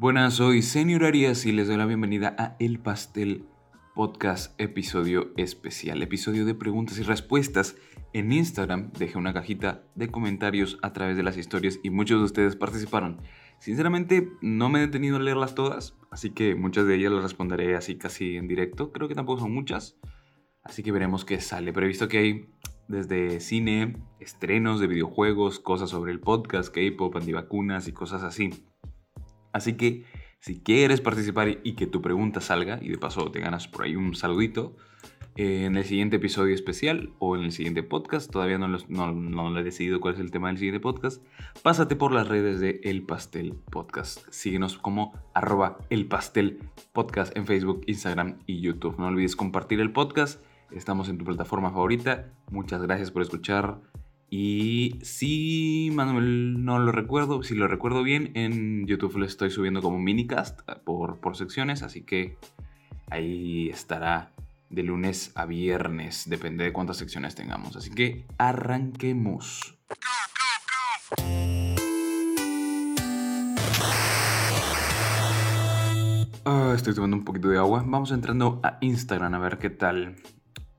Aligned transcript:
Buenas, 0.00 0.32
soy 0.32 0.62
Senior 0.62 1.04
Arias 1.04 1.44
y 1.44 1.52
les 1.52 1.68
doy 1.68 1.76
la 1.76 1.84
bienvenida 1.84 2.34
a 2.38 2.56
El 2.58 2.78
Pastel 2.78 3.44
Podcast 3.94 4.58
episodio 4.58 5.30
especial, 5.36 6.00
episodio 6.00 6.46
de 6.46 6.54
preguntas 6.54 6.98
y 6.98 7.02
respuestas. 7.02 7.76
En 8.14 8.32
Instagram 8.32 8.92
dejé 8.94 9.18
una 9.18 9.34
cajita 9.34 9.82
de 9.96 10.08
comentarios 10.08 10.78
a 10.80 10.94
través 10.94 11.18
de 11.18 11.22
las 11.22 11.36
historias 11.36 11.80
y 11.82 11.90
muchos 11.90 12.18
de 12.18 12.24
ustedes 12.24 12.56
participaron. 12.56 13.20
Sinceramente 13.58 14.30
no 14.40 14.70
me 14.70 14.78
he 14.78 14.86
detenido 14.86 15.18
a 15.18 15.20
leerlas 15.20 15.54
todas, 15.54 15.98
así 16.10 16.30
que 16.30 16.54
muchas 16.54 16.86
de 16.86 16.94
ellas 16.94 17.12
las 17.12 17.22
responderé 17.22 17.76
así 17.76 17.98
casi 17.98 18.38
en 18.38 18.48
directo. 18.48 18.92
Creo 18.92 19.06
que 19.06 19.14
tampoco 19.14 19.42
son 19.42 19.52
muchas, 19.52 19.98
así 20.62 20.82
que 20.82 20.92
veremos 20.92 21.26
qué 21.26 21.42
sale. 21.42 21.74
Pero 21.74 21.84
he 21.84 21.90
visto 21.90 22.08
que 22.08 22.16
hay 22.16 22.48
desde 22.88 23.38
cine, 23.40 23.98
estrenos 24.18 24.80
de 24.80 24.86
videojuegos, 24.86 25.60
cosas 25.60 25.90
sobre 25.90 26.12
el 26.12 26.20
podcast, 26.20 26.74
K-pop, 26.74 27.14
antivacunas 27.16 27.86
y 27.86 27.92
cosas 27.92 28.22
así. 28.22 28.64
Así 29.52 29.74
que 29.74 30.04
si 30.40 30.60
quieres 30.60 31.00
participar 31.00 31.58
y 31.62 31.74
que 31.74 31.86
tu 31.86 32.00
pregunta 32.00 32.40
salga, 32.40 32.78
y 32.82 32.88
de 32.88 32.98
paso 32.98 33.30
te 33.30 33.40
ganas 33.40 33.68
por 33.68 33.84
ahí 33.84 33.96
un 33.96 34.14
saludito, 34.14 34.76
eh, 35.36 35.64
en 35.64 35.76
el 35.76 35.84
siguiente 35.84 36.16
episodio 36.16 36.54
especial 36.54 37.12
o 37.18 37.36
en 37.36 37.44
el 37.44 37.52
siguiente 37.52 37.82
podcast, 37.82 38.30
todavía 38.30 38.58
no, 38.58 38.68
no, 38.68 39.58
he 39.58 39.62
decidido 39.62 40.00
cuál 40.00 40.14
es 40.14 40.20
el 40.20 40.30
tema 40.30 40.48
del 40.48 40.58
siguiente 40.58 40.80
podcast, 40.80 41.24
pásate 41.62 41.94
por 41.94 42.12
las 42.12 42.26
redes 42.26 42.58
de 42.60 42.80
El 42.84 43.02
Pastel 43.02 43.54
Podcast. 43.70 44.26
Síguenos 44.30 44.76
como 44.76 45.12
arroba 45.34 45.78
El 45.88 46.06
Pastel 46.06 46.58
Podcast 46.92 47.36
en 47.36 47.46
Facebook, 47.46 47.82
Instagram 47.86 48.38
y 48.46 48.60
YouTube. 48.60 48.98
No 48.98 49.06
olvides 49.06 49.36
compartir 49.36 49.80
el 49.80 49.92
podcast. 49.92 50.42
Estamos 50.72 51.08
en 51.08 51.18
tu 51.18 51.24
plataforma 51.24 51.70
favorita. 51.70 52.32
Muchas 52.50 52.82
gracias 52.82 53.10
por 53.10 53.22
escuchar. 53.22 53.89
Y 54.32 55.00
si 55.02 55.90
Manuel 55.92 56.64
no 56.64 56.78
lo 56.78 56.92
recuerdo, 56.92 57.42
si 57.42 57.56
lo 57.56 57.66
recuerdo 57.66 58.04
bien, 58.04 58.30
en 58.34 58.86
YouTube 58.86 59.18
lo 59.18 59.26
estoy 59.26 59.50
subiendo 59.50 59.82
como 59.82 59.98
minicast 59.98 60.60
eh, 60.68 60.74
por, 60.84 61.18
por 61.18 61.36
secciones, 61.36 61.82
así 61.82 62.02
que 62.02 62.36
ahí 63.10 63.68
estará 63.70 64.30
de 64.68 64.84
lunes 64.84 65.32
a 65.34 65.46
viernes, 65.46 66.30
depende 66.30 66.62
de 66.62 66.72
cuántas 66.72 66.98
secciones 66.98 67.34
tengamos. 67.34 67.74
Así 67.74 67.90
que 67.90 68.24
arranquemos. 68.38 69.76
Ah, 76.44 76.72
estoy 76.76 76.94
tomando 76.94 77.16
un 77.16 77.24
poquito 77.24 77.48
de 77.48 77.58
agua. 77.58 77.82
Vamos 77.84 78.12
entrando 78.12 78.60
a 78.62 78.78
Instagram 78.80 79.34
a 79.34 79.38
ver 79.40 79.58
qué 79.58 79.70
tal. 79.70 80.14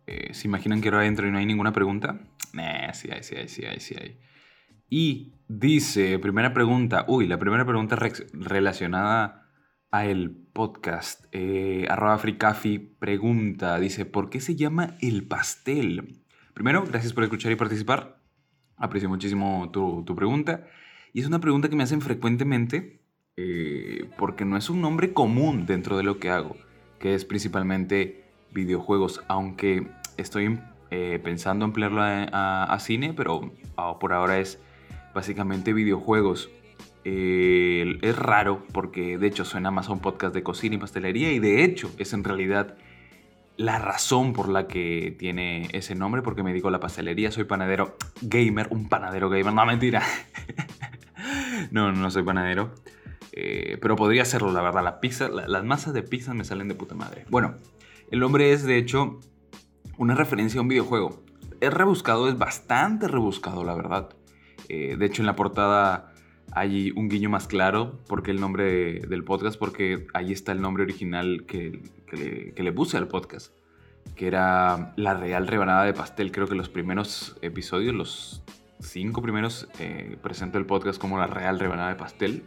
Eh, 0.08 0.34
¿Se 0.34 0.48
imaginan 0.48 0.80
que 0.80 0.88
ahora 0.88 1.06
entro 1.06 1.28
y 1.28 1.32
no 1.32 1.38
hay 1.38 1.46
ninguna 1.46 1.74
pregunta? 1.74 2.18
Nah, 2.54 2.94
sí 2.94 3.10
hay, 3.12 3.24
sí 3.24 3.36
hay, 3.36 3.48
sí 3.48 3.66
hay, 3.66 3.80
sí 3.80 3.96
hay. 4.00 4.18
Y 4.90 5.34
dice, 5.48 6.20
primera 6.20 6.54
pregunta, 6.54 7.06
uy, 7.08 7.28
la 7.28 7.40
primera 7.40 7.66
pregunta 7.66 7.98
relacionada 8.34 9.50
a 9.92 10.06
el 10.06 10.32
podcast. 10.32 11.26
Eh, 11.32 11.86
arroba 11.90 12.18
Fricafi 12.18 12.80
pregunta, 12.80 13.80
dice, 13.80 14.06
¿por 14.06 14.30
qué 14.30 14.40
se 14.40 14.56
llama 14.56 14.96
el 15.02 15.24
pastel? 15.24 16.22
Primero, 16.54 16.86
gracias 16.86 17.14
por 17.14 17.24
escuchar 17.24 17.52
y 17.52 17.56
participar. 17.56 18.22
Aprecio 18.78 19.10
muchísimo 19.10 19.70
tu, 19.72 20.16
pregunta. 20.16 20.68
Y 21.14 21.22
es 21.22 21.28
una 21.28 21.40
pregunta 21.40 21.70
que 21.70 21.76
me 21.76 21.84
hacen 21.84 22.02
frecuentemente 22.02 23.02
eh, 23.38 24.10
porque 24.18 24.46
no 24.46 24.58
es 24.58 24.70
un 24.70 24.82
nombre 24.82 25.14
común 25.14 25.66
dentro 25.66 25.98
de 25.98 26.04
lo 26.04 26.20
que 26.20 26.30
hago, 26.30 26.58
que 27.00 27.14
es 27.14 27.26
principalmente 27.26 28.26
videojuegos, 28.54 29.24
aunque 29.28 29.88
estoy 30.18 30.60
eh, 30.92 31.20
pensando 31.24 31.64
emplearlo 31.64 32.02
a, 32.04 32.78
cine, 32.80 33.14
pero 33.14 33.54
ah, 33.78 33.98
por 33.98 34.12
ahora 34.12 34.40
es 34.40 34.60
básicamente 35.14 35.72
videojuegos. 35.74 36.50
Eh, 37.06 37.98
es 38.02 38.16
raro 38.16 38.64
porque 38.74 39.18
de 39.18 39.28
hecho 39.28 39.46
suena 39.46 39.72
más 39.72 39.90
a 39.90 39.94
un 39.94 40.02
podcast 40.02 40.36
de 40.36 40.44
cocina 40.44 40.76
y 40.76 40.78
pastelería 40.78 41.32
y 41.32 41.40
de 41.40 41.64
hecho 41.64 41.90
es 41.98 42.14
en 42.14 42.24
realidad 42.24 42.76
la 43.58 43.80
razón 43.80 44.34
por 44.34 44.50
la 44.50 44.68
que 44.68 45.16
tiene 45.18 45.68
ese 45.72 45.96
nombre 45.96 46.22
porque 46.22 46.44
me 46.44 46.52
dedico 46.52 46.68
a 46.68 46.72
la 46.72 46.80
pastelería, 46.80 47.32
soy 47.32 47.46
panadero 47.46 47.98
gamer, 48.22 48.68
un 48.70 48.88
panadero 48.88 49.30
gamer, 49.30 49.54
no 49.54 49.66
mentira. 49.66 50.04
no, 51.72 51.92
no 51.92 52.12
soy 52.12 52.24
panadero. 52.24 52.72
Eh, 53.32 53.78
pero 53.82 53.96
podría 53.96 54.26
serlo, 54.26 54.52
la 54.52 54.62
verdad. 54.62 54.84
La 54.84 55.00
pizza, 55.00 55.30
las 55.30 55.64
masas 55.64 55.94
de 55.94 56.04
pizza 56.04 56.34
me 56.34 56.44
salen 56.44 56.68
de 56.68 56.76
puta 56.76 56.96
madre. 56.96 57.26
Bueno, 57.30 57.56
el 58.10 58.20
nombre 58.20 58.52
es 58.52 58.64
de 58.64 58.78
hecho 58.78 59.20
una 60.02 60.16
referencia 60.16 60.58
a 60.58 60.64
un 60.64 60.68
videojuego. 60.68 61.24
Es 61.60 61.72
rebuscado, 61.72 62.28
es 62.28 62.36
bastante 62.36 63.08
rebuscado, 63.08 63.64
la 63.64 63.76
verdad. 63.76 64.10
Eh, 64.68 64.96
de 64.98 65.06
hecho, 65.06 65.22
en 65.22 65.28
la 65.28 65.36
portada 65.36 66.12
hay 66.54 66.92
un 66.96 67.08
guiño 67.08 67.30
más 67.30 67.48
claro 67.48 68.00
porque 68.08 68.32
el 68.32 68.42
nombre 68.42 69.02
del 69.02 69.24
podcast, 69.24 69.60
porque 69.60 70.08
ahí 70.16 70.32
está 70.32 70.54
el 70.54 70.62
nombre 70.62 70.82
original 70.82 71.46
que, 71.46 71.84
le, 72.58 72.74
puse 72.74 72.98
al 72.98 73.08
podcast, 73.08 73.54
que 74.16 74.26
era 74.26 74.92
La 74.96 75.14
Real 75.14 75.46
Rebanada 75.46 75.84
de 75.84 75.94
Pastel. 75.94 76.32
Creo 76.32 76.48
que 76.48 76.56
los 76.56 76.68
primeros 76.68 77.38
episodios, 77.44 77.94
los 77.94 78.44
cinco 78.80 79.22
primeros, 79.22 79.70
eh, 79.78 80.18
presento 80.24 80.58
el 80.58 80.66
podcast 80.66 81.00
como 81.00 81.20
La 81.20 81.28
Real 81.28 81.60
Rebanada 81.60 81.90
de 81.90 81.96
Pastel, 81.96 82.44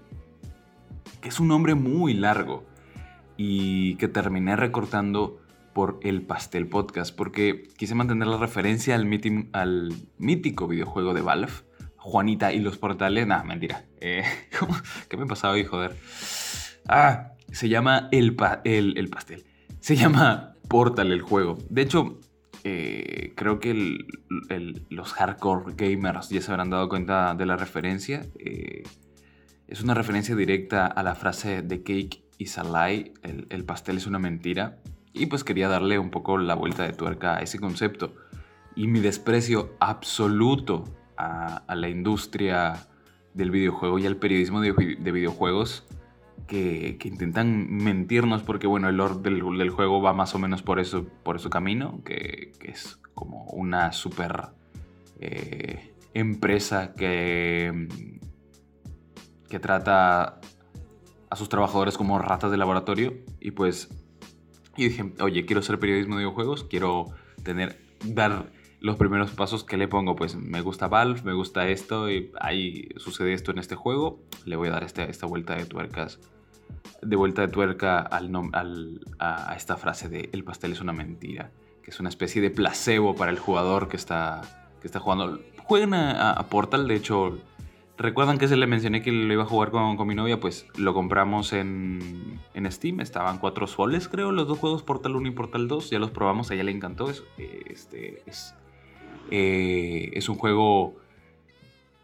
que 1.21 1.29
es 1.29 1.39
un 1.39 1.47
nombre 1.47 1.77
muy 1.77 2.15
largo 2.15 2.65
y 3.37 3.95
que 3.95 4.09
terminé 4.09 4.57
recortando 4.57 5.39
por 5.75 5.99
el 6.03 6.23
Pastel 6.23 6.69
Podcast, 6.69 7.15
porque 7.15 7.69
quise 7.77 7.95
mantener 7.95 8.29
la 8.29 8.39
referencia 8.39 8.95
al, 8.95 9.93
mítico 10.19 10.69
videojuego 10.69 11.13
de 11.13 11.21
Valve, 11.21 11.53
Juanita 11.97 12.53
y 12.53 12.61
los 12.61 12.79
portales. 12.79 13.27
Nah, 13.27 13.43
mentira. 13.43 13.85
Eh, 14.01 14.23
¿Qué 15.09 15.17
me 15.17 15.27
pasaba 15.27 15.55
hoy, 15.55 15.65
joder? 15.65 15.97
Ah, 16.89 17.33
se 17.51 17.69
llama 17.69 18.09
el, 18.13 18.37
el, 18.65 19.09
pastel. 19.09 19.45
Se 19.81 19.97
llama 19.97 20.55
Portal 20.69 21.13
el 21.13 21.21
juego. 21.21 21.59
De 21.69 21.83
hecho, 21.83 22.21
eh, 22.63 23.33
creo 23.35 23.59
que 23.59 23.99
los 24.89 25.13
hardcore 25.13 25.75
gamers 25.77 26.31
ya 26.31 26.41
se 26.41 26.51
habrán 26.51 26.71
dado 26.71 26.89
cuenta 26.89 27.35
de 27.35 27.47
la 27.47 27.57
referencia. 27.57 28.25
Eh, 28.39 28.85
es 29.67 29.83
una 29.83 29.95
referencia 29.95 30.37
directa 30.37 30.87
a 30.87 31.03
la 31.03 31.15
frase 31.15 31.63
de 31.63 31.83
Cake 31.83 32.23
is 32.39 32.59
a 32.59 32.65
lie, 32.65 33.15
el 33.23 33.65
pastel 33.65 33.97
es 33.97 34.07
una 34.07 34.19
mentira. 34.19 34.79
Y 35.15 35.27
pues 35.27 35.45
quería 35.45 35.69
darle 35.69 35.99
un 35.99 36.11
poco 36.11 36.37
la 36.37 36.55
vuelta 36.55 36.83
de 36.83 36.93
tuerca 36.93 37.37
a 37.37 37.41
ese 37.41 37.61
concepto. 37.61 38.13
Y 38.75 38.89
mi 38.89 38.99
desprecio 38.99 39.77
absoluto 39.79 40.85
a, 41.17 41.63
la 41.75 41.89
industria 41.89 42.89
del 43.33 43.53
videojuego 43.53 44.01
y 44.01 44.07
al 44.07 44.17
periodismo 44.17 44.61
de, 44.61 44.73
videojuegos 44.73 45.87
que, 46.49 46.99
intentan 47.05 47.69
mentirnos 47.71 48.43
porque 48.43 48.67
bueno, 48.67 48.89
el 48.89 48.97
lore 48.97 49.15
del, 49.23 49.71
juego 49.71 50.03
va 50.03 50.13
más 50.13 50.35
o 50.35 50.41
menos 50.41 50.63
por, 50.63 50.81
eso, 50.81 51.07
por 51.23 51.37
ese 51.37 51.49
camino, 51.49 52.03
que, 52.05 52.53
es 52.65 52.99
como 53.15 53.45
una 53.53 53.93
super 53.93 54.49
eh, 55.21 55.95
empresa 56.13 56.95
que, 56.95 57.89
que 59.49 59.61
trata 59.61 60.41
a 61.31 61.37
sus 61.37 61.49
trabajadores 61.49 61.97
como 61.97 62.19
ratas 62.19 62.51
de 62.51 62.57
laboratorio 62.57 63.15
y 63.41 63.53
pues 63.53 63.89
y 64.77 64.89
dije, 64.89 65.13
oye, 65.21 65.47
quiero 65.47 65.61
hacer 65.61 65.79
periodismo 65.79 66.17
de 66.17 66.21
videojuegos, 66.25 66.65
quiero 66.65 67.13
tener, 67.43 67.81
dar 68.05 68.51
los 68.81 68.97
primeros 68.97 69.31
pasos 69.31 69.65
que 69.65 69.77
le 69.77 69.89
pongo. 69.89 70.17
Pues 70.17 70.37
me 70.37 70.61
gusta 70.61 70.89
Valve, 70.89 71.23
me 71.23 71.33
gusta 71.33 71.69
esto, 71.69 72.11
y 72.11 72.31
ahí 72.41 72.89
sucede 72.97 73.33
esto 73.33 73.51
en 73.51 73.59
este 73.59 73.75
juego, 73.77 74.21
le 74.45 74.57
voy 74.57 74.69
a 74.69 74.73
dar 74.73 74.85
este, 74.85 75.09
esta 75.11 75.27
vuelta 75.27 75.55
de 75.55 75.65
tuercas. 75.65 76.19
De 77.01 77.17
vuelta 77.17 77.43
de 77.43 77.49
tuerca 77.49 78.01
al, 78.01 78.31
al 78.53 79.01
a 79.19 79.55
esta 79.57 79.77
frase 79.77 80.09
de 80.09 80.29
el 80.33 80.45
pastel 80.45 80.73
es 80.73 80.81
una 80.81 80.93
mentira, 80.93 81.51
que 81.83 81.91
es 81.91 82.01
una 82.01 82.09
especie 82.09 82.43
de 82.43 82.51
placebo 82.51 83.15
para 83.15 83.31
el 83.31 83.39
jugador 83.39 83.89
que 83.89 83.97
está, 83.97 84.43
que 84.81 84.87
está 84.87 85.01
jugando. 85.01 85.41
Jueguen 85.59 85.95
a 85.95 86.47
Portal, 86.51 86.87
de 86.89 86.97
hecho, 86.97 87.39
¿Recuerdan 87.97 88.39
que 88.39 88.49
se 88.49 88.57
le 88.57 88.67
mencioné 88.67 89.03
que 89.03 89.13
lo 89.13 89.33
iba 89.33 89.45
a 89.45 89.47
jugar 89.47 89.71
con, 89.71 90.05
mi 90.07 90.17
novia? 90.17 90.41
Pues 90.41 90.67
lo 90.77 90.95
compramos 90.95 91.53
en, 91.53 92.41
Steam. 92.67 93.01
Estaban 93.01 93.39
cuatro 93.39 93.69
soles, 93.69 94.09
creo, 94.09 94.33
los 94.33 94.49
dos 94.49 94.59
juegos, 94.59 94.83
Portal 94.83 95.15
1 95.15 95.29
y 95.29 95.31
Portal 95.31 95.69
2. 95.69 95.91
Ya 95.91 96.01
los 96.01 96.11
probamos, 96.11 96.51
a 96.51 96.55
ella 96.55 96.65
le 96.65 96.73
encantó. 96.73 97.09
Es, 97.09 97.23
este, 97.39 98.23
es, 98.27 98.55
eh, 99.31 100.11
es 100.15 100.29
un 100.29 100.35
juego 100.35 100.97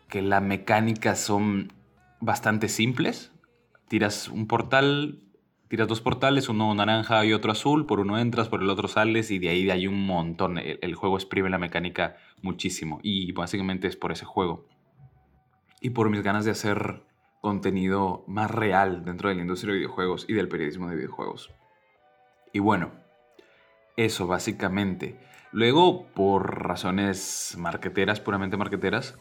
que 0.09 0.23
las 0.23 0.43
mecánicas 0.43 1.19
son 1.19 1.73
bastante 2.21 2.69
simples. 2.69 3.33
Tiras 3.89 4.29
un 4.29 4.47
portal, 4.47 5.19
tiras 5.67 5.89
dos 5.89 6.01
portales, 6.01 6.49
uno 6.49 6.73
naranja 6.73 7.25
y 7.25 7.33
otro 7.33 7.51
azul. 7.51 7.87
Por 7.87 7.99
uno 7.99 8.17
entras, 8.17 8.49
por 8.49 8.63
el 8.63 8.71
otro 8.71 8.87
sales 8.87 9.33
y 9.33 9.41
de 9.41 9.49
ahí 9.49 9.69
hay 9.69 9.89
un 9.89 10.07
montón. 10.07 10.59
El, 10.59 10.79
el 10.83 10.95
juego 10.95 11.17
exprime 11.17 11.51
la 11.51 11.59
mecánica 11.59 12.15
muchísimo. 12.43 13.01
Y 13.03 13.33
básicamente 13.33 13.89
es 13.89 13.97
por 13.97 14.13
ese 14.13 14.25
juego 14.25 14.70
y 15.81 15.91
por 15.91 16.11
mis 16.11 16.23
ganas 16.23 16.45
de 16.45 16.51
hacer 16.51 17.03
contenido 17.41 18.25
más 18.27 18.51
real 18.51 19.05
dentro 19.05 19.29
de 19.29 19.35
la 19.35 19.43
industria 19.43 19.73
de 19.73 19.79
videojuegos 19.79 20.27
y 20.29 20.35
del 20.35 20.49
periodismo 20.49 20.89
de 20.89 20.97
videojuegos. 20.97 21.51
Y 22.53 22.59
bueno, 22.59 22.93
eso 23.97 24.27
básicamente. 24.27 25.19
Luego, 25.53 26.07
por 26.15 26.67
razones 26.67 27.55
marqueteras, 27.59 28.21
puramente 28.21 28.57
marqueteras, 28.57 29.19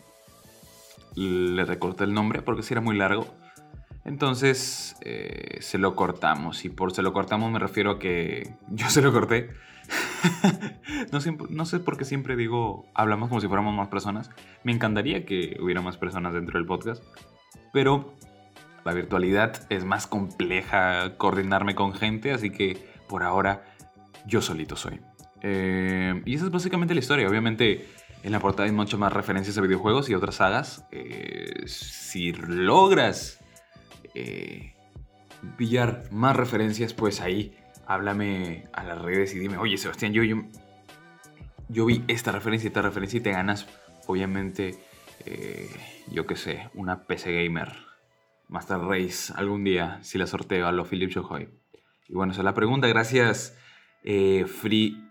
le 1.16 1.66
recorté 1.66 2.04
el 2.04 2.14
nombre 2.14 2.42
porque 2.42 2.64
si 2.64 2.74
era 2.74 2.82
muy 2.82 2.96
largo. 2.98 3.26
Entonces 4.06 4.96
eh, 5.02 5.58
se 5.62 5.78
lo 5.78 5.96
cortamos. 5.96 6.66
Y 6.66 6.70
por 6.70 6.94
se 6.94 7.02
lo 7.02 7.14
cortamos 7.14 7.52
me 7.52 7.60
refiero 7.60 7.92
a 7.92 8.00
que 8.00 8.56
yo 8.70 8.90
se 8.90 9.02
lo 9.02 9.12
corté. 9.12 9.50
no, 11.12 11.66
sé 11.66 11.80
por 11.80 11.98
qué 11.98 12.06
siempre 12.06 12.36
digo, 12.36 12.86
hablamos 12.94 13.30
como 13.30 13.42
si 13.42 13.48
fuéramos 13.48 13.76
más 13.76 13.88
personas. 13.88 14.30
Me 14.64 14.72
encantaría 14.72 15.26
que 15.26 15.58
hubiera 15.62 15.82
más 15.82 15.98
personas 15.98 16.34
dentro 16.34 16.60
del 16.60 16.68
podcast. 16.68 17.04
Pero 17.74 18.14
la 18.86 18.94
virtualidad 18.94 19.66
es 19.70 19.86
más 19.86 20.08
compleja 20.08 21.18
coordinarme 21.18 21.76
con 21.76 21.94
gente, 21.94 22.32
así 22.32 22.50
que 22.50 22.78
por 23.08 23.24
ahora 23.24 23.64
yo 24.26 24.42
solito 24.42 24.76
soy. 24.76 25.00
Eh, 25.42 26.22
y 26.26 26.36
esa 26.36 26.46
es 26.46 26.52
básicamente 26.52 26.94
la 26.94 27.00
historia. 27.00 27.28
Obviamente 27.28 27.88
en 28.24 28.32
la 28.32 28.40
portada 28.40 28.66
hay 28.66 28.74
muchas 28.74 29.00
más 29.00 29.14
referencias 29.14 29.58
a 29.58 29.62
videojuegos 29.62 30.10
y 30.10 30.16
otras 30.16 30.36
sagas. 30.36 30.86
Eh, 30.92 31.64
si 31.66 32.34
logras 32.34 33.40
eh, 34.14 34.74
pillar 35.58 36.04
más 36.12 36.36
referencias, 36.36 36.94
pues 36.94 37.22
ahí 37.22 37.56
háblame 37.90 38.66
a 38.72 38.84
las 38.84 39.02
redes 39.02 39.34
y 39.34 39.40
dime, 39.40 39.58
oye 39.58 39.78
Sebastián, 39.78 40.14
yo, 40.14 40.24
yo, 40.24 40.38
yo 41.68 41.86
vi 41.88 42.04
esta 42.08 42.32
referencia 42.32 42.68
y 42.68 42.70
esta 42.70 42.84
referencia 42.84 43.18
y 43.18 43.22
te 43.22 43.32
ganas, 43.32 43.68
obviamente, 44.06 44.80
yo 46.12 46.26
qué 46.28 46.36
sé, 46.36 46.70
una 46.76 47.08
PC 47.08 47.44
Gamer 47.44 47.76
Master 48.48 48.78
Race 48.78 49.34
algún 49.36 49.64
día, 49.64 50.00
si 50.04 50.20
la 50.20 50.28
sorteo 50.28 50.68
a 50.68 50.72
los 50.72 50.88
Philip 50.88 51.10
Shohoi. 51.10 51.50
Y 52.08 52.14
bueno, 52.14 52.32
esa 52.32 52.42
es 52.42 52.46
la 52.46 52.54
pregunta. 52.54 52.88
Gracias, 52.88 53.58
Free 54.04 55.06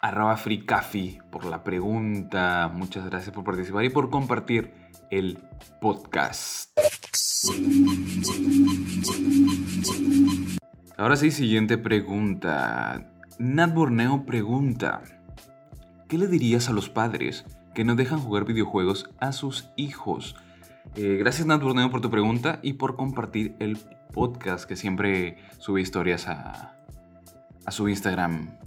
arroba 0.00 0.36
FreeCafi 0.36 1.18
por 1.30 1.44
la 1.44 1.64
pregunta. 1.64 2.70
Muchas 2.72 3.04
gracias 3.04 3.34
por 3.34 3.44
participar 3.44 3.84
y 3.84 3.90
por 3.90 4.10
compartir 4.10 4.72
el 5.10 5.38
podcast. 5.80 6.70
Ahora 10.98 11.14
sí, 11.14 11.30
siguiente 11.30 11.78
pregunta. 11.78 13.08
Nat 13.38 13.72
Borneo 13.72 14.26
pregunta, 14.26 15.02
¿qué 16.08 16.18
le 16.18 16.26
dirías 16.26 16.68
a 16.68 16.72
los 16.72 16.88
padres 16.88 17.46
que 17.72 17.84
no 17.84 17.94
dejan 17.94 18.18
jugar 18.18 18.44
videojuegos 18.44 19.08
a 19.20 19.30
sus 19.30 19.70
hijos? 19.76 20.34
Eh, 20.96 21.16
gracias 21.16 21.46
Nat 21.46 21.62
Borneo 21.62 21.88
por 21.92 22.00
tu 22.00 22.10
pregunta 22.10 22.58
y 22.64 22.72
por 22.72 22.96
compartir 22.96 23.54
el 23.60 23.78
podcast 24.12 24.68
que 24.68 24.74
siempre 24.74 25.36
sube 25.58 25.80
historias 25.80 26.26
a, 26.26 26.74
a 27.64 27.70
su 27.70 27.88
Instagram 27.88 28.58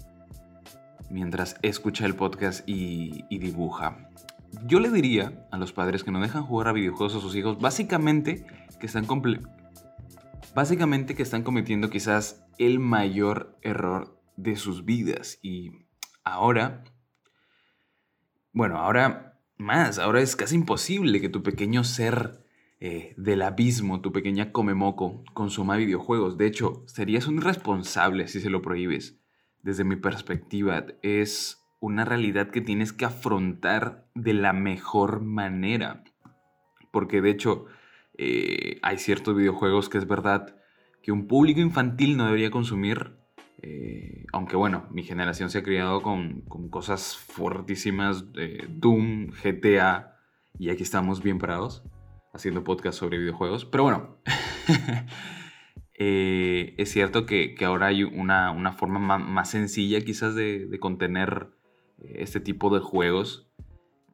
mientras 1.09 1.57
escucha 1.63 2.05
el 2.05 2.15
podcast 2.15 2.63
y, 2.65 3.25
dibuja. 3.29 4.07
Yo 4.65 4.79
le 4.79 4.89
diría 4.89 5.33
a 5.51 5.57
los 5.57 5.73
padres 5.73 6.05
que 6.05 6.11
no 6.11 6.21
dejan 6.21 6.43
jugar 6.43 6.69
a 6.69 6.71
videojuegos 6.71 7.13
a 7.15 7.19
sus 7.19 7.35
hijos, 7.35 7.59
básicamente 7.59 8.45
que 8.79 8.85
están 8.85 9.05
básicamente 10.53 11.15
que 11.15 11.23
están 11.23 11.43
cometiendo 11.43 11.89
quizás 11.89 12.45
el 12.57 12.79
mayor 12.79 13.57
error 13.61 14.21
de 14.37 14.55
sus 14.55 14.85
vidas 14.85 15.39
y 15.41 15.71
ahora 16.23 16.83
bueno, 18.53 18.77
ahora 18.77 19.39
más, 19.57 19.97
ahora 19.97 20.19
es 20.19 20.35
casi 20.35 20.55
imposible 20.55 21.21
que 21.21 21.29
tu 21.29 21.41
pequeño 21.41 21.85
ser 21.85 22.43
eh, 22.81 23.13
del 23.15 23.43
abismo, 23.43 24.01
tu 24.01 24.11
pequeña 24.11 24.51
comemoco, 24.51 25.23
consuma 25.33 25.77
videojuegos. 25.77 26.37
De 26.37 26.47
hecho, 26.47 26.83
serías 26.87 27.27
un 27.27 27.37
irresponsable 27.37 28.27
si 28.27 28.41
se 28.41 28.49
lo 28.49 28.61
prohíbes 28.61 29.21
desde 29.61 29.85
mi 29.85 29.95
perspectiva, 29.95 30.85
es 31.01 31.63
una 31.79 32.03
realidad 32.03 32.49
que 32.49 32.61
tienes 32.61 32.91
que 32.91 33.05
afrontar 33.05 34.09
de 34.15 34.33
la 34.33 34.51
mejor 34.51 35.21
manera. 35.21 36.03
Porque 36.91 37.21
de 37.21 37.29
hecho, 37.29 37.67
eh, 38.21 38.79
hay 38.81 38.97
ciertos 38.97 39.35
videojuegos 39.35 39.89
que 39.89 39.97
es 39.97 40.07
verdad 40.07 40.55
que 41.01 41.11
un 41.11 41.27
público 41.27 41.59
infantil 41.59 42.17
no 42.17 42.25
debería 42.25 42.51
consumir. 42.51 43.17
Eh, 43.63 44.25
aunque 44.33 44.55
bueno, 44.55 44.87
mi 44.91 45.03
generación 45.03 45.49
se 45.49 45.59
ha 45.59 45.63
criado 45.63 46.01
con, 46.01 46.41
cosas 46.69 47.17
fuertísimas, 47.17 48.25
Doom, 48.69 49.31
GTA, 49.43 50.17
y 50.57 50.69
aquí 50.69 50.83
estamos 50.83 51.21
bien 51.21 51.37
parados 51.37 51.83
haciendo 52.33 52.63
podcast 52.63 52.97
sobre 52.97 53.19
videojuegos. 53.19 53.65
Pero 53.65 53.83
bueno, 53.83 54.17
Eh, 56.03 56.73
es 56.79 56.89
cierto 56.89 57.27
que, 57.27 57.55
ahora 57.63 57.85
hay 57.85 58.01
una, 58.03 58.73
forma 58.73 59.19
más, 59.19 59.51
sencilla 59.51 60.01
quizás 60.01 60.33
de, 60.33 60.75
contener 60.79 61.49
eh, 61.99 62.15
este 62.21 62.39
tipo 62.39 62.73
de 62.73 62.79
juegos 62.79 63.51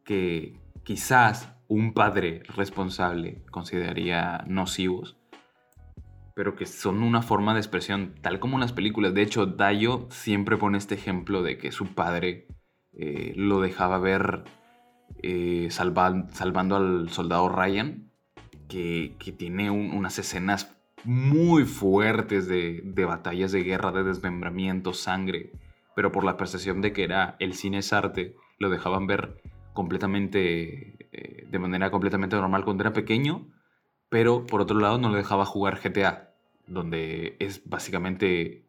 que 0.04 0.60
quizás 0.84 1.56
un 1.68 1.94
padre 1.94 2.44
responsable 2.56 3.44
consideraría 3.52 4.44
nocivos, 4.48 5.18
pero 6.36 6.56
que 6.56 6.66
son 6.66 7.04
una 7.04 7.22
forma 7.22 7.54
de 7.54 7.60
expresión, 7.60 8.16
tal 8.22 8.40
como 8.40 8.58
en 8.58 8.62
las 8.62 8.74
películas. 8.74 9.14
De 9.14 9.24
hecho, 9.24 9.46
Dayo 9.46 10.08
siempre 10.10 10.58
pone 10.58 10.78
este 10.78 10.96
ejemplo 10.96 11.42
de 11.44 11.58
que 11.58 11.72
su 11.72 11.94
padre 11.96 12.48
eh, 12.94 13.34
lo 13.36 13.60
dejaba 13.60 14.00
ver 14.00 14.44
salvando 15.70 16.76
al 16.76 17.10
soldado 17.10 17.50
Ryan, 17.50 18.12
que, 18.68 19.16
tiene 19.38 19.72
unas 19.72 20.20
escenas 20.20 20.76
muy 21.04 21.64
fuertes 21.64 22.48
de, 22.48 22.82
batallas 23.06 23.52
de 23.52 23.64
guerra, 23.64 23.92
de 23.92 24.04
desmembramiento, 24.04 24.94
sangre, 24.94 25.52
pero 25.96 26.12
por 26.12 26.24
la 26.24 26.38
percepción 26.38 26.82
de 26.82 26.94
que 26.94 27.04
era 27.04 27.36
el 27.40 27.54
cine 27.54 27.80
es 27.80 27.94
arte, 27.94 28.36
lo 28.60 28.70
dejaban 28.70 29.08
ver 29.08 29.42
completamente, 29.74 30.97
eh, 31.12 31.48
de 31.50 31.60
manera 31.60 31.92
completamente 31.92 32.36
normal 32.36 32.64
cuando 32.64 32.84
era 32.84 32.94
pequeño, 32.94 33.48
pero 34.10 34.46
por 34.46 34.62
otro 34.62 34.80
lado 34.80 34.98
no 34.98 35.10
le 35.10 35.18
dejaba 35.18 35.46
jugar 35.46 35.80
GTA, 35.82 36.34
donde 36.68 37.36
es 37.40 37.68
básicamente, 37.70 38.66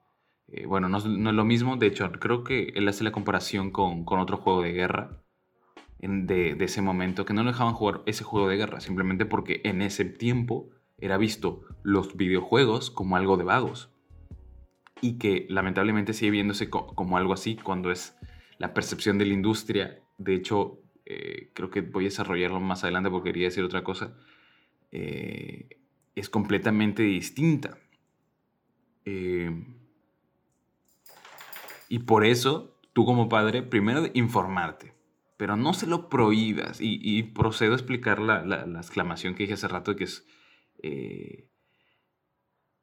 eh, 0.49 0.67
bueno, 0.67 0.89
no 0.89 0.99
es, 0.99 1.05
lo 1.05 1.45
mismo, 1.45 1.77
de 1.77 1.87
hecho 1.87 2.11
creo 2.13 2.45
que 2.45 2.73
él 2.75 2.89
hace 2.89 3.05
la 3.05 3.13
comparación 3.13 3.71
con, 3.71 4.05
otro 4.09 4.37
juego 4.37 4.63
de 4.63 4.73
guerra 4.73 5.23
de, 6.01 6.55
de 6.55 6.65
ese 6.65 6.83
momento, 6.83 7.25
que 7.25 7.35
no 7.35 7.43
le 7.43 7.51
dejaban 7.51 7.75
jugar 7.75 8.03
ese 8.07 8.25
juego 8.25 8.49
de 8.49 8.57
guerra, 8.57 8.81
simplemente 8.81 9.27
porque 9.27 9.61
en 9.65 9.83
ese 9.83 10.05
tiempo 10.05 10.71
era 10.99 11.17
visto 11.17 11.63
los 11.83 12.17
videojuegos 12.17 12.91
como 12.91 13.17
algo 13.17 13.37
de 13.37 13.45
vagos 13.45 13.91
y 15.01 15.19
que 15.19 15.47
lamentablemente 15.49 16.13
sigue 16.13 16.33
viéndose 16.33 16.69
como 16.71 17.17
algo 17.17 17.33
así 17.33 17.57
cuando 17.57 17.91
es 17.91 18.17
la 18.59 18.75
percepción 18.75 19.19
de 19.19 19.27
la 19.27 19.35
industria. 19.35 20.01
De 20.19 20.35
hecho, 20.35 20.81
eh, 21.11 21.51
creo 21.55 21.71
que 21.71 21.81
voy 21.81 22.05
a 22.05 22.09
desarrollarlo 22.09 22.61
más 22.61 22.85
adelante 22.85 23.09
porque 23.09 23.31
quería 23.31 23.47
decir 23.47 23.65
otra 23.65 23.83
cosa. 23.83 24.15
Eh, 24.93 25.81
es 26.15 26.29
completamente 26.29 27.03
distinta. 27.03 27.79
Eh, 29.07 29.51
y 31.89 32.01
por 32.01 32.27
eso, 32.27 32.79
tú 32.93 33.07
como 33.07 33.31
padre, 33.31 33.63
primero 33.63 34.05
informarte, 34.13 34.93
pero 35.39 35.57
no 35.57 35.73
se 35.73 35.87
lo 35.87 36.11
prohíbas. 36.11 36.79
Y, 36.83 37.23
procedo 37.23 37.73
a 37.73 37.77
explicar 37.77 38.19
la, 38.19 38.45
la, 38.45 38.79
exclamación 38.79 39.35
que 39.35 39.45
dije 39.45 39.55
hace 39.55 39.69
rato, 39.69 39.97
que 39.97 40.05
es 40.05 40.27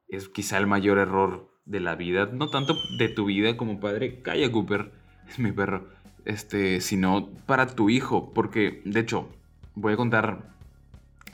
es 0.07 0.29
quizá 0.29 0.57
el 0.57 0.65
mayor 0.65 0.97
error 0.97 1.51
de 1.65 1.79
la 1.79 1.95
vida, 1.95 2.27
no 2.27 2.49
tanto 2.49 2.75
de 2.97 3.09
tu 3.09 3.25
vida 3.25 3.55
como 3.55 3.79
padre, 3.79 4.21
calla 4.23 4.51
Cooper, 4.51 4.91
es 5.27 5.37
mi 5.39 5.51
perro, 5.51 5.87
este, 6.25 6.81
sino 6.81 7.29
para 7.45 7.67
tu 7.67 7.89
hijo, 7.89 8.33
porque 8.33 8.81
de 8.83 8.99
hecho, 8.99 9.29
voy 9.75 9.93
a 9.93 9.97
contar 9.97 10.49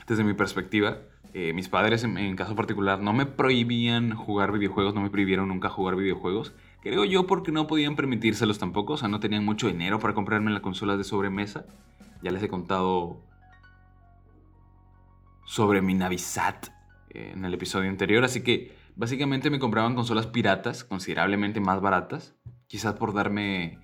desde 0.06 0.24
mi 0.24 0.34
perspectiva, 0.34 0.98
eh, 1.34 1.54
mis 1.54 1.70
padres 1.70 2.04
en, 2.04 2.36
caso 2.36 2.54
particular 2.54 3.00
no 3.00 3.14
me 3.14 3.24
prohibían 3.24 4.14
jugar 4.14 4.52
videojuegos, 4.52 4.94
no 4.94 5.00
me 5.00 5.08
prohibieron 5.08 5.48
nunca 5.48 5.70
jugar 5.70 5.96
videojuegos, 5.96 6.52
creo 6.82 7.06
yo 7.06 7.26
porque 7.26 7.52
no 7.52 7.66
podían 7.66 7.96
permitírselos 7.96 8.58
tampoco, 8.58 8.94
o 8.94 8.96
sea, 8.98 9.08
no 9.08 9.18
tenían 9.18 9.44
mucho 9.44 9.66
dinero 9.66 9.98
para 9.98 10.12
comprarme 10.12 10.50
las 10.50 10.60
consolas 10.60 10.98
de 10.98 11.04
sobremesa, 11.04 11.64
ya 12.22 12.30
les 12.30 12.42
he 12.42 12.48
contado 12.48 13.22
sobre 15.46 15.80
mi 15.80 15.94
Navisat 15.94 16.68
eh, 17.10 17.32
en 17.34 17.44
el 17.46 17.54
episodio 17.54 17.88
anterior, 17.88 18.24
así 18.24 18.42
que 18.42 18.76
básicamente 18.94 19.48
me 19.48 19.58
compraban 19.58 19.94
consolas 19.94 20.26
piratas, 20.26 20.84
considerablemente 20.84 21.60
más 21.60 21.80
baratas, 21.80 22.34
quizás 22.66 22.94
por 22.94 23.14
darme 23.14 23.78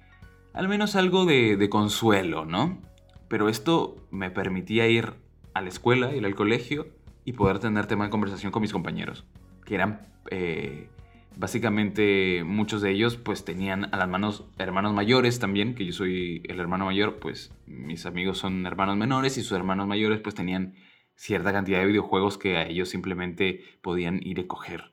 al 0.59 0.67
menos 0.67 0.97
algo 0.97 1.25
de, 1.25 1.69
consuelo, 1.71 2.45
¿no? 2.45 2.83
Pero 3.29 3.49
esto 3.49 3.97
me 4.11 4.29
permitía 4.33 4.89
ir 4.89 5.15
a 5.55 5.61
la 5.61 5.69
escuela, 5.69 6.13
ir 6.17 6.27
al 6.27 6.35
colegio 6.35 6.89
y 7.25 7.35
poder 7.35 7.61
tener 7.61 7.87
tema 7.87 8.07
de 8.07 8.11
conversación 8.11 8.51
con 8.51 8.63
mis 8.63 8.73
compañeros, 8.73 9.25
que 9.65 9.77
eran 9.77 10.01
eh, 10.33 10.89
básicamente 11.37 12.43
muchos 12.45 12.83
de 12.83 12.91
ellos 12.91 13.17
pues 13.17 13.45
tenían 13.45 13.85
a 13.95 13.97
las 13.99 14.09
manos 14.09 14.47
hermanos 14.59 14.95
mayores 14.95 15.39
también, 15.39 15.77
que 15.77 15.87
yo 15.87 15.93
soy 15.93 16.43
el 16.49 16.59
hermano 16.59 16.87
mayor, 16.87 17.21
pues 17.21 17.53
mis 17.67 18.05
amigos 18.05 18.39
son 18.39 18.67
hermanos 18.67 18.97
menores 18.97 19.39
y 19.39 19.43
sus 19.43 19.53
hermanos 19.53 19.87
mayores 19.87 20.19
pues 20.19 20.35
tenían 20.35 20.75
cierta 21.15 21.53
cantidad 21.53 21.79
de 21.79 21.87
videojuegos 21.87 22.37
que 22.37 22.57
a 22.57 22.67
ellos 22.67 22.89
simplemente 22.89 23.63
podían 23.81 24.19
ir 24.25 24.41
a 24.41 24.49
coger. 24.49 24.93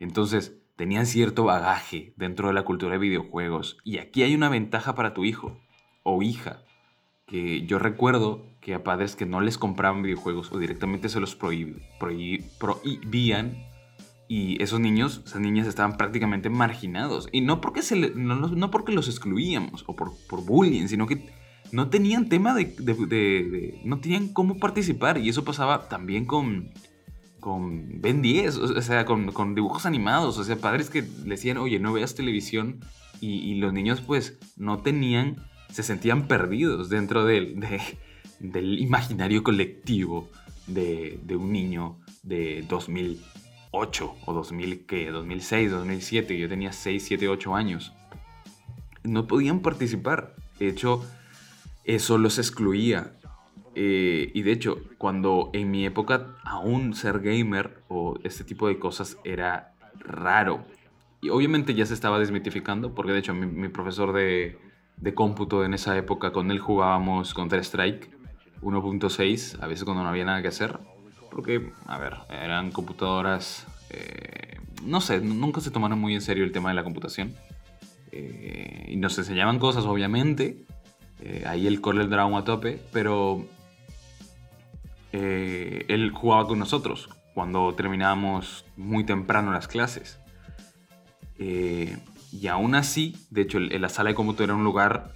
Entonces, 0.00 0.60
tenían 0.78 1.06
cierto 1.06 1.44
bagaje 1.44 2.14
dentro 2.16 2.46
de 2.46 2.54
la 2.54 2.62
cultura 2.62 2.92
de 2.92 2.98
videojuegos. 2.98 3.78
Y 3.82 3.98
aquí 3.98 4.22
hay 4.22 4.36
una 4.36 4.48
ventaja 4.48 4.94
para 4.94 5.12
tu 5.12 5.24
hijo 5.24 5.60
o 6.04 6.22
hija. 6.22 6.62
que 7.26 7.66
yo 7.66 7.78
recuerdo 7.78 8.46
que 8.62 8.72
a 8.72 8.84
padres 8.84 9.14
que 9.14 9.26
no 9.26 9.42
les 9.42 9.58
compraban 9.58 10.02
videojuegos 10.02 10.50
o 10.50 10.58
directamente 10.58 11.10
se 11.10 11.20
los 11.20 11.36
prohibían 11.36 12.48
y 14.28 14.62
esos 14.62 14.78
niños, 14.78 15.22
esas 15.26 15.40
niñas 15.40 15.66
estaban 15.66 15.96
prácticamente 15.96 16.48
marginados. 16.48 17.28
Y 17.32 17.40
no 17.40 17.60
porque, 17.60 17.82
se 17.82 18.12
no, 18.14 18.70
porque 18.70 18.92
los 18.92 19.08
excluíamos 19.08 19.82
o 19.88 19.96
por, 19.96 20.12
por 20.28 20.44
bullying, 20.44 20.86
sino 20.86 21.06
que 21.06 21.28
no 21.72 21.90
tenían 21.90 22.28
tema 22.28 22.54
de, 22.54 23.80
No 23.84 23.98
tenían 23.98 24.28
cómo 24.28 24.58
participar. 24.58 25.18
Y 25.18 25.28
eso 25.28 25.44
pasaba 25.44 25.88
también 25.88 26.24
con, 26.24 26.70
con 27.40 28.00
Ben 28.00 28.22
10, 28.22 28.56
o 28.56 28.82
sea, 28.82 29.04
con, 29.04 29.54
dibujos 29.54 29.86
animados. 29.86 30.38
O 30.38 30.44
sea, 30.44 30.56
padres 30.56 30.90
que 30.90 31.02
le 31.02 31.30
decían, 31.30 31.58
oye, 31.58 31.78
no 31.78 31.92
veas 31.92 32.14
televisión. 32.14 32.80
Y, 33.20 33.56
los 33.56 33.72
niños 33.72 34.00
pues 34.00 34.38
no 34.56 34.78
tenían, 34.78 35.44
se 35.72 35.82
sentían 35.82 36.28
perdidos 36.28 36.88
dentro 36.88 37.24
del, 37.24 37.58
imaginario 38.78 39.42
colectivo 39.42 40.30
de, 40.68 41.18
un 41.30 41.52
niño 41.52 41.98
de 42.22 42.64
2000 42.68 43.20
8 43.70 44.16
o 44.24 44.32
2000, 44.32 44.86
¿qué? 44.86 45.10
2006, 45.10 45.70
2007, 45.70 46.38
yo 46.38 46.48
tenía 46.48 46.72
6, 46.72 47.04
7, 47.06 47.28
8 47.28 47.54
años. 47.54 47.92
No 49.02 49.26
podían 49.26 49.60
participar. 49.60 50.34
De 50.58 50.68
hecho, 50.68 51.04
eso 51.84 52.18
los 52.18 52.38
excluía. 52.38 53.12
Eh, 53.80 54.32
y 54.34 54.42
de 54.42 54.50
hecho, 54.50 54.80
cuando 54.98 55.50
en 55.52 55.70
mi 55.70 55.86
época 55.86 56.34
aún 56.42 56.94
ser 56.94 57.20
gamer 57.20 57.84
o 57.86 58.18
este 58.24 58.42
tipo 58.42 58.66
de 58.66 58.80
cosas 58.80 59.18
era 59.22 59.72
raro. 60.00 60.64
Y 61.20 61.28
obviamente 61.28 61.74
ya 61.74 61.86
se 61.86 61.94
estaba 61.94 62.18
desmitificando, 62.18 62.92
porque 62.92 63.12
de 63.12 63.20
hecho 63.20 63.34
mi, 63.34 63.68
profesor 63.68 64.12
de, 64.12 64.58
de, 64.96 65.14
cómputo 65.14 65.64
en 65.64 65.74
esa 65.74 65.96
época, 65.96 66.32
con 66.32 66.50
él 66.50 66.58
jugábamos 66.58 67.34
Counter-Strike 67.34 68.10
1.6, 68.62 69.62
a 69.62 69.68
veces 69.68 69.84
cuando 69.84 70.02
no 70.02 70.08
había 70.08 70.24
nada 70.24 70.42
que 70.42 70.48
hacer. 70.48 70.80
Porque, 71.30 71.70
a 71.86 71.98
ver, 71.98 72.14
eran 72.30 72.72
computadoras... 72.72 73.64
Eh, 73.90 74.58
no 74.82 75.00
sé, 75.00 75.20
nunca 75.20 75.60
se 75.60 75.70
tomaron 75.70 76.00
muy 76.00 76.14
en 76.14 76.20
serio 76.20 76.42
el 76.42 76.50
tema 76.50 76.70
de 76.70 76.74
la 76.74 76.82
computación. 76.82 77.32
Eh, 78.10 78.86
y 78.88 78.96
nos 78.96 79.16
enseñaban 79.18 79.60
cosas, 79.60 79.84
obviamente. 79.84 80.64
Ahí 81.46 81.68
el 81.68 81.80
Corel 81.80 82.10
Dragon 82.10 82.34
a 82.34 82.44
tope, 82.44 82.80
pero 82.92 83.44
él 85.12 86.12
jugaba 86.14 86.46
con 86.46 86.58
nosotros 86.58 87.08
cuando 87.34 87.74
terminábamos 87.74 88.64
muy 88.76 89.04
temprano 89.04 89.52
las 89.52 89.68
clases. 89.68 90.20
y 91.38 92.46
aún 92.46 92.74
así, 92.74 93.16
de 93.30 93.42
hecho, 93.42 93.58
en 93.58 93.80
la 93.80 93.88
sala 93.88 94.10
de 94.10 94.14
cómputo 94.14 94.44
era 94.44 94.54
un 94.54 94.64
lugar 94.64 95.14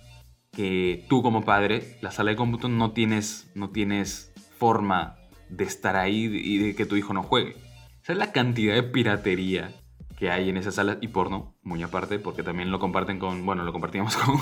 que 0.52 1.04
tú 1.08 1.22
como 1.22 1.44
padre, 1.44 1.99
la 2.02 2.11
sala 2.11 2.30
de 2.30 2.37
cómputo 2.37 2.68
no 2.68 2.92
tienes, 2.92 3.50
no 3.54 3.70
tienes 3.70 4.32
forma 4.58 5.16
de 5.49 5.64
estar 5.64 5.96
ahí 5.96 6.25
y 6.25 6.58
de 6.58 6.75
que 6.75 6.87
tu 6.87 6.96
hijo 6.96 7.12
no 7.14 7.22
juegue. 7.22 7.56
Esa 8.02 8.12
es 8.12 8.18
la 8.18 8.32
cantidad 8.32 8.75
de 8.75 8.82
piratería 8.82 9.72
que 10.18 10.30
hay 10.30 10.49
en 10.49 10.56
esas 10.56 10.76
salas 10.76 10.99
y 11.00 11.08
porno, 11.08 11.56
muy 11.62 11.82
aparte, 11.82 12.18
porque 12.18 12.42
también 12.42 12.70
lo 12.70 12.78
comparten 12.78 13.18
con, 13.18 13.44
bueno, 13.44 13.64
lo 13.64 13.72
compartíamos 13.72 14.16
con, 14.18 14.38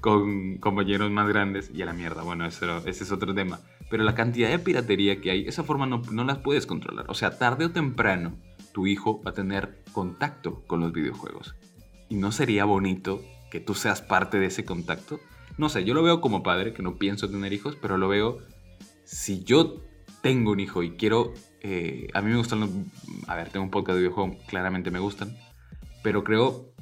con 0.00 0.58
compañeros 0.58 1.10
más 1.10 1.28
grandes 1.28 1.70
y 1.72 1.82
a 1.82 1.86
la 1.86 1.92
mierda, 1.92 2.22
bueno, 2.22 2.46
ese 2.46 2.80
es 2.84 3.12
otro 3.12 3.34
tema. 3.34 3.60
Pero 3.90 4.04
la 4.04 4.14
cantidad 4.14 4.48
de 4.48 4.58
piratería 4.58 5.20
que 5.20 5.32
hay, 5.32 5.46
esa 5.46 5.64
forma 5.64 5.84
no, 5.84 6.00
no 6.10 6.24
las 6.24 6.38
puedes 6.38 6.64
controlar. 6.64 7.06
O 7.08 7.14
sea, 7.14 7.36
tarde 7.38 7.66
o 7.66 7.70
temprano, 7.72 8.38
tu 8.72 8.86
hijo 8.86 9.20
va 9.22 9.32
a 9.32 9.34
tener 9.34 9.82
contacto 9.92 10.62
con 10.66 10.80
los 10.80 10.92
videojuegos. 10.92 11.56
¿Y 12.08 12.14
no 12.14 12.32
sería 12.32 12.64
bonito 12.64 13.20
que 13.50 13.60
tú 13.60 13.74
seas 13.74 14.00
parte 14.00 14.38
de 14.38 14.46
ese 14.46 14.64
contacto? 14.64 15.20
No 15.58 15.68
sé, 15.68 15.84
yo 15.84 15.92
lo 15.92 16.02
veo 16.02 16.20
como 16.20 16.42
padre, 16.42 16.72
que 16.72 16.82
no 16.82 16.96
pienso 16.96 17.28
tener 17.28 17.52
hijos, 17.52 17.76
pero 17.76 17.98
lo 17.98 18.08
veo, 18.08 18.38
si 19.04 19.42
yo 19.44 19.82
tengo 20.22 20.52
un 20.52 20.60
hijo 20.60 20.82
y 20.82 20.92
quiero... 20.92 21.34
Eh, 21.62 22.08
a 22.14 22.22
mí 22.22 22.30
me 22.30 22.38
gustan 22.38 22.60
los... 22.60 22.70
A 23.26 23.34
ver, 23.36 23.50
tengo 23.50 23.64
un 23.64 23.70
podcast 23.70 23.96
de 23.96 24.02
videojuegos, 24.02 24.36
claramente 24.46 24.90
me 24.90 24.98
gustan, 24.98 25.36
pero 26.02 26.24
creo 26.24 26.72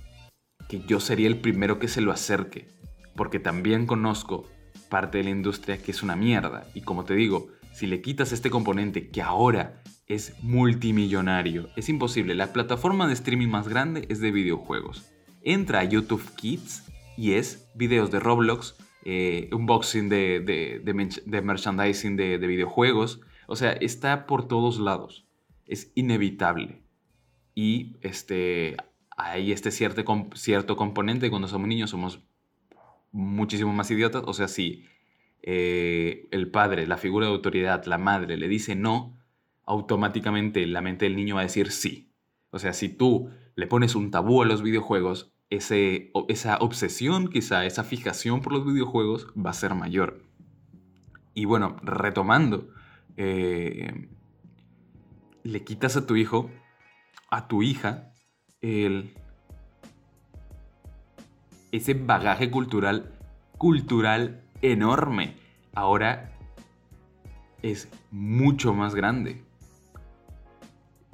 que 0.68 0.80
yo 0.86 1.00
sería 1.00 1.26
el 1.26 1.40
primero 1.40 1.78
que 1.78 1.88
se 1.88 2.00
lo 2.00 2.12
acerque, 2.12 2.68
porque 3.16 3.40
también 3.40 3.86
conozco 3.86 4.46
parte 4.88 5.18
de 5.18 5.24
la 5.24 5.30
industria 5.30 5.78
que 5.78 5.90
es 5.90 6.02
una 6.02 6.16
mierda. 6.16 6.66
Y 6.74 6.82
como 6.82 7.04
te 7.04 7.14
digo, 7.14 7.48
si 7.72 7.86
le 7.86 8.00
quitas 8.00 8.32
este 8.32 8.50
componente 8.50 9.08
que 9.08 9.22
ahora 9.22 9.82
es 10.06 10.34
multimillonario, 10.42 11.68
es 11.76 11.88
imposible. 11.88 12.34
La 12.34 12.52
plataforma 12.52 13.06
de 13.06 13.14
streaming 13.14 13.48
más 13.48 13.68
grande 13.68 14.06
es 14.08 14.20
de 14.20 14.32
videojuegos. 14.32 15.10
Entra 15.42 15.80
a 15.80 15.84
YouTube 15.84 16.24
Kids 16.34 16.84
y 17.16 17.32
es 17.32 17.68
videos 17.74 18.10
de 18.10 18.20
Roblox, 18.20 18.76
eh, 19.04 19.48
unboxing 19.52 20.08
de, 20.08 20.40
de, 20.40 21.42
merchandising 21.42 22.16
de, 22.16 22.38
videojuegos, 22.38 23.20
o 23.46 23.56
sea, 23.56 23.72
está 23.72 24.26
por 24.26 24.48
todos 24.48 24.78
lados. 24.78 25.26
Es 25.66 25.92
inevitable. 25.94 26.82
Y 27.54 27.96
este, 28.00 28.76
hay 29.16 29.52
este 29.52 29.70
cierto, 29.70 30.04
cierto 30.34 30.76
componente 30.76 31.30
cuando 31.30 31.48
somos 31.48 31.68
niños 31.68 31.90
somos 31.90 32.20
muchísimo 33.12 33.72
más 33.72 33.90
idiotas. 33.90 34.22
O 34.26 34.32
sea, 34.32 34.48
si 34.48 34.84
eh, 35.42 36.26
el 36.30 36.50
padre, 36.50 36.86
la 36.86 36.96
figura 36.96 37.26
de 37.26 37.32
autoridad, 37.32 37.84
la 37.84 37.98
madre 37.98 38.36
le 38.36 38.48
dice 38.48 38.74
no, 38.74 39.16
automáticamente 39.64 40.66
la 40.66 40.80
mente 40.80 41.04
del 41.04 41.16
niño 41.16 41.36
va 41.36 41.42
a 41.42 41.44
decir 41.44 41.70
sí. 41.70 42.10
O 42.50 42.58
sea, 42.58 42.72
si 42.72 42.88
tú 42.88 43.30
le 43.54 43.66
pones 43.66 43.94
un 43.94 44.10
tabú 44.10 44.42
a 44.42 44.46
los 44.46 44.62
videojuegos, 44.62 45.32
ese, 45.50 46.10
esa 46.28 46.58
obsesión, 46.58 47.28
quizá 47.28 47.64
esa 47.64 47.84
fijación 47.84 48.40
por 48.40 48.52
los 48.52 48.66
videojuegos 48.66 49.28
va 49.34 49.50
a 49.50 49.54
ser 49.54 49.74
mayor. 49.74 50.22
Y 51.34 51.44
bueno, 51.44 51.76
retomando 51.82 52.68
eh, 53.16 54.08
le 55.42 55.64
quitas 55.64 55.96
a 55.96 56.06
tu 56.06 56.16
hijo, 56.16 56.50
a 57.30 57.48
tu 57.48 57.62
hija, 57.62 58.12
el, 58.60 59.14
ese 61.72 61.94
bagaje 61.94 62.50
cultural, 62.50 63.12
cultural 63.56 64.42
enorme. 64.62 65.34
Ahora 65.74 66.32
es 67.62 67.88
mucho 68.10 68.74
más 68.74 68.94
grande. 68.94 69.42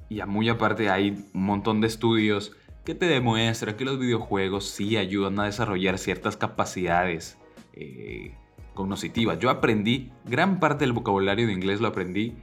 Y 0.09 0.21
a 0.21 0.27
muy 0.27 0.49
aparte 0.49 0.91
hay 0.91 1.27
un 1.33 1.45
montón 1.45 1.81
de 1.81 1.87
estudios 1.87 2.57
que 2.85 2.95
te 2.95 3.07
demuestran 3.07 3.77
que 3.77 3.85
los 3.85 3.99
videojuegos 3.99 4.69
sí 4.69 4.97
ayudan 4.97 5.41
a 5.41 5.45
desarrollar 5.45 5.99
ciertas 5.99 6.37
capacidades 6.37 7.39
eh, 7.73 8.35
cognitivas. 8.75 9.39
Yo 9.39 9.51
aprendí, 9.51 10.13
gran 10.25 10.61
parte 10.61 10.85
del 10.85 10.93
vocabulario 10.93 11.47
de 11.47 11.53
inglés 11.53 11.81
lo 11.81 11.89
aprendí 11.89 12.35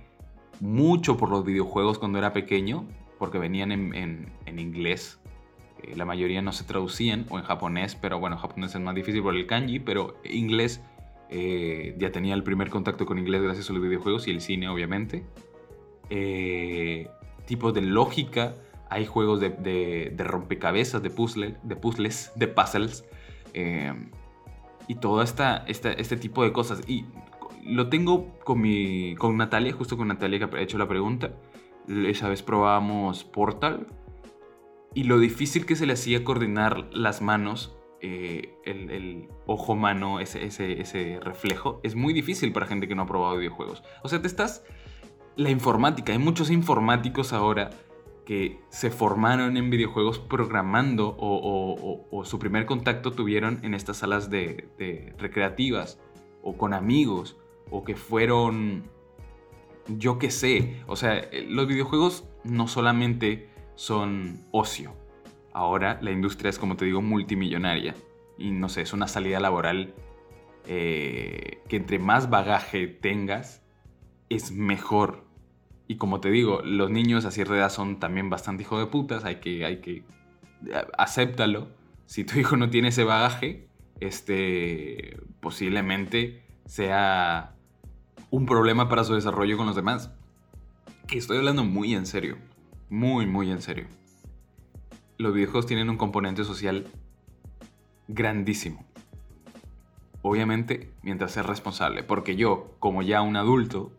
mucho 0.60 1.18
por 1.18 1.30
los 1.30 1.46
videojuegos 1.46 2.00
cuando 2.00 2.18
era 2.18 2.34
pequeño, 2.34 2.88
porque 3.20 3.38
venían 3.38 3.72
en, 3.72 4.60
inglés. 4.60 5.20
Eh, 5.84 5.96
la 5.96 6.06
mayoría 6.06 6.42
no 6.42 6.52
se 6.52 6.64
traducían, 6.64 7.26
o 7.30 7.38
en 7.38 7.44
japonés, 7.44 7.96
pero 7.96 8.20
bueno, 8.20 8.38
japonés 8.38 8.76
es 8.76 8.82
más 8.82 8.96
difícil 8.96 9.22
por 9.22 9.36
el 9.36 9.48
kanji, 9.48 9.80
pero 9.80 10.16
inglés 10.24 10.82
eh, 11.30 11.96
ya 11.98 12.12
tenía 12.12 12.34
el 12.34 12.44
primer 12.44 12.70
contacto 12.70 13.06
con 13.06 13.18
inglés 13.18 13.42
gracias 13.42 13.70
a 13.70 13.74
los 13.74 13.82
videojuegos 13.82 14.28
y 14.28 14.32
el 14.32 14.42
cine, 14.42 14.70
obviamente. 14.70 15.24
Eh, 16.10 17.08
tipos 17.46 17.74
de 17.74 17.82
lógica, 17.82 18.56
hay 18.90 19.06
juegos 19.06 19.40
de, 19.40 20.14
rompecabezas, 20.18 21.02
de, 21.02 21.10
puzzle, 21.10 21.56
de 21.64 21.76
puzzles, 21.76 22.32
de 22.36 22.48
puzzles 22.48 23.06
y 24.88 24.96
todo 24.96 25.22
esta, 25.22 25.64
este 25.68 26.18
tipo 26.18 26.44
de 26.44 26.52
cosas. 26.52 26.82
Y 26.88 27.06
lo 27.64 27.88
tengo 27.90 28.28
con, 28.44 28.60
mi, 28.60 29.16
con 29.16 29.38
Natalia, 29.38 29.72
justo 29.74 29.96
con 29.96 30.10
Natalia 30.10 30.40
que 30.40 30.58
ha 30.58 30.62
hecho 30.62 30.78
la 30.78 30.88
pregunta. 30.88 31.32
Esa 31.88 32.30
vez 32.30 32.44
probábamos 32.44 33.24
Portal 33.24 33.88
y 34.94 35.04
lo 35.04 35.20
difícil 35.20 35.66
que 35.66 35.76
se 35.76 35.86
le 35.86 35.94
hacía 35.94 36.24
coordinar 36.24 36.90
las 36.94 37.22
manos, 37.22 37.76
eh, 38.02 38.56
el, 38.66 39.30
ojo-mano, 39.46 40.20
ese, 40.20 40.46
ese, 40.46 40.82
ese 40.82 41.20
reflejo, 41.22 41.80
es 41.84 41.96
muy 41.96 42.14
difícil 42.14 42.52
para 42.52 42.66
gente 42.66 42.88
que 42.88 42.96
no 42.96 43.04
ha 43.04 43.08
probado 43.08 43.38
videojuegos. 43.38 43.84
O 44.04 44.10
sea, 44.10 44.22
te 44.22 44.28
estás... 44.28 44.64
La 45.38 45.50
informática, 45.50 46.12
hay 46.12 46.20
muchos 46.20 46.52
informáticos 46.52 47.32
ahora 47.32 47.70
que 48.26 48.62
se 48.70 48.92
formaron 48.92 49.58
en 49.58 49.70
videojuegos 49.70 50.20
programando 50.20 51.16
o, 51.20 52.24
su 52.24 52.40
primer 52.40 52.66
contacto 52.66 53.12
tuvieron 53.12 53.60
en 53.64 53.74
estas 53.74 53.98
salas 53.98 54.30
de, 54.30 55.14
recreativas 55.18 56.00
o 56.42 56.58
con 56.58 56.74
amigos 56.74 57.38
o 57.70 57.84
que 57.84 57.96
fueron 57.96 58.84
yo 59.88 60.20
qué 60.20 60.32
sé, 60.32 60.82
o 60.88 60.96
sea, 60.96 61.28
los 61.48 61.68
videojuegos 61.68 62.24
no 62.44 62.68
solamente 62.68 63.50
son 63.76 64.46
ocio. 64.52 64.94
Ahora 65.54 66.00
la 66.02 66.12
industria 66.12 66.50
es, 66.50 66.60
como 66.60 66.78
te 66.78 66.86
digo, 66.86 67.02
multimillonaria. 67.02 67.96
Y 68.38 68.52
no 68.52 68.70
sé, 68.70 68.82
es 68.82 68.94
una 68.94 69.08
salida 69.08 69.40
laboral 69.40 69.94
eh, 70.68 71.62
que 71.68 71.78
entre 71.78 72.00
más 72.00 72.30
bagaje 72.30 72.88
tengas, 72.88 73.62
es 74.30 74.52
mejor. 74.52 75.26
Y 75.88 75.98
como 75.98 76.22
te 76.22 76.32
digo, 76.32 76.62
los 76.64 76.90
niños 76.90 77.26
a 77.26 77.32
cierta 77.32 77.56
edad 77.56 77.70
son 77.70 78.00
también 78.00 78.30
bastante 78.30 78.64
hijos 78.64 78.80
de 78.80 78.86
putas, 78.86 79.26
hay 79.26 79.36
que, 79.38 79.66
hay 79.66 79.82
que, 79.82 80.04
acéptalo. 80.98 81.68
Si 82.06 82.24
tu 82.24 82.40
hijo 82.40 82.56
no 82.58 82.70
tiene 82.70 82.90
ese 82.90 83.04
bagaje, 83.04 83.68
este, 84.00 85.18
posiblemente 85.40 86.42
sea 86.66 87.56
un 88.30 88.46
problema 88.46 88.88
para 88.90 89.04
su 89.04 89.14
desarrollo 89.14 89.58
con 89.58 89.68
los 89.68 89.76
demás. 89.76 90.12
Estoy 91.12 91.38
hablando 91.38 91.66
muy 91.66 91.94
en 91.94 92.06
serio. 92.06 92.38
Muy, 92.92 93.26
muy 93.26 93.50
en 93.50 93.62
serio. 93.62 93.86
Los 95.18 95.34
videojuegos 95.34 95.66
tienen 95.66 95.90
un 95.90 95.96
componente 95.96 96.44
social 96.44 96.88
grandísimo. 98.10 98.84
Obviamente, 100.22 100.92
mientras 101.02 101.32
sea 101.32 101.44
responsable. 101.44 102.04
Porque 102.04 102.36
yo, 102.36 102.76
como 102.80 103.02
ya 103.02 103.22
un 103.22 103.38
adulto 103.38 103.94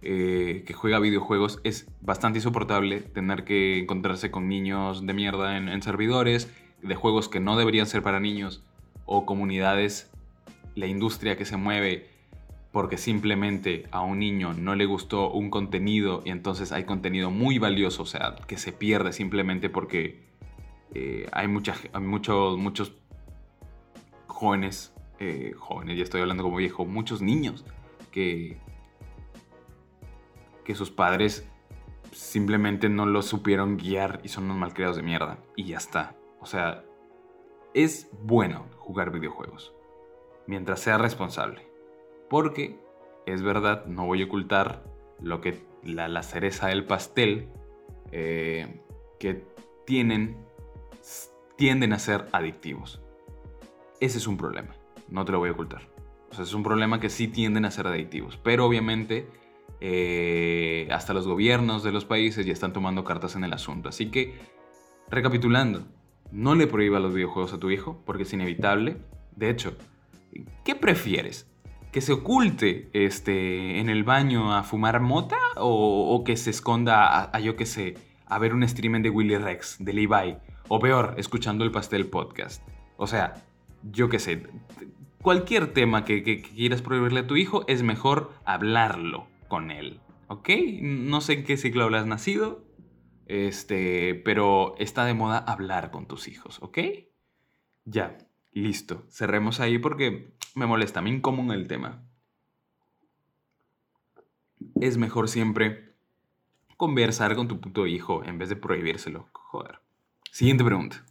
eh, 0.00 0.64
que 0.66 0.72
juega 0.72 1.00
videojuegos, 1.00 1.60
es 1.64 1.86
bastante 2.00 2.38
insoportable 2.38 3.00
tener 3.00 3.44
que 3.44 3.80
encontrarse 3.80 4.30
con 4.30 4.48
niños 4.48 5.06
de 5.06 5.12
mierda 5.12 5.58
en 5.58 5.82
servidores, 5.82 6.50
de 6.82 6.94
juegos 6.94 7.28
que 7.28 7.40
no 7.40 7.58
deberían 7.58 7.86
ser 7.86 8.02
para 8.02 8.20
niños, 8.20 8.64
o 9.04 9.26
comunidades, 9.26 10.10
la 10.74 10.86
industria 10.86 11.36
que 11.36 11.44
se 11.44 11.58
mueve 11.58 12.08
porque 12.74 12.98
simplemente 12.98 13.86
a 13.92 14.00
un 14.00 14.18
niño 14.18 14.52
no 14.52 14.74
le 14.74 14.84
gustó 14.84 15.30
un 15.30 15.48
contenido 15.48 16.22
y 16.24 16.30
entonces 16.30 16.72
hay 16.72 16.82
contenido 16.82 17.30
muy 17.30 17.60
valioso, 17.60 18.02
o 18.02 18.06
sea, 18.06 18.34
que 18.48 18.56
se 18.56 18.72
pierde 18.72 19.12
simplemente 19.12 19.70
porque 19.70 20.26
eh, 20.92 21.28
hay, 21.30 21.46
mucha, 21.46 21.76
muchos, 22.00 22.58
muchos 22.58 22.92
jóvenes, 24.26 24.92
eh, 25.20 25.52
jóvenes, 25.56 25.98
ya 25.98 26.02
estoy 26.02 26.22
hablando 26.22 26.42
como 26.42 26.56
viejo, 26.56 26.84
muchos 26.84 27.22
niños 27.22 27.64
que, 28.10 28.58
que 30.64 30.74
sus 30.74 30.90
padres 30.90 31.48
simplemente 32.10 32.88
no 32.88 33.06
los 33.06 33.26
supieron 33.26 33.76
guiar 33.76 34.20
y 34.24 34.28
son 34.30 34.46
unos 34.46 34.56
malcriados 34.56 34.96
de 34.96 35.04
mierda. 35.04 35.38
Y 35.54 35.66
ya 35.66 35.76
está. 35.76 36.16
O 36.40 36.46
sea, 36.46 36.82
es 37.72 38.08
bueno 38.24 38.66
jugar 38.78 39.12
videojuegos 39.12 39.72
mientras 40.48 40.80
sea 40.80 40.98
responsable. 40.98 41.73
Porque, 42.28 42.78
es 43.26 43.42
verdad, 43.42 43.86
no 43.86 44.06
voy 44.06 44.22
a 44.22 44.26
ocultar 44.26 44.84
lo 45.20 45.40
que 45.40 45.62
la, 45.82 46.22
cereza 46.22 46.68
del 46.68 46.84
pastel, 46.84 47.48
eh, 48.12 48.80
que 49.18 49.44
tienen, 49.86 50.36
tienden 51.56 51.92
a 51.92 51.98
ser 51.98 52.26
adictivos. 52.32 53.00
Ese 54.00 54.18
es 54.18 54.26
un 54.26 54.36
problema, 54.36 54.74
no 55.08 55.24
te 55.24 55.32
lo 55.32 55.38
voy 55.38 55.50
a 55.50 55.52
ocultar. 55.52 55.82
O 56.30 56.34
sea, 56.34 56.44
es 56.44 56.54
un 56.54 56.62
problema 56.62 56.98
que 56.98 57.10
sí 57.10 57.28
tienden 57.28 57.64
a 57.64 57.70
ser 57.70 57.86
adictivos. 57.86 58.36
Pero 58.42 58.66
obviamente, 58.66 59.28
eh, 59.80 60.88
hasta 60.90 61.14
los 61.14 61.26
gobiernos 61.26 61.84
de 61.84 61.92
los 61.92 62.04
países 62.04 62.44
ya 62.44 62.52
están 62.52 62.72
tomando 62.72 63.04
cartas 63.04 63.36
en 63.36 63.44
el 63.44 63.52
asunto. 63.52 63.88
Así 63.88 64.10
que, 64.10 64.34
recapitulando, 65.08 65.86
no 66.32 66.56
le 66.56 66.66
prohíba 66.66 66.98
los 66.98 67.14
videojuegos 67.14 67.52
a 67.52 67.60
tu 67.60 67.70
hijo 67.70 68.02
porque 68.04 68.24
es 68.24 68.32
inevitable. 68.32 68.96
De 69.36 69.48
hecho, 69.48 69.76
¿qué 70.64 70.74
prefieres? 70.74 71.48
¿Que 71.94 72.00
se 72.00 72.12
oculte 72.12 72.90
este, 72.92 73.78
en 73.78 73.88
el 73.88 74.02
baño 74.02 74.52
a 74.52 74.64
fumar 74.64 74.98
mota 74.98 75.38
o, 75.54 76.24
que 76.26 76.36
se 76.36 76.50
esconda 76.50 77.30
a, 77.30 77.38
yo 77.38 77.54
que 77.54 77.66
sé, 77.66 77.94
a 78.26 78.40
ver 78.40 78.52
un 78.52 78.64
streaming 78.64 79.02
de 79.02 79.10
Willy 79.10 79.36
Rex, 79.36 79.76
de 79.78 79.92
Levi? 79.92 80.36
O 80.66 80.80
peor, 80.80 81.14
escuchando 81.18 81.62
el 81.62 81.70
Pastel 81.70 82.06
Podcast. 82.06 82.66
O 82.96 83.06
sea, 83.06 83.44
yo 83.92 84.08
que 84.08 84.18
sé, 84.18 84.42
cualquier 85.22 85.72
tema 85.72 86.04
que, 86.04 86.24
que, 86.24 86.42
quieras 86.42 86.82
prohibirle 86.82 87.20
a 87.20 87.26
tu 87.28 87.36
hijo 87.36 87.64
es 87.68 87.84
mejor 87.84 88.32
hablarlo 88.44 89.28
con 89.46 89.70
él. 89.70 90.00
¿Ok? 90.26 90.50
No 90.80 91.20
sé 91.20 91.34
en 91.34 91.44
qué 91.44 91.56
siglo 91.56 91.84
habrás 91.84 92.06
nacido, 92.06 92.64
este, 93.26 94.16
pero 94.16 94.74
está 94.78 95.04
de 95.04 95.14
moda 95.14 95.38
hablar 95.38 95.92
con 95.92 96.06
tus 96.08 96.26
hijos, 96.26 96.58
¿ok? 96.60 96.78
Ya, 97.84 98.18
listo. 98.54 99.04
Cerremos 99.10 99.60
ahí 99.60 99.78
porque 99.78 100.32
me 100.54 100.66
molesta, 100.66 101.02
me 101.02 101.10
incómodo 101.10 101.52
el 101.52 101.68
tema. 101.68 102.02
Es 104.80 104.96
mejor 104.96 105.28
siempre 105.28 105.94
conversar 106.76 107.36
con 107.36 107.48
tu 107.48 107.60
puto 107.60 107.86
hijo 107.86 108.24
en 108.24 108.38
vez 108.38 108.48
de 108.48 108.56
prohibírselo. 108.56 109.28
Joder. 109.32 109.80
Siguiente 110.30 110.64
pregunta. 110.64 111.04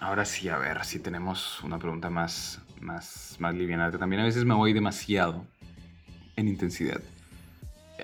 ahora 0.00 0.24
sí, 0.24 0.48
a 0.48 0.58
ver 0.58 0.84
si 0.84 1.00
tenemos 1.00 1.62
una 1.62 1.78
pregunta 1.78 2.10
más, 2.10 2.60
más, 2.80 3.36
más 3.38 3.54
liviana. 3.54 3.90
También 3.90 4.22
a 4.22 4.24
veces 4.24 4.44
me 4.44 4.54
voy 4.54 4.72
demasiado 4.72 5.44
en 6.36 6.48
intensidad. 6.48 7.00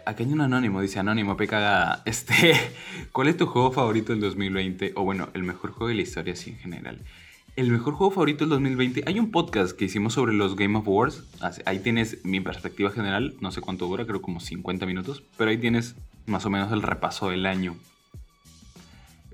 Aquí 0.07 0.25
hay 0.25 0.33
un 0.33 0.41
anónimo, 0.41 0.81
dice 0.81 0.99
anónimo, 0.99 1.37
peca 1.37 2.03
este, 2.07 2.55
¿cuál 3.13 3.29
es 3.29 3.37
tu 3.37 3.47
juego 3.47 3.73
favorito 3.73 4.13
del 4.13 4.21
2020? 4.21 4.93
O 4.97 5.05
bueno, 5.05 5.29
el 5.35 5.43
mejor 5.43 5.71
juego 5.73 5.89
de 5.89 5.95
la 5.95 6.03
historia 6.03 6.33
así 6.33 6.51
en 6.51 6.59
general. 6.59 7.01
El 7.57 7.71
mejor 7.71 7.95
juego 7.95 8.11
favorito 8.11 8.41
del 8.41 8.51
2020, 8.51 9.05
hay 9.07 9.21
un 9.21 9.31
podcast 9.31 9.77
que 9.77 9.85
hicimos 9.85 10.15
sobre 10.15 10.33
los 10.33 10.57
Game 10.57 10.77
of 10.77 10.89
Wars, 10.89 11.23
ahí 11.67 11.79
tienes 11.79 12.25
mi 12.25 12.41
perspectiva 12.41 12.91
general, 12.91 13.35
no 13.41 13.53
sé 13.53 13.61
cuánto 13.61 13.87
dura, 13.87 14.05
creo 14.07 14.21
como 14.21 14.41
50 14.41 14.87
minutos, 14.87 15.23
pero 15.37 15.51
ahí 15.51 15.59
tienes 15.59 15.95
más 16.27 16.45
o 16.47 16.51
menos 16.51 16.73
el 16.73 16.83
repaso 16.83 17.31
del 17.31 17.47
año. 17.47 17.77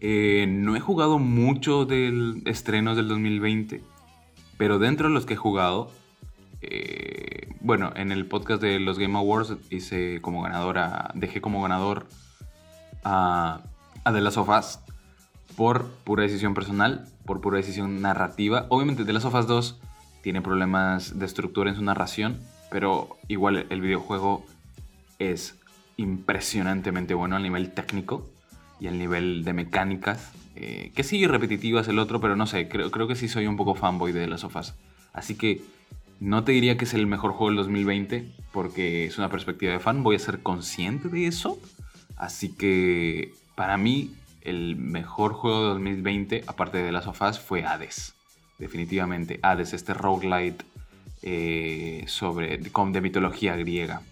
Eh, 0.02 0.46
no 0.48 0.76
he 0.76 0.80
jugado 0.80 1.18
mucho 1.18 1.86
del 1.86 2.42
estrenos 2.44 2.96
del 2.98 3.08
2020, 3.08 3.82
pero 4.58 4.78
dentro 4.78 5.08
de 5.08 5.14
los 5.14 5.24
que 5.24 5.34
he 5.34 5.38
jugado, 5.38 5.90
eh, 6.62 7.48
bueno, 7.60 7.92
en 7.96 8.12
el 8.12 8.26
podcast 8.26 8.62
de 8.62 8.80
los 8.80 8.98
Game 8.98 9.16
Awards 9.18 9.56
hice 9.70 10.20
como 10.20 10.42
ganadora, 10.42 11.10
dejé 11.14 11.40
como 11.40 11.62
ganador 11.62 12.06
a, 13.04 13.60
a 14.04 14.12
The 14.12 14.20
Last 14.20 14.38
of 14.38 14.48
Us 14.48 14.78
por 15.56 15.88
pura 16.04 16.22
decisión 16.22 16.54
personal, 16.54 17.06
por 17.24 17.40
pura 17.40 17.58
decisión 17.58 18.00
narrativa. 18.00 18.66
Obviamente 18.68 19.04
The 19.04 19.12
Last 19.12 19.26
of 19.26 19.34
Us 19.34 19.46
2 19.46 19.80
tiene 20.22 20.42
problemas 20.42 21.18
de 21.18 21.26
estructura 21.26 21.70
en 21.70 21.76
su 21.76 21.82
narración, 21.82 22.38
pero 22.70 23.16
igual 23.28 23.66
el 23.68 23.80
videojuego 23.80 24.44
es 25.18 25.58
impresionantemente 25.96 27.14
bueno 27.14 27.36
a 27.36 27.40
nivel 27.40 27.72
técnico 27.72 28.26
y 28.80 28.86
al 28.86 28.98
nivel 28.98 29.44
de 29.44 29.52
mecánicas. 29.52 30.32
Eh, 30.56 30.92
que 30.94 31.04
sí, 31.04 31.26
repetitivas 31.26 31.88
el 31.88 31.98
otro, 31.98 32.20
pero 32.20 32.36
no 32.36 32.46
sé, 32.46 32.68
creo, 32.68 32.90
creo 32.90 33.06
que 33.06 33.14
sí 33.14 33.28
soy 33.28 33.46
un 33.46 33.56
poco 33.56 33.74
fanboy 33.74 34.12
de 34.12 34.26
of 34.32 34.56
Us. 34.56 34.74
Así 35.12 35.36
que 35.36 35.62
no 36.20 36.44
te 36.44 36.52
diría 36.52 36.76
que 36.76 36.84
es 36.84 36.94
el 36.94 37.06
mejor 37.06 37.32
juego 37.32 37.48
del 37.48 37.56
2020 37.56 38.30
porque 38.52 39.06
es 39.06 39.16
una 39.18 39.30
perspectiva 39.30 39.72
de 39.72 39.80
fan, 39.80 40.02
voy 40.02 40.16
a 40.16 40.18
ser 40.18 40.42
consciente 40.42 41.08
de 41.08 41.26
eso. 41.26 41.58
Así 42.16 42.54
que 42.54 43.32
para 43.54 43.78
mí 43.78 44.14
el 44.42 44.76
mejor 44.76 45.32
juego 45.32 45.62
de 45.62 45.68
2020, 45.68 46.44
aparte 46.46 46.78
de 46.78 46.92
las 46.92 47.04
sofás, 47.04 47.40
fue 47.40 47.64
Hades. 47.64 48.14
Definitivamente, 48.58 49.40
Hades, 49.42 49.72
este 49.72 49.94
roguelite 49.94 50.64
eh, 51.22 52.04
sobre, 52.06 52.58
de 52.58 53.00
mitología 53.00 53.56
griega. 53.56 54.02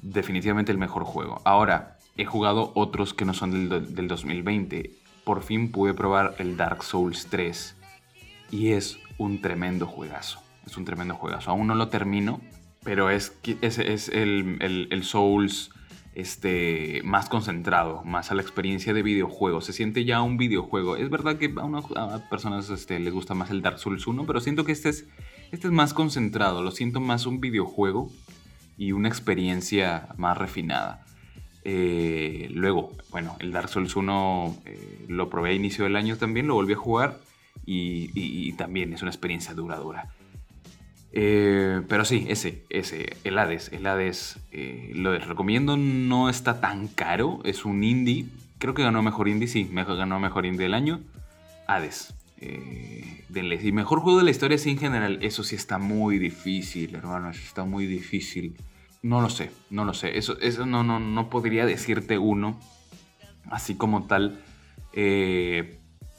Definitivamente 0.00 0.70
el 0.70 0.78
mejor 0.78 1.02
juego. 1.04 1.40
Ahora, 1.44 1.98
he 2.16 2.24
jugado 2.24 2.70
otros 2.74 3.14
que 3.14 3.24
no 3.24 3.34
son 3.34 3.68
del, 3.68 3.94
del 3.94 4.06
2020. 4.06 4.90
Por 5.24 5.42
fin 5.42 5.72
pude 5.72 5.94
probar 5.94 6.36
el 6.38 6.56
Dark 6.56 6.84
Souls 6.84 7.26
3 7.30 7.74
y 8.52 8.68
es 8.72 8.98
un 9.18 9.40
tremendo 9.40 9.86
juegazo. 9.86 10.43
Es 10.66 10.76
un 10.76 10.84
tremendo 10.84 11.14
juegazo. 11.14 11.50
Aún 11.50 11.66
no 11.66 11.74
lo 11.74 11.88
termino, 11.88 12.40
pero 12.84 13.10
es, 13.10 13.36
es, 13.62 13.78
es 13.78 14.08
el, 14.08 14.58
el, 14.60 15.04
Souls 15.04 15.70
este, 16.14 17.00
más 17.04 17.28
concentrado, 17.28 18.04
más 18.04 18.30
a 18.30 18.34
la 18.34 18.42
experiencia 18.42 18.92
de 18.92 19.02
videojuego. 19.02 19.60
Se 19.60 19.72
siente 19.72 20.04
ya 20.04 20.22
un 20.22 20.36
videojuego. 20.36 20.96
Es 20.96 21.10
verdad 21.10 21.38
que 21.38 21.52
a, 21.96 22.14
a 22.14 22.28
personas 22.28 22.70
este, 22.70 23.00
les 23.00 23.12
gusta 23.12 23.34
más 23.34 23.50
el 23.50 23.62
Dark 23.62 23.78
Souls 23.78 24.06
1, 24.06 24.26
pero 24.26 24.40
siento 24.40 24.64
que 24.64 24.72
este 24.72 24.90
es, 24.90 25.06
este 25.50 25.66
es 25.66 25.72
más 25.72 25.94
concentrado. 25.94 26.62
Lo 26.62 26.70
siento 26.70 27.00
más 27.00 27.26
un 27.26 27.40
videojuego 27.40 28.10
y 28.76 28.92
una 28.92 29.08
experiencia 29.08 30.08
más 30.16 30.36
refinada. 30.36 31.04
Eh, 31.66 32.48
luego, 32.52 32.92
bueno, 33.10 33.36
el 33.40 33.50
Dark 33.50 33.70
Souls 33.70 33.96
1 33.96 34.56
eh, 34.66 35.06
lo 35.08 35.30
probé 35.30 35.50
a 35.50 35.52
inicio 35.54 35.84
del 35.84 35.96
año 35.96 36.18
también, 36.18 36.46
lo 36.46 36.54
volví 36.54 36.74
a 36.74 36.76
jugar 36.76 37.20
y 37.66 38.52
también 38.54 38.92
es 38.92 39.00
una 39.00 39.10
experiencia 39.10 39.54
duradura. 39.54 40.12
Eh, 41.16 41.80
pero 41.88 42.04
sí, 42.04 42.26
ese, 42.28 42.64
ese, 42.70 43.16
el 43.22 43.38
Hades. 43.38 43.70
El 43.72 43.86
Hades 43.86 44.40
eh, 44.50 44.90
lo 44.94 45.16
recomiendo, 45.16 45.76
no 45.76 46.28
está 46.28 46.60
tan 46.60 46.88
caro, 46.88 47.40
es 47.44 47.64
un 47.64 47.84
indie. 47.84 48.26
Creo 48.58 48.74
que 48.74 48.82
ganó 48.82 49.00
mejor 49.00 49.28
indie, 49.28 49.46
sí, 49.46 49.70
ganó 49.72 50.18
mejor 50.18 50.44
indie 50.44 50.64
del 50.64 50.74
año. 50.74 51.00
Hades. 51.68 52.14
Eh, 52.38 53.22
Y 53.62 53.72
mejor 53.72 54.00
juego 54.00 54.18
de 54.18 54.24
la 54.24 54.30
historia, 54.32 54.58
sí, 54.58 54.70
en 54.70 54.78
general. 54.78 55.20
Eso 55.22 55.44
sí 55.44 55.54
está 55.54 55.78
muy 55.78 56.18
difícil, 56.18 56.96
hermano, 56.96 57.30
eso 57.30 57.42
está 57.42 57.64
muy 57.64 57.86
difícil. 57.86 58.56
No 59.02 59.20
lo 59.20 59.30
sé, 59.30 59.50
no 59.70 59.84
lo 59.84 59.94
sé. 59.94 60.18
Eso, 60.18 60.36
eso 60.40 60.66
no, 60.66 60.82
no, 60.82 60.98
no 60.98 61.30
podría 61.30 61.64
decirte 61.64 62.18
uno, 62.18 62.58
así 63.50 63.76
como 63.76 64.06
tal. 64.06 64.40
Eh, 64.92 65.78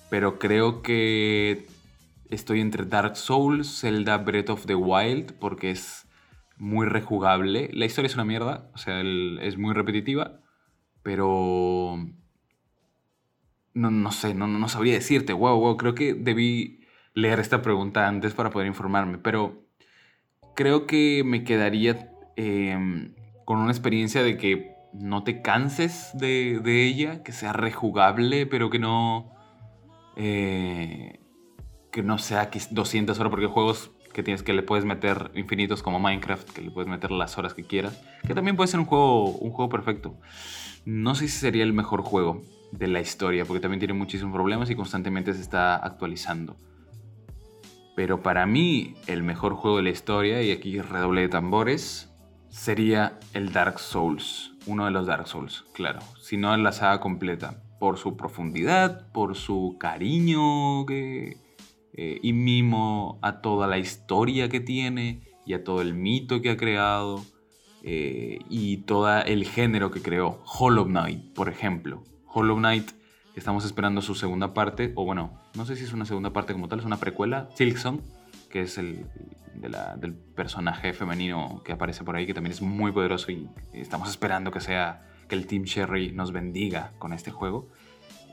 pero 0.09 0.39
creo 0.39 0.81
que 0.81 1.67
Estoy 2.29 2.61
entre 2.61 2.85
Dark 2.85 3.15
Souls, 3.15 3.79
Zelda 3.79 4.17
Breath 4.17 4.49
of 4.49 4.65
the 4.65 4.75
Wild, 4.75 5.33
porque 5.33 5.71
es 5.71 6.07
muy 6.57 6.87
rejugable. 6.87 7.69
La 7.73 7.85
historia 7.85 8.07
es 8.07 8.15
una 8.15 8.25
mierda, 8.25 8.69
o 8.73 8.77
sea, 8.77 9.01
es 9.01 9.57
muy 9.57 9.73
repetitiva, 9.73 10.39
pero 11.03 11.97
no, 13.73 13.91
no 13.91 14.11
sé, 14.11 14.33
no, 14.33 14.47
no 14.47 14.67
sabría 14.69 14.93
decirte. 14.93 15.33
Wow, 15.33 15.59
wow, 15.59 15.77
creo 15.77 15.93
que 15.93 16.13
debí 16.13 16.79
leer 17.13 17.39
esta 17.39 17.61
pregunta 17.61 18.07
antes 18.07 18.33
para 18.33 18.49
poder 18.49 18.67
informarme, 18.67 19.17
pero 19.17 19.65
creo 20.55 20.87
que 20.87 21.23
me 21.25 21.43
quedaría 21.43 22.11
em, 22.35 23.13
con 23.45 23.59
una 23.59 23.71
experiencia 23.71 24.23
de 24.23 24.37
que 24.37 24.73
no 24.93 25.23
te 25.23 25.41
canses 25.41 26.11
de, 26.13 26.85
ella, 26.87 27.21
que 27.23 27.31
sea 27.31 27.53
rejugable, 27.53 28.45
pero 28.45 28.69
que 28.69 28.79
no... 28.79 29.31
Eh, 30.15 31.19
que 31.95 32.03
no 32.03 32.17
sea 32.17 32.49
que 32.49 32.61
200 32.71 33.17
horas, 33.17 33.31
porque 33.31 33.47
juegos 33.47 33.89
que 34.11 34.21
tienes 34.21 34.43
que 34.43 34.51
le 34.51 34.63
puedes 34.63 34.83
meter 34.83 35.31
infinitos 35.33 35.81
como 35.81 35.97
Minecraft, 35.97 36.49
que 36.49 36.61
le 36.61 36.69
puedes 36.69 36.89
meter 36.89 37.09
las 37.09 37.37
horas 37.37 37.53
que 37.53 37.63
quieras, 37.63 38.03
que 38.27 38.35
también 38.35 38.57
puede 38.57 38.67
ser 38.67 38.81
un 38.81 38.85
juego, 38.85 39.29
un 39.29 39.51
juego 39.51 39.69
perfecto. 39.69 40.17
No 40.83 41.15
sé 41.15 41.29
si 41.29 41.37
sería 41.37 41.63
el 41.63 41.71
mejor 41.71 42.01
juego 42.01 42.41
de 42.73 42.87
la 42.87 42.99
historia, 42.99 43.45
porque 43.45 43.61
también 43.61 43.79
tiene 43.79 43.93
muchísimos 43.93 44.33
problemas 44.33 44.69
y 44.69 44.75
constantemente 44.75 45.33
se 45.33 45.39
está 45.39 45.77
actualizando. 45.77 46.57
Pero 47.95 48.21
para 48.21 48.45
mí, 48.45 48.95
el 49.07 49.23
mejor 49.23 49.53
juego 49.53 49.77
de 49.77 49.83
la 49.83 49.91
historia, 49.91 50.43
y 50.43 50.51
aquí 50.51 50.81
redoble 50.81 51.21
de 51.21 51.29
tambores, 51.29 52.13
sería 52.49 53.19
el 53.31 53.53
Dark 53.53 53.79
Souls. 53.79 54.51
Uno 54.65 54.83
de 54.83 54.91
los 54.91 55.07
Dark 55.07 55.29
Souls, 55.29 55.63
claro. 55.73 55.99
Si 56.19 56.35
no 56.35 56.57
la 56.57 56.73
saga 56.73 56.99
completa. 56.99 57.61
Por 57.79 57.97
su 57.97 58.17
profundidad, 58.17 59.11
por 59.11 59.35
su 59.35 59.77
cariño 59.79 60.85
que, 60.85 61.44
eh, 61.97 62.19
y 62.21 62.33
mimo 62.33 63.19
a 63.21 63.39
toda 63.41 63.67
la 63.67 63.77
historia 63.77 64.49
que 64.49 64.59
tiene 64.59 65.21
y 65.45 65.53
a 65.53 65.63
todo 65.63 65.81
el 65.81 65.93
mito 65.93 66.41
que 66.41 66.49
ha 66.49 66.57
creado 66.57 67.23
eh, 67.83 68.39
y 68.49 68.77
todo 68.77 69.21
el 69.21 69.45
género 69.45 69.91
que 69.91 70.01
creó. 70.01 70.43
Hollow 70.45 70.85
Knight, 70.85 71.33
por 71.33 71.47
ejemplo. 71.47 72.03
Hollow 72.27 72.57
Knight, 72.57 72.91
estamos 73.35 73.63
esperando 73.63 74.01
su 74.01 74.13
segunda 74.13 74.53
parte, 74.53 74.91
o 74.95 75.05
bueno, 75.05 75.39
no 75.55 75.65
sé 75.65 75.77
si 75.77 75.85
es 75.85 75.93
una 75.93 76.05
segunda 76.05 76.33
parte 76.33 76.51
como 76.51 76.67
tal, 76.67 76.79
es 76.79 76.85
una 76.85 76.97
precuela, 76.97 77.47
Silksong, 77.55 78.01
que 78.49 78.61
es 78.61 78.77
el 78.77 79.05
del 79.97 80.13
personaje 80.13 80.91
femenino 80.91 81.61
que 81.63 81.71
aparece 81.71 82.03
por 82.03 82.17
ahí, 82.17 82.25
que 82.25 82.33
también 82.33 82.51
es 82.51 82.61
muy 82.61 82.91
poderoso 82.91 83.31
y 83.31 83.49
estamos 83.71 84.09
esperando 84.09 84.51
que 84.51 84.59
sea 84.59 85.07
que 85.29 85.35
el 85.35 85.47
Team 85.47 85.63
Cherry 85.63 86.11
nos 86.11 86.33
bendiga 86.33 86.91
con 86.99 87.13
este 87.13 87.31
juego. 87.31 87.69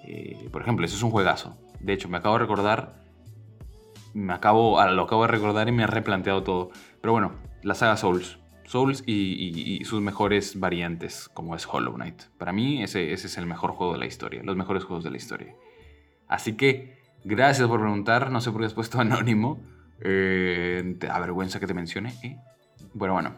Eh, 0.05 0.49
por 0.51 0.63
ejemplo, 0.63 0.85
eso 0.85 0.97
es 0.97 1.03
un 1.03 1.11
juegazo. 1.11 1.57
De 1.81 1.93
hecho, 1.93 2.09
me 2.09 2.19
acabo 2.19 2.35
de 2.35 2.41
recordar 2.41 3.02
me 4.15 4.33
acabo, 4.33 4.83
lo 4.85 5.03
acabo 5.03 5.23
de 5.23 5.29
recordar 5.29 5.69
y 5.69 5.73
me 5.73 5.85
ha 5.85 5.87
replanteado 5.87 6.43
todo. 6.43 6.71
Pero 7.01 7.13
bueno, 7.13 7.33
la 7.63 7.75
saga 7.75 7.97
Souls. 7.97 8.39
Souls 8.65 9.03
y, 9.07 9.85
sus 9.85 10.01
mejores 10.01 10.59
variantes, 10.59 11.29
como 11.35 11.55
es 11.55 11.67
Hollow 11.71 11.95
Knight. 11.95 12.23
Para 12.39 12.53
mí 12.53 12.83
ese, 12.83 13.13
ese 13.13 13.27
es 13.27 13.37
el 13.39 13.47
mejor 13.47 13.73
juego 13.73 13.93
de 13.93 13.99
la 13.99 14.07
historia, 14.07 14.43
los 14.43 14.57
mejores 14.57 14.85
juegos 14.85 15.05
de 15.05 15.11
la 15.11 15.17
historia. 15.17 15.55
Así 16.29 16.55
que, 16.55 16.99
gracias 17.25 17.69
por 17.69 17.81
preguntar, 17.81 18.31
no 18.31 18.41
sé 18.41 18.51
por 18.51 18.61
qué 18.63 18.67
has 18.67 18.75
puesto 18.75 19.01
anónimo. 19.01 19.61
Eh, 20.01 20.97
te 20.99 21.09
avergüenza 21.09 21.61
que 21.61 21.67
te 21.67 21.75
mencione. 21.75 22.15
¿eh? 22.23 22.39
Bueno, 22.95 23.15
bueno. 23.15 23.35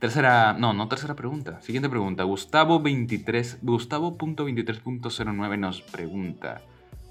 Tercera, 0.00 0.52
no, 0.54 0.72
no 0.72 0.88
tercera 0.88 1.14
pregunta. 1.14 1.60
Siguiente 1.60 1.88
pregunta. 1.88 2.24
Gustavo 2.24 2.80
23, 2.80 3.58
Gustavo.23.09 3.62 5.58
nos 5.58 5.82
pregunta: 5.82 6.62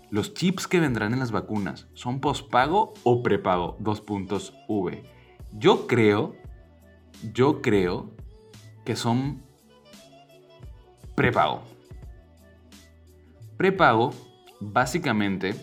¿Los 0.09 0.33
chips 0.33 0.67
que 0.67 0.79
vendrán 0.79 1.13
en 1.13 1.19
las 1.19 1.31
vacunas 1.31 1.87
son 1.93 2.19
pospago 2.19 2.93
o 3.03 3.23
prepago? 3.23 3.77
Dos 3.79 4.01
puntos 4.01 4.53
V. 4.67 5.03
Yo 5.53 5.87
creo, 5.87 6.35
yo 7.33 7.61
creo 7.61 8.11
que 8.85 8.95
son 8.95 9.43
prepago. 11.15 11.61
Prepago, 13.57 14.13
básicamente, 14.59 15.55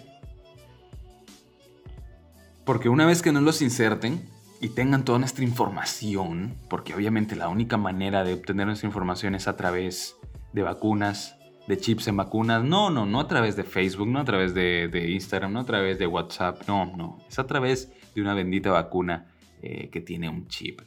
porque 2.65 2.89
una 2.89 3.05
vez 3.05 3.21
que 3.21 3.33
no 3.33 3.41
los 3.41 3.63
inserten, 3.63 4.30
y 4.61 4.69
tengan 4.69 5.05
toda 5.05 5.19
nuestra 5.19 5.43
información, 5.43 6.55
porque 6.69 6.95
obviamente 6.95 7.35
la 7.35 7.49
única 7.49 7.79
manera 7.79 8.25
de 8.25 8.35
obtener 8.35 8.67
nuestra 8.67 8.87
información 8.87 9.35
es 9.35 9.49
a 9.49 9.57
través 9.57 10.17
de 10.53 10.63
vacunas, 10.63 11.37
de 11.67 11.79
chips 11.79 12.09
en 12.09 12.19
vacunas. 12.19 12.63
No, 12.63 12.91
no, 12.91 13.07
no 13.07 13.21
a 13.21 13.27
través 13.27 13.57
de 13.57 13.65
Facebook, 13.65 14.09
no 14.09 14.21
a 14.21 14.25
través 14.25 14.53
de, 14.53 15.07
Instagram, 15.11 15.53
no 15.53 15.61
a 15.61 15.65
través 15.65 15.99
de 15.99 16.07
WhatsApp, 16.07 16.63
no, 16.69 16.95
no. 16.95 17.19
Es 17.27 17.39
a 17.39 17.47
través 17.47 17.93
de 18.15 18.21
una 18.21 18.35
bendita 18.35 18.71
vacuna 18.71 19.33
eh, 19.63 19.89
que 19.91 20.03
tiene 20.03 20.29
un 20.29 20.47
chip. 20.49 20.83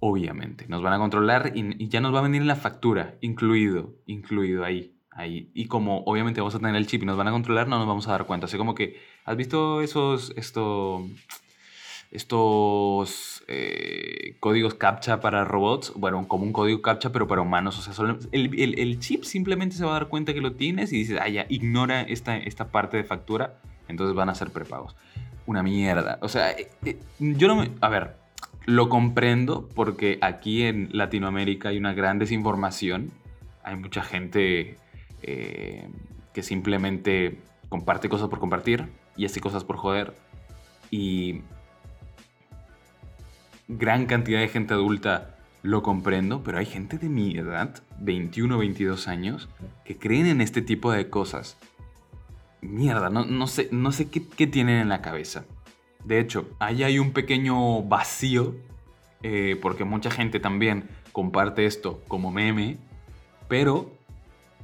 Obviamente, 0.00 0.66
nos 0.68 0.82
van 0.82 0.94
a 0.94 0.98
controlar 0.98 1.52
y, 1.54 1.88
ya 1.88 2.00
nos 2.00 2.14
va 2.14 2.20
a 2.20 2.22
venir 2.22 2.40
en 2.40 2.48
la 2.48 2.56
factura, 2.56 3.16
incluido, 3.20 3.96
incluido 4.06 4.64
ahí, 4.64 4.96
ahí. 5.10 5.50
Y 5.54 5.66
como 5.66 6.04
obviamente 6.04 6.40
vamos 6.40 6.54
a 6.54 6.58
tener 6.58 6.76
el 6.76 6.86
chip 6.86 7.02
y 7.02 7.06
nos 7.06 7.18
van 7.18 7.28
a 7.28 7.32
controlar, 7.32 7.68
no 7.68 7.78
nos 7.78 7.86
vamos 7.86 8.08
a 8.08 8.12
dar 8.12 8.26
cuenta. 8.26 8.46
Así 8.46 8.56
como 8.56 8.74
que, 8.74 8.96
¿has 9.24 9.36
visto 9.36 9.82
esos, 9.82 10.32
esto, 10.36 11.06
estos 12.14 13.42
eh, 13.48 14.36
códigos 14.38 14.74
CAPTCHA 14.74 15.20
para 15.20 15.44
robots, 15.44 15.92
bueno, 15.96 16.26
como 16.28 16.44
un 16.44 16.52
código 16.52 16.80
CAPTCHA 16.80 17.10
pero 17.10 17.26
para 17.26 17.42
humanos, 17.42 17.76
o 17.76 17.92
sea, 17.92 18.16
el, 18.30 18.98
chip 19.00 19.24
simplemente 19.24 19.74
se 19.74 19.84
va 19.84 19.90
a 19.90 19.94
dar 19.94 20.08
cuenta 20.08 20.32
que 20.32 20.40
lo 20.40 20.52
tienes 20.52 20.92
y 20.92 20.98
dices, 20.98 21.18
ah, 21.20 21.28
ya, 21.28 21.44
ignora 21.48 22.02
esta, 22.02 22.36
esta 22.36 22.68
parte 22.68 22.96
de 22.96 23.04
factura, 23.04 23.58
entonces 23.88 24.14
van 24.14 24.28
a 24.28 24.34
ser 24.36 24.50
prepagos. 24.50 24.94
Una 25.46 25.62
mierda. 25.62 26.18
O 26.22 26.28
sea, 26.28 26.52
eh, 26.52 26.70
eh, 26.84 26.98
yo 27.18 27.48
no 27.48 27.56
me... 27.56 27.70
A 27.80 27.88
ver, 27.88 28.16
lo 28.64 28.88
comprendo 28.88 29.68
porque 29.74 30.18
aquí 30.22 30.62
en 30.62 30.88
Latinoamérica 30.92 31.70
hay 31.70 31.78
una 31.78 31.94
gran 31.94 32.20
desinformación, 32.20 33.10
hay 33.64 33.76
mucha 33.76 34.02
gente 34.02 34.76
que 35.20 36.42
simplemente 36.42 37.38
comparte 37.70 38.10
cosas 38.10 38.28
por 38.28 38.38
compartir 38.38 38.86
y 39.16 39.24
hace 39.24 39.40
cosas 39.40 39.64
por 39.64 39.78
joder. 39.78 40.14
Y 40.90 41.40
gran 43.68 44.06
cantidad 44.06 44.40
de 44.40 44.48
gente 44.48 44.74
adulta 44.74 45.34
lo 45.64 45.82
comprendo, 45.82 46.42
pero 46.44 46.58
hay 46.58 46.66
gente 46.66 46.98
de 46.98 47.08
mi 47.08 47.38
edad, 47.38 47.82
21 47.98 48.54
o 48.54 48.58
22 48.58 49.08
años, 49.08 49.48
que 49.84 49.96
creen 49.96 50.26
en 50.26 50.42
este 50.42 50.60
tipo 50.60 50.92
de 50.92 51.08
cosas. 51.08 51.56
Mierda, 52.60 53.08
no, 53.08 53.46
sé, 53.46 53.68
no 53.72 53.90
sé 53.90 54.10
qué, 54.10 54.46
tienen 54.46 54.78
en 54.78 54.90
la 54.90 55.00
cabeza. 55.00 55.46
De 56.04 56.20
hecho, 56.20 56.50
ahí 56.58 56.82
hay 56.82 56.98
un 56.98 57.12
pequeño 57.12 57.82
vacío, 57.82 58.54
eh, 59.22 59.58
porque 59.60 59.84
mucha 59.84 60.10
gente 60.10 60.38
también 60.38 60.84
comparte 61.12 61.64
esto 61.64 62.02
como 62.08 62.30
meme, 62.30 62.76
pero 63.48 63.90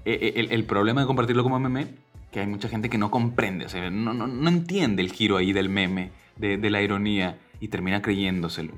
eh, 0.04 0.34
eh, 0.36 0.48
el, 0.50 0.64
problema 0.64 1.00
de 1.00 1.06
compartirlo 1.06 1.42
como 1.42 1.58
meme, 1.58 1.94
que 2.30 2.40
hay 2.40 2.46
mucha 2.46 2.68
gente 2.68 2.90
que 2.90 2.98
no 2.98 3.10
comprende, 3.10 3.64
o 3.64 3.68
sea, 3.70 3.88
no, 3.88 4.48
entiende 4.48 5.00
el 5.00 5.12
giro 5.12 5.38
ahí 5.38 5.54
del 5.54 5.70
meme, 5.70 6.10
de 6.36 6.70
la 6.70 6.82
ironía, 6.82 7.38
y 7.60 7.68
termina 7.68 8.02
creyéndoselo. 8.02 8.74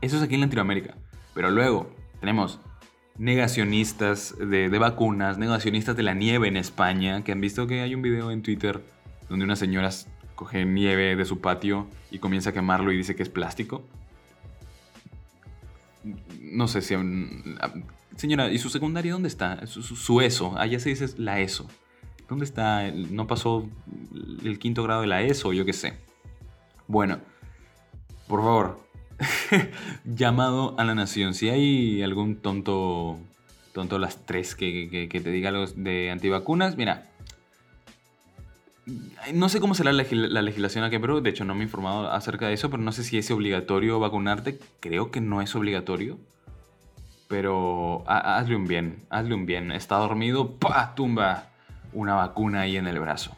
Eso 0.00 0.16
es 0.16 0.22
aquí 0.22 0.34
en 0.34 0.42
Latinoamérica. 0.42 0.96
Pero 1.34 1.50
luego 1.50 1.94
tenemos 2.20 2.60
negacionistas 3.18 4.34
de, 4.38 4.68
vacunas, 4.78 5.38
negacionistas 5.38 5.96
de 5.96 6.02
la 6.02 6.14
nieve 6.14 6.48
en 6.48 6.56
España, 6.56 7.22
que 7.24 7.32
han 7.32 7.40
visto 7.40 7.66
que 7.66 7.80
hay 7.80 7.94
un 7.94 8.02
video 8.02 8.30
en 8.30 8.42
Twitter 8.42 8.82
donde 9.28 9.44
una 9.44 9.56
señora 9.56 9.90
coge 10.34 10.64
nieve 10.64 11.16
de 11.16 11.24
su 11.24 11.40
patio 11.40 11.86
y 12.10 12.18
comienza 12.18 12.50
a 12.50 12.52
quemarlo 12.52 12.92
y 12.92 12.96
dice 12.96 13.14
que 13.14 13.22
es 13.22 13.28
plástico. 13.28 13.82
No 16.40 16.68
sé 16.68 16.82
si... 16.82 16.94
Señora, 18.16 18.50
¿y 18.50 18.58
su 18.58 18.68
secundaria 18.68 19.12
dónde 19.12 19.28
está? 19.28 19.66
Su, 19.66 20.20
ESO. 20.20 20.58
Allá 20.58 20.78
se 20.80 20.90
dice 20.90 21.06
la 21.16 21.40
ESO. 21.40 21.68
¿Dónde 22.28 22.44
está? 22.44 22.90
¿No 22.90 23.26
pasó 23.26 23.68
el 24.44 24.58
quinto 24.58 24.82
grado 24.82 25.00
de 25.02 25.06
la 25.06 25.22
ESO? 25.22 25.52
Yo 25.52 25.64
qué 25.64 25.72
sé. 25.72 25.94
Bueno, 26.88 27.20
por 28.32 28.40
favor, 28.40 28.78
llamado 30.06 30.74
a 30.78 30.84
la 30.84 30.94
nación. 30.94 31.34
Si 31.34 31.50
hay 31.50 32.02
algún 32.02 32.36
tonto, 32.36 33.18
tonto 33.74 33.98
las 33.98 34.24
tres 34.24 34.54
que, 34.54 35.06
te 35.10 35.30
diga 35.30 35.50
algo 35.50 35.66
de 35.66 36.10
antivacunas, 36.10 36.78
mira, 36.78 37.10
no 39.34 39.50
sé 39.50 39.60
cómo 39.60 39.74
será 39.74 39.92
la, 39.92 40.02
legislación 40.42 40.82
aquí 40.82 40.98
pero 40.98 41.20
de 41.20 41.28
hecho 41.28 41.44
no 41.44 41.54
me 41.54 41.60
he 41.60 41.64
informado 41.64 42.10
acerca 42.10 42.46
de 42.46 42.54
eso, 42.54 42.70
pero 42.70 42.82
no 42.82 42.90
sé 42.92 43.04
si 43.04 43.18
es 43.18 43.30
obligatorio 43.30 44.00
vacunarte. 44.00 44.58
Creo 44.80 45.10
que 45.10 45.20
no 45.20 45.42
es 45.42 45.54
obligatorio. 45.54 46.16
Pero 47.28 48.02
hazle 48.06 48.56
un 48.56 48.66
bien, 48.66 49.04
hazle 49.10 49.34
un 49.34 49.44
bien. 49.44 49.72
Está 49.72 49.96
dormido, 49.96 50.52
¡pa! 50.52 50.94
Tumba 50.94 51.50
una 51.92 52.14
vacuna 52.14 52.62
ahí 52.62 52.78
en 52.78 52.86
el 52.86 52.98
brazo. 52.98 53.36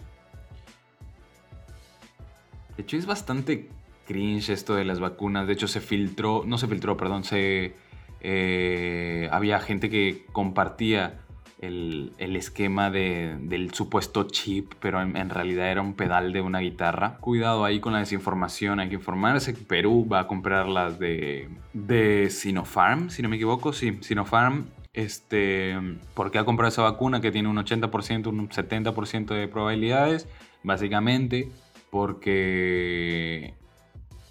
De 2.76 2.85
hecho 2.85 2.96
es 2.96 3.07
bastante 3.07 3.70
cringe 4.05 4.51
esto 4.51 4.75
de 4.75 4.85
las 4.85 5.01
vacunas. 5.01 5.47
De 5.47 5.53
hecho, 5.53 5.69
se 5.69 5.81
filtró, 5.81 6.43
no 6.47 6.59
se 6.59 6.67
filtró, 6.67 6.97
perdón, 6.97 7.25
se, 7.25 7.75
eh, 8.21 9.29
había 9.33 9.61
gente 9.61 9.90
que 9.90 10.25
compartía 10.33 11.21
el, 11.61 12.12
esquema 12.19 12.90
del 12.90 13.73
supuesto 13.73 14.25
chip, 14.25 14.73
pero 14.81 15.01
en, 15.01 15.31
realidad 15.31 15.71
era 15.71 15.83
un 15.83 15.95
pedal 15.95 16.33
de 16.33 16.40
una 16.40 16.61
guitarra. 16.61 17.17
Cuidado 17.21 17.64
ahí 17.64 17.81
con 17.81 17.93
la 17.93 18.01
desinformación, 18.01 18.81
hay 18.81 18.88
que 18.88 18.97
informarse. 18.97 19.55
Perú 19.55 20.07
va 20.11 20.21
a 20.21 20.27
comprar 20.27 20.69
las 20.69 20.99
de, 20.99 21.49
de 21.73 22.29
Sinopharm, 22.31 23.11
si 23.11 23.23
no 23.23 23.29
me 23.29 23.37
equivoco, 23.37 23.73
sí, 23.73 23.99
Sinopharm. 24.01 24.67
este, 24.93 25.77
¿por 26.14 26.31
qué 26.31 26.38
ha 26.38 26.45
comprado 26.45 26.69
esa 26.69 26.83
vacuna 26.83 27.21
que 27.21 27.31
tiene 27.31 27.49
un 27.49 27.57
80%, 27.57 28.27
un 28.29 28.49
70% 28.49 29.27
de 29.35 29.49
probabilidades? 29.49 30.29
Básicamente 30.62 31.51
porque 31.90 33.55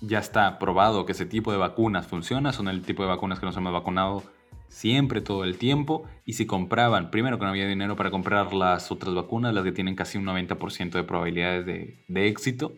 ya 0.06 0.20
está 0.20 0.60
probado 0.60 1.06
que 1.06 1.14
ese 1.14 1.26
tipo 1.26 1.52
de 1.52 1.58
vacunas 1.58 2.08
funciona, 2.08 2.52
son 2.52 2.68
el 2.68 2.82
tipo 2.82 3.04
de 3.04 3.10
vacunas 3.10 3.40
que 3.40 3.46
nos 3.46 3.56
hemos 3.56 3.72
vacunado 3.72 4.24
siempre, 4.68 5.22
todo 5.22 5.44
el 5.44 5.58
tiempo, 5.58 6.04
y 6.26 6.34
si 6.34 6.46
compraban, 6.46 7.10
primero 7.10 7.38
que 7.38 7.46
no 7.46 7.52
había 7.52 7.68
dinero 7.68 7.96
para 7.96 8.12
comprar 8.12 8.54
las 8.54 8.92
otras 8.92 9.14
vacunas, 9.14 9.54
las 9.54 9.64
que 9.64 9.72
tienen 9.72 9.96
casi 9.96 10.18
un 10.18 10.26
90% 10.26 10.92
de 10.92 11.04
probabilidades 11.04 11.66
de, 11.66 12.04
de 12.08 12.28
éxito, 12.28 12.74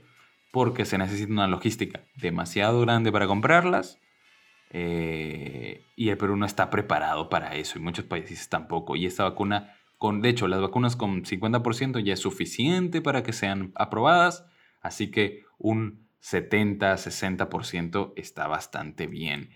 porque 0.51 0.85
se 0.85 0.97
necesita 0.97 1.31
una 1.31 1.47
logística 1.47 2.01
demasiado 2.15 2.81
grande 2.81 3.11
para 3.11 3.27
comprarlas, 3.27 3.99
eh, 4.71 5.81
y 5.95 6.09
el 6.09 6.17
Perú 6.17 6.35
no 6.35 6.45
está 6.45 6.69
preparado 6.69 7.29
para 7.29 7.55
eso, 7.55 7.79
y 7.79 7.81
muchos 7.81 8.05
países 8.05 8.49
tampoco, 8.49 8.95
y 8.95 9.05
esta 9.05 9.23
vacuna, 9.23 9.73
con, 9.97 10.21
de 10.21 10.29
hecho, 10.29 10.47
las 10.47 10.61
vacunas 10.61 10.95
con 10.95 11.23
50% 11.23 12.03
ya 12.03 12.13
es 12.13 12.19
suficiente 12.19 13.01
para 13.01 13.23
que 13.23 13.33
sean 13.33 13.71
aprobadas, 13.75 14.45
así 14.81 15.09
que 15.09 15.43
un 15.57 16.04
70-60% 16.25 18.13
está 18.15 18.47
bastante 18.47 19.05
bien. 19.05 19.51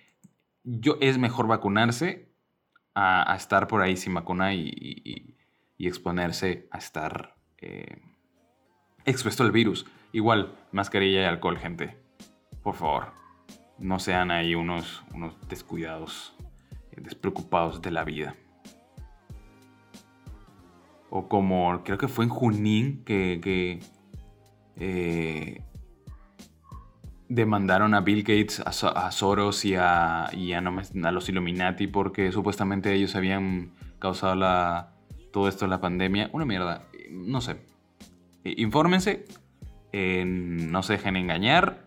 Yo, 0.64 0.98
es 1.02 1.18
mejor 1.18 1.48
vacunarse 1.48 2.32
a, 2.94 3.36
estar 3.36 3.68
por 3.68 3.82
ahí 3.82 3.98
sin 3.98 4.14
vacuna 4.14 4.54
y, 4.54 5.36
exponerse 5.80 6.68
a 6.72 6.78
estar 6.78 7.38
eh, 7.58 8.02
expuesto 9.06 9.44
al 9.44 9.52
virus. 9.52 9.88
Igual, 10.12 10.56
mascarilla 10.72 11.22
y 11.22 11.26
alcohol, 11.26 11.58
gente. 11.58 11.98
Por 12.62 12.76
favor, 12.76 13.14
no 13.80 13.98
sean 13.98 14.30
ahí 14.30 14.54
unos, 14.54 15.04
unos 15.14 15.36
descuidados, 15.48 16.36
eh, 16.92 16.98
despreocupados 16.98 17.82
de 17.82 17.92
la 17.92 18.04
vida. 18.04 18.36
O 21.10 21.28
como, 21.28 21.84
creo 21.84 21.98
que 21.98 22.08
fue 22.08 22.26
en 22.26 22.30
Junín 22.30 23.04
que, 23.06 23.80
eh, 24.76 25.64
demandaron 27.30 27.94
a 27.94 28.02
Bill 28.02 28.24
Gates, 28.24 28.62
a, 28.66 29.12
Soros 29.12 29.64
y, 29.64 29.76
a, 29.76 30.26
a, 30.26 31.12
los 31.12 31.30
Illuminati 31.30 31.88
porque 31.88 32.32
supuestamente 32.32 32.94
ellos 32.94 33.16
habían 33.16 33.72
causado 34.00 34.36
la, 34.36 34.92
todo 35.32 35.48
esto 35.48 35.66
de 35.66 35.70
la 35.70 35.80
pandemia. 35.80 36.30
Una 36.34 36.46
mierda, 36.46 36.84
no 37.12 37.40
sé. 37.40 37.58
Infórmense, 38.44 39.26
no 39.94 40.84
se 40.84 40.94
dejen 40.94 41.16
engañar. 41.16 41.86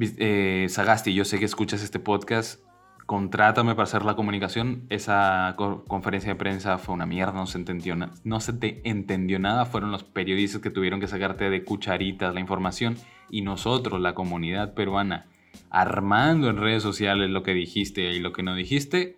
Eh, 0.00 0.66
Sagasti, 0.68 1.14
yo 1.14 1.24
sé 1.24 1.38
que 1.38 1.44
escuchas 1.44 1.82
este 1.82 2.00
podcast. 2.00 2.60
Contrátame 3.08 3.74
para 3.74 3.84
hacer 3.84 4.04
la 4.04 4.16
comunicación. 4.16 4.84
Esa 4.90 5.56
conferencia 5.56 6.34
de 6.34 6.38
prensa 6.38 6.76
fue 6.76 6.94
una 6.94 7.06
mierda, 7.06 7.32
no 7.32 7.46
se 7.46 7.56
entendió, 7.56 7.96
no 7.96 8.40
se 8.40 8.52
te 8.52 8.86
entendió 8.86 9.38
nada. 9.38 9.64
Fueron 9.64 9.90
los 9.90 10.04
periodistas 10.04 10.60
que 10.60 10.68
tuvieron 10.68 11.00
que 11.00 11.08
sacarte 11.08 11.48
de 11.48 11.64
cucharitas 11.64 12.34
la 12.34 12.40
información 12.40 12.98
y 13.30 13.40
nosotros, 13.40 13.98
la 13.98 14.14
comunidad 14.14 14.74
peruana, 14.74 15.24
armando 15.70 16.50
en 16.50 16.58
redes 16.58 16.82
sociales 16.82 17.30
lo 17.30 17.42
que 17.42 17.54
dijiste 17.54 18.02
y 18.12 18.20
lo 18.20 18.34
que 18.34 18.42
no 18.42 18.54
dijiste, 18.54 19.16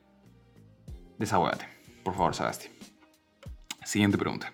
desahógate. 1.19 1.67
Por 2.05 2.15
favor, 2.15 2.37
Sagasti. 2.37 2.69
Siguiente 3.85 4.17
pregunta. 4.17 4.53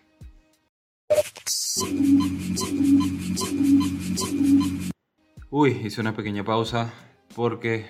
Uy, 5.51 5.72
hice 5.85 6.01
una 6.01 6.16
pequeña 6.16 6.42
pausa 6.42 6.90
porque 7.35 7.85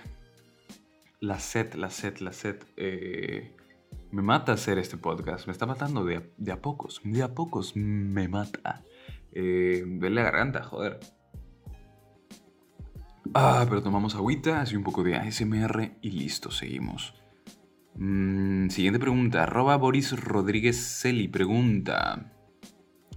la 1.21 1.39
sed, 1.39 1.75
la 1.75 1.91
sed, 1.91 2.19
la 2.19 2.33
sed 2.33 2.57
eh, 2.77 3.57
me 4.11 4.23
mata 4.23 4.53
hacer 4.53 4.79
este 4.79 4.97
podcast. 4.97 5.47
Me 5.47 5.53
está 5.53 5.67
matando 5.67 6.05
de 6.05 6.17
a, 6.53 6.61
pocos, 6.61 7.01
de 7.05 7.23
a 7.23 7.35
pocos 7.35 7.77
me 7.77 8.29
mata. 8.29 8.83
Eh, 9.33 9.85
la 10.01 10.23
garganta, 10.23 10.63
joder. 10.63 11.01
Ah, 13.35 13.67
pero 13.69 13.83
tomamos 13.83 14.15
agüita, 14.15 14.61
así 14.61 14.77
un 14.77 14.85
poco 14.85 15.03
de 15.03 15.17
ASMR 15.17 15.99
y 16.01 16.11
listo, 16.11 16.51
seguimos. 16.51 17.15
Mm, 17.97 18.69
siguiente 18.69 19.01
pregunta. 19.01 19.43
Arroba 19.43 19.77
Boris 19.77 20.19
Rodríguez 20.19 20.77
Celi 20.77 21.29
pregunta. 21.29 22.33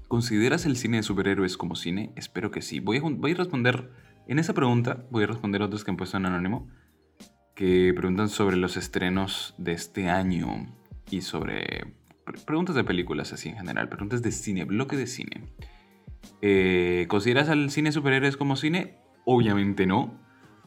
¿Consideras 0.08 0.66
el 0.66 0.76
cine 0.76 0.98
de 0.98 1.04
superhéroes 1.04 1.56
como 1.56 1.76
cine? 1.76 2.14
Espero 2.16 2.50
que 2.50 2.62
sí. 2.62 2.80
Voy 2.80 2.98
a, 2.98 3.36
responder, 3.36 3.92
en 4.28 4.40
esa 4.40 4.54
pregunta, 4.54 5.06
voy 5.12 5.24
a 5.24 5.28
responder 5.28 5.62
otros 5.62 5.84
que 5.84 5.92
han 5.92 5.98
puesto 5.98 6.18
en 6.18 6.26
anónimo, 6.26 6.68
que 7.60 7.94
preguntan 7.94 8.30
sobre 8.30 8.56
los 8.56 8.78
estrenos 8.78 9.54
de 9.58 9.74
este 9.74 10.10
año 10.10 10.74
y 11.12 11.20
sobre 11.20 11.94
preguntas 12.46 12.74
de 12.74 12.86
películas 12.86 13.34
así 13.34 13.50
en 13.50 13.58
general, 13.58 13.90
preguntas 13.90 14.22
de 14.22 14.32
cine, 14.32 14.64
bloque 14.64 14.96
de 14.96 15.06
cine. 15.06 15.44
Eh, 16.42 17.06
¿Consideras 17.10 17.50
al 17.50 17.70
cine 17.70 17.92
superhéroes 17.92 18.38
como 18.38 18.56
cine? 18.56 18.96
Obviamente 19.26 19.86
no. 19.86 20.18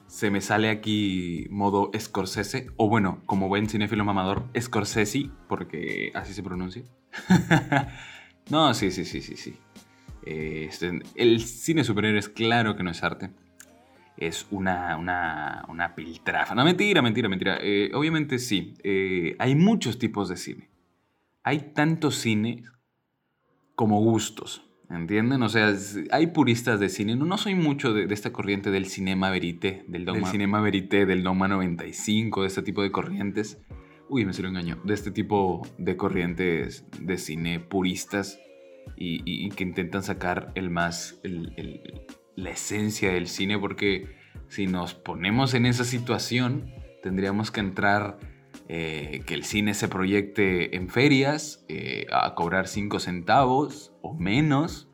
Se 0.07 0.31
me 0.31 0.43
sale 0.43 0.69
aquí 0.69 1.47
modo 1.49 1.91
Scorsese, 1.99 2.67
o 2.77 2.91
bueno, 2.91 3.23
como 3.25 3.49
buen 3.49 3.71
cinéfilo 3.71 4.05
mamador, 4.05 4.51
Scorsese, 4.61 5.31
porque 5.49 6.13
así 6.15 6.35
se 6.35 6.43
pronuncia. 6.43 6.83
no, 8.51 8.75
sí, 8.75 8.91
sí, 8.91 9.07
sí, 9.07 9.23
sí, 9.23 9.39
sí. 9.39 9.57
Este, 10.27 11.01
el 11.15 11.41
cine 11.41 11.81
es 11.81 12.29
claro 12.29 12.77
que 12.77 12.83
no 12.83 12.91
es 12.91 13.03
arte. 13.03 13.31
Es 14.17 14.47
una, 14.51 14.97
una, 14.97 15.65
una 15.69 15.95
piltrafa. 15.95 16.55
No, 16.55 16.65
mentira, 16.65 17.03
mentira, 17.03 17.29
mentira. 17.29 17.59
Eh, 17.61 17.91
obviamente 17.95 18.39
sí. 18.39 18.75
Eh, 18.85 19.37
hay 19.39 19.55
muchos 19.55 19.99
tipos 19.99 20.29
de 20.29 20.37
cine. 20.37 20.71
Hay 21.43 21.73
tantos 21.75 22.17
cines 22.17 22.71
como 23.75 24.01
gustos. 24.01 24.69
¿Entienden? 24.91 25.43
O 25.43 25.49
sea, 25.49 25.75
hay 26.11 26.27
puristas 26.29 26.79
de 26.79 26.91
cine. 26.91 27.17
No, 27.17 27.25
no 27.25 27.39
soy 27.39 27.55
mucho 27.55 27.95
de, 27.95 28.13
esta 28.13 28.31
corriente 28.31 28.71
del 28.71 28.87
cinema 28.87 29.31
verité, 29.31 29.85
del 29.89 30.05
dogma, 30.05 30.31
cinema 30.31 30.61
verité, 30.61 31.07
del 31.07 31.23
dogma 31.23 31.49
95, 31.49 32.43
de 32.43 32.47
este 32.47 32.63
tipo 32.63 32.83
de 32.83 32.93
corrientes. 32.93 33.59
Uy, 34.11 34.27
me 34.27 34.35
se 34.35 34.43
lo 34.43 34.49
engañó. 34.49 34.79
De 34.85 34.93
este 34.93 35.11
tipo 35.11 35.67
de 35.79 35.97
corrientes 35.97 36.85
de 37.01 37.17
cine 37.17 37.59
puristas 37.59 38.39
y, 38.97 39.49
que 39.51 39.65
intentan 39.65 40.03
sacar 40.03 40.53
el 40.55 40.69
más, 40.69 41.19
la 42.37 42.51
esencia 42.51 43.13
del 43.13 43.29
cine, 43.29 43.59
porque 43.59 44.17
si 44.49 44.67
nos 44.67 44.95
ponemos 44.95 45.55
en 45.55 45.67
esa 45.67 45.85
situación, 45.85 46.73
tendríamos 47.03 47.51
que 47.51 47.61
entrar 47.61 48.19
eh, 48.69 49.23
que 49.27 49.35
el 49.35 49.45
cine 49.45 49.75
se 49.75 49.89
proyecte 49.89 50.77
en 50.77 50.89
ferias 50.89 51.65
eh, 51.69 52.07
a 52.13 52.35
cobrar 52.35 52.69
5 52.69 53.01
centavos 53.01 53.93
o 54.01 54.15
menos. 54.15 54.89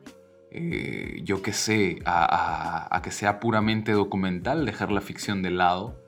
Eh, 0.51 1.21
yo 1.23 1.41
qué 1.41 1.53
sé, 1.53 1.99
a, 2.05 2.99
que 3.03 3.11
sea 3.11 3.39
puramente 3.39 3.91
documental, 3.91 4.65
dejar 4.65 4.91
la 4.91 5.01
ficción 5.01 5.41
de 5.41 5.51
lado. 5.51 6.03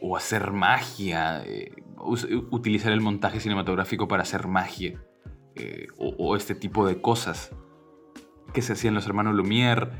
o 0.00 0.16
hacer 0.16 0.52
magia, 0.52 1.44
utilizar 2.50 2.92
el 2.92 3.00
montaje 3.00 3.40
cinematográfico 3.40 4.08
para 4.08 4.22
hacer 4.22 4.46
magia. 4.48 5.00
O, 5.98 6.36
este 6.36 6.54
tipo 6.54 6.86
de 6.86 7.00
cosas 7.02 7.54
que 8.52 8.62
se 8.62 8.72
hacían 8.74 8.94
los 8.94 9.06
hermanos 9.06 9.34
Lumière, 9.34 9.90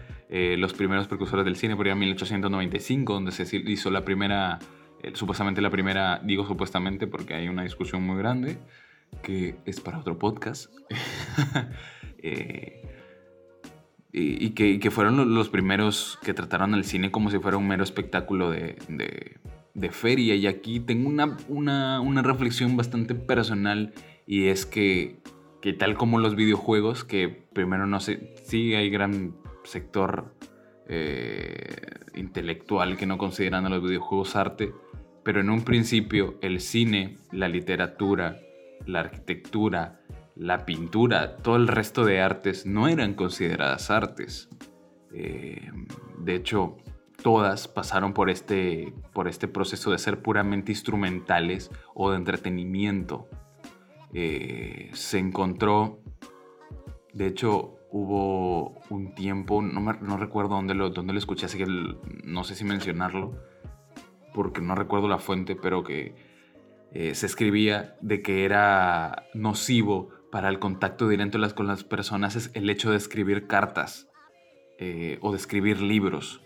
los 0.58 0.74
primeros 0.74 1.08
precursores 1.08 1.44
del 1.44 1.56
cine 1.56 1.76
por 1.76 1.86
allá 1.86 1.94
en 1.94 2.00
1895, 2.00 3.12
donde 3.12 3.32
se 3.32 3.44
hizo 3.56 3.90
la 3.90 4.04
primera 4.04 4.58
eh, 5.02 5.12
supuestamente 5.14 5.62
la 5.62 5.70
primera, 5.70 6.20
digo 6.22 6.46
supuestamente 6.46 7.06
porque 7.06 7.34
hay 7.34 7.48
una 7.48 7.62
discusión 7.62 8.02
muy 8.02 8.18
grande, 8.18 8.58
que 9.22 9.56
es 9.64 9.80
para 9.80 9.98
otro 9.98 10.18
podcast, 10.18 10.70
eh, 12.18 12.82
y, 14.12 14.50
que, 14.50 14.90
fueron 14.90 15.34
los 15.34 15.48
primeros 15.48 16.18
que 16.22 16.34
trataron 16.34 16.74
al 16.74 16.84
cine 16.84 17.10
como 17.10 17.30
si 17.30 17.38
fuera 17.38 17.56
un 17.56 17.68
mero 17.68 17.84
espectáculo 17.84 18.50
de, 18.50 18.76
de, 19.74 19.90
feria. 19.90 20.34
Y 20.34 20.48
aquí 20.48 20.80
tengo 20.80 21.08
una, 21.08 21.36
una, 21.48 22.00
una, 22.00 22.20
reflexión 22.20 22.76
bastante 22.76 23.14
personal 23.14 23.94
y 24.26 24.48
es 24.48 24.66
que, 24.66 25.20
que 25.60 25.72
tal 25.72 25.96
como 25.96 26.18
los 26.18 26.36
videojuegos, 26.36 27.04
que 27.04 27.28
primero 27.28 27.86
no 27.86 28.00
sé, 28.00 28.34
sí 28.44 28.74
hay 28.74 28.90
gran 28.90 29.34
sector 29.64 30.34
eh, 30.88 31.66
intelectual 32.14 32.96
que 32.96 33.06
no 33.06 33.18
consideran 33.18 33.66
a 33.66 33.68
los 33.68 33.82
videojuegos 33.82 34.36
arte, 34.36 34.72
pero 35.22 35.40
en 35.40 35.50
un 35.50 35.62
principio 35.62 36.38
el 36.40 36.60
cine, 36.60 37.18
la 37.30 37.48
literatura, 37.48 38.38
la 38.86 39.00
arquitectura, 39.00 40.00
la 40.34 40.64
pintura, 40.64 41.36
todo 41.36 41.56
el 41.56 41.68
resto 41.68 42.04
de 42.04 42.20
artes 42.20 42.64
no 42.64 42.88
eran 42.88 43.14
consideradas 43.14 43.90
artes. 43.90 44.48
Eh, 45.12 45.70
de 46.18 46.34
hecho, 46.34 46.78
todas 47.22 47.68
pasaron 47.68 48.14
por 48.14 48.30
este, 48.30 48.94
por 49.12 49.28
este 49.28 49.48
proceso 49.48 49.90
de 49.90 49.98
ser 49.98 50.22
puramente 50.22 50.72
instrumentales 50.72 51.70
o 51.94 52.10
de 52.10 52.16
entretenimiento. 52.16 53.28
Eh, 54.12 54.90
se 54.92 55.18
encontró, 55.18 56.00
de 57.12 57.26
hecho, 57.26 57.76
hubo 57.90 58.80
un 58.88 59.14
tiempo, 59.14 59.62
no, 59.62 60.16
recuerdo 60.16 60.54
dónde 60.54 60.74
lo, 60.74 60.90
dónde 60.90 61.12
lo 61.12 61.18
escuché, 61.18 61.46
así 61.46 61.58
que 61.58 61.66
no 61.66 62.44
sé 62.44 62.54
si 62.54 62.64
mencionarlo, 62.64 63.34
porque 64.34 64.60
no 64.60 64.74
recuerdo 64.74 65.08
la 65.08 65.18
fuente, 65.18 65.56
pero 65.56 65.82
que 65.82 66.14
eh, 66.92 67.14
se 67.14 67.26
escribía 67.26 67.96
de 68.00 68.22
que 68.22 68.44
era 68.44 69.26
nocivo 69.34 70.10
para 70.30 70.48
el 70.48 70.58
contacto 70.58 71.08
directo 71.08 71.38
con 71.54 71.66
las 71.66 71.84
personas 71.84 72.36
es 72.36 72.50
el 72.54 72.70
hecho 72.70 72.90
de 72.90 72.96
escribir 72.96 73.46
cartas 73.46 74.08
eh, 74.78 75.18
o 75.20 75.32
de 75.32 75.36
escribir 75.36 75.80
libros, 75.80 76.40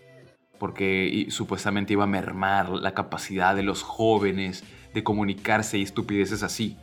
porque 0.59 1.27
supuestamente 1.29 1.93
iba 1.93 2.03
a 2.03 2.07
mermar 2.07 2.69
la 2.69 2.93
capacidad 2.93 3.55
de 3.55 3.63
los 3.63 3.83
jóvenes 3.83 4.63
de 4.93 5.03
comunicarse 5.03 5.77
y 5.77 5.83
estupideces 5.83 6.43
así. 6.43 6.77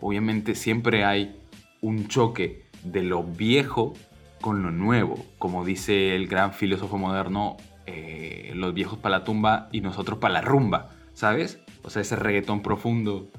Obviamente 0.00 0.54
siempre 0.54 1.04
hay 1.04 1.36
un 1.80 2.08
choque 2.08 2.66
de 2.82 3.02
lo 3.02 3.22
viejo 3.22 3.94
con 4.40 4.62
lo 4.62 4.70
nuevo, 4.70 5.24
como 5.38 5.64
dice 5.64 6.14
el 6.14 6.28
gran 6.28 6.52
filósofo 6.52 6.98
moderno, 6.98 7.56
eh, 7.86 8.52
los 8.54 8.74
viejos 8.74 8.98
para 8.98 9.18
la 9.18 9.24
tumba 9.24 9.68
y 9.72 9.80
nosotros 9.80 10.18
para 10.18 10.34
la 10.34 10.40
rumba, 10.40 10.90
¿sabes? 11.14 11.60
O 11.82 11.90
sea, 11.90 12.02
ese 12.02 12.16
reggaetón 12.16 12.62
profundo. 12.62 13.30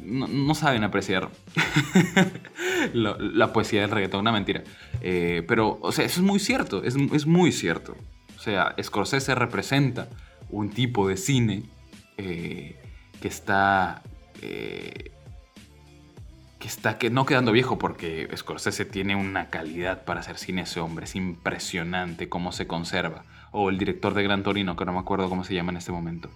No, 0.00 0.54
saben 0.54 0.82
apreciar 0.82 1.30
la, 2.92 3.52
poesía 3.52 3.82
del 3.82 3.90
reggaetón, 3.90 4.20
una 4.20 4.32
mentira. 4.32 4.64
Eh, 5.00 5.44
pero, 5.46 5.78
o 5.80 5.92
sea, 5.92 6.04
eso 6.04 6.20
es 6.20 6.26
muy 6.26 6.40
cierto, 6.40 6.82
es, 6.82 7.26
muy 7.26 7.52
cierto. 7.52 7.96
O 8.36 8.40
sea, 8.40 8.74
Scorsese 8.82 9.34
representa 9.34 10.08
un 10.50 10.70
tipo 10.70 11.06
de 11.06 11.16
cine 11.16 11.62
eh, 12.16 12.76
que 13.20 13.28
está 13.28 14.02
que 16.62 16.68
está 16.68 16.96
que 16.96 17.10
no 17.10 17.26
quedando 17.26 17.50
viejo 17.50 17.76
porque 17.76 18.28
Scorsese 18.36 18.84
tiene 18.84 19.16
una 19.16 19.50
calidad 19.50 20.04
para 20.04 20.20
hacer 20.20 20.38
cine 20.38 20.62
ese 20.62 20.78
hombre, 20.78 21.06
es 21.06 21.16
impresionante 21.16 22.28
cómo 22.28 22.52
se 22.52 22.68
conserva. 22.68 23.24
O 23.50 23.68
el 23.68 23.78
director 23.78 24.14
de 24.14 24.22
Gran 24.22 24.44
Torino, 24.44 24.76
que 24.76 24.84
no 24.84 24.92
me 24.92 25.00
acuerdo 25.00 25.28
cómo 25.28 25.42
se 25.42 25.54
llama 25.54 25.72
en 25.72 25.78
este 25.78 25.90
momento, 25.90 26.30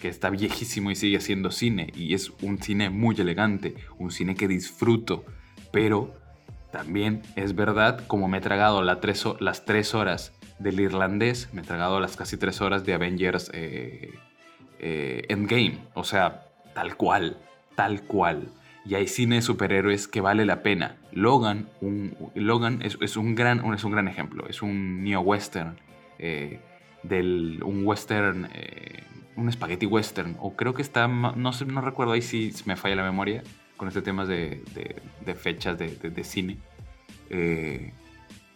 que 0.00 0.06
está 0.06 0.30
viejísimo 0.30 0.92
y 0.92 0.94
sigue 0.94 1.16
haciendo 1.16 1.50
cine 1.50 1.92
y 1.96 2.14
es 2.14 2.30
un 2.42 2.58
cine 2.62 2.90
muy 2.90 3.16
elegante, 3.18 3.74
un 3.98 4.12
cine 4.12 4.36
que 4.36 4.46
disfruto, 4.46 5.24
pero 5.72 6.14
también 6.70 7.22
es 7.34 7.56
verdad 7.56 8.06
como 8.06 8.28
me 8.28 8.38
he 8.38 8.42
tragado 8.42 8.82
las 8.82 9.64
tres 9.64 9.94
horas 9.96 10.32
del 10.60 10.78
irlandés, 10.78 11.48
me 11.52 11.62
he 11.62 11.64
tragado 11.64 11.98
las 11.98 12.16
casi 12.16 12.36
tres 12.36 12.60
horas 12.60 12.86
de 12.86 12.94
Avengers 12.94 13.50
eh, 13.52 14.14
eh, 14.78 15.24
Endgame, 15.28 15.80
o 15.94 16.04
sea, 16.04 16.46
tal 16.72 16.96
cual, 16.96 17.36
tal 17.74 18.02
cual 18.02 18.52
y 18.86 18.94
hay 18.94 19.08
cine 19.08 19.36
de 19.36 19.42
superhéroes 19.42 20.06
que 20.06 20.20
vale 20.20 20.44
la 20.44 20.62
pena. 20.62 20.96
Logan, 21.12 21.68
un, 21.80 22.16
Logan 22.34 22.82
es, 22.82 23.16
un 23.16 23.34
gran, 23.34 23.74
es 23.74 23.84
un 23.84 23.92
gran 23.92 24.06
ejemplo, 24.06 24.46
es 24.48 24.62
un 24.62 25.02
neo-western, 25.02 25.76
eh, 26.18 26.60
un 27.10 27.82
western, 27.84 28.48
eh, 28.54 29.02
un 29.36 29.50
spaghetti 29.50 29.86
western, 29.86 30.36
o 30.38 30.54
creo 30.54 30.72
que 30.72 30.82
está, 30.82 31.08
no, 31.08 31.34
no 31.34 31.80
recuerdo 31.80 32.12
ahí 32.12 32.22
si 32.22 32.52
me 32.64 32.76
falla 32.76 32.96
la 32.96 33.02
memoria 33.02 33.42
con 33.76 33.88
este 33.88 34.02
tema 34.02 34.24
de, 34.24 34.62
de, 35.24 35.34
fechas 35.34 35.76
de, 35.78 36.24
cine, 36.24 36.56
eh, 37.28 37.92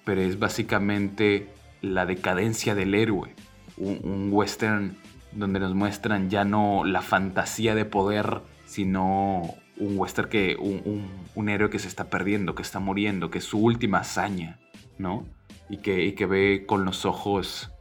pero 0.04 0.20
es 0.20 0.38
básicamente 0.38 1.48
la 1.82 2.06
decadencia 2.06 2.74
del 2.74 2.94
héroe, 2.94 3.34
un 3.76 4.28
western 4.30 4.96
donde 5.32 5.60
nos 5.60 5.74
muestran 5.74 6.28
ya 6.30 6.44
no 6.44 6.84
la 6.84 7.02
fantasía 7.02 7.74
de 7.74 7.84
poder, 7.84 8.42
sino 8.64 9.54
un 9.80 9.98
western 9.98 10.28
que, 10.28 10.56
un, 10.56 11.48
héroe 11.48 11.70
que 11.70 11.78
se 11.78 11.88
está 11.88 12.10
perdiendo, 12.10 12.54
que 12.54 12.62
está 12.62 12.78
muriendo, 12.78 13.30
que 13.30 13.38
es 13.38 13.44
su 13.44 13.58
última 13.58 13.98
hazaña, 13.98 14.60
¿no? 14.98 15.26
Y 15.68 15.78
que, 15.78 16.14
que 16.14 16.26
ve 16.26 16.64
con 16.66 16.84
los 16.84 17.04
ojos, 17.04 17.72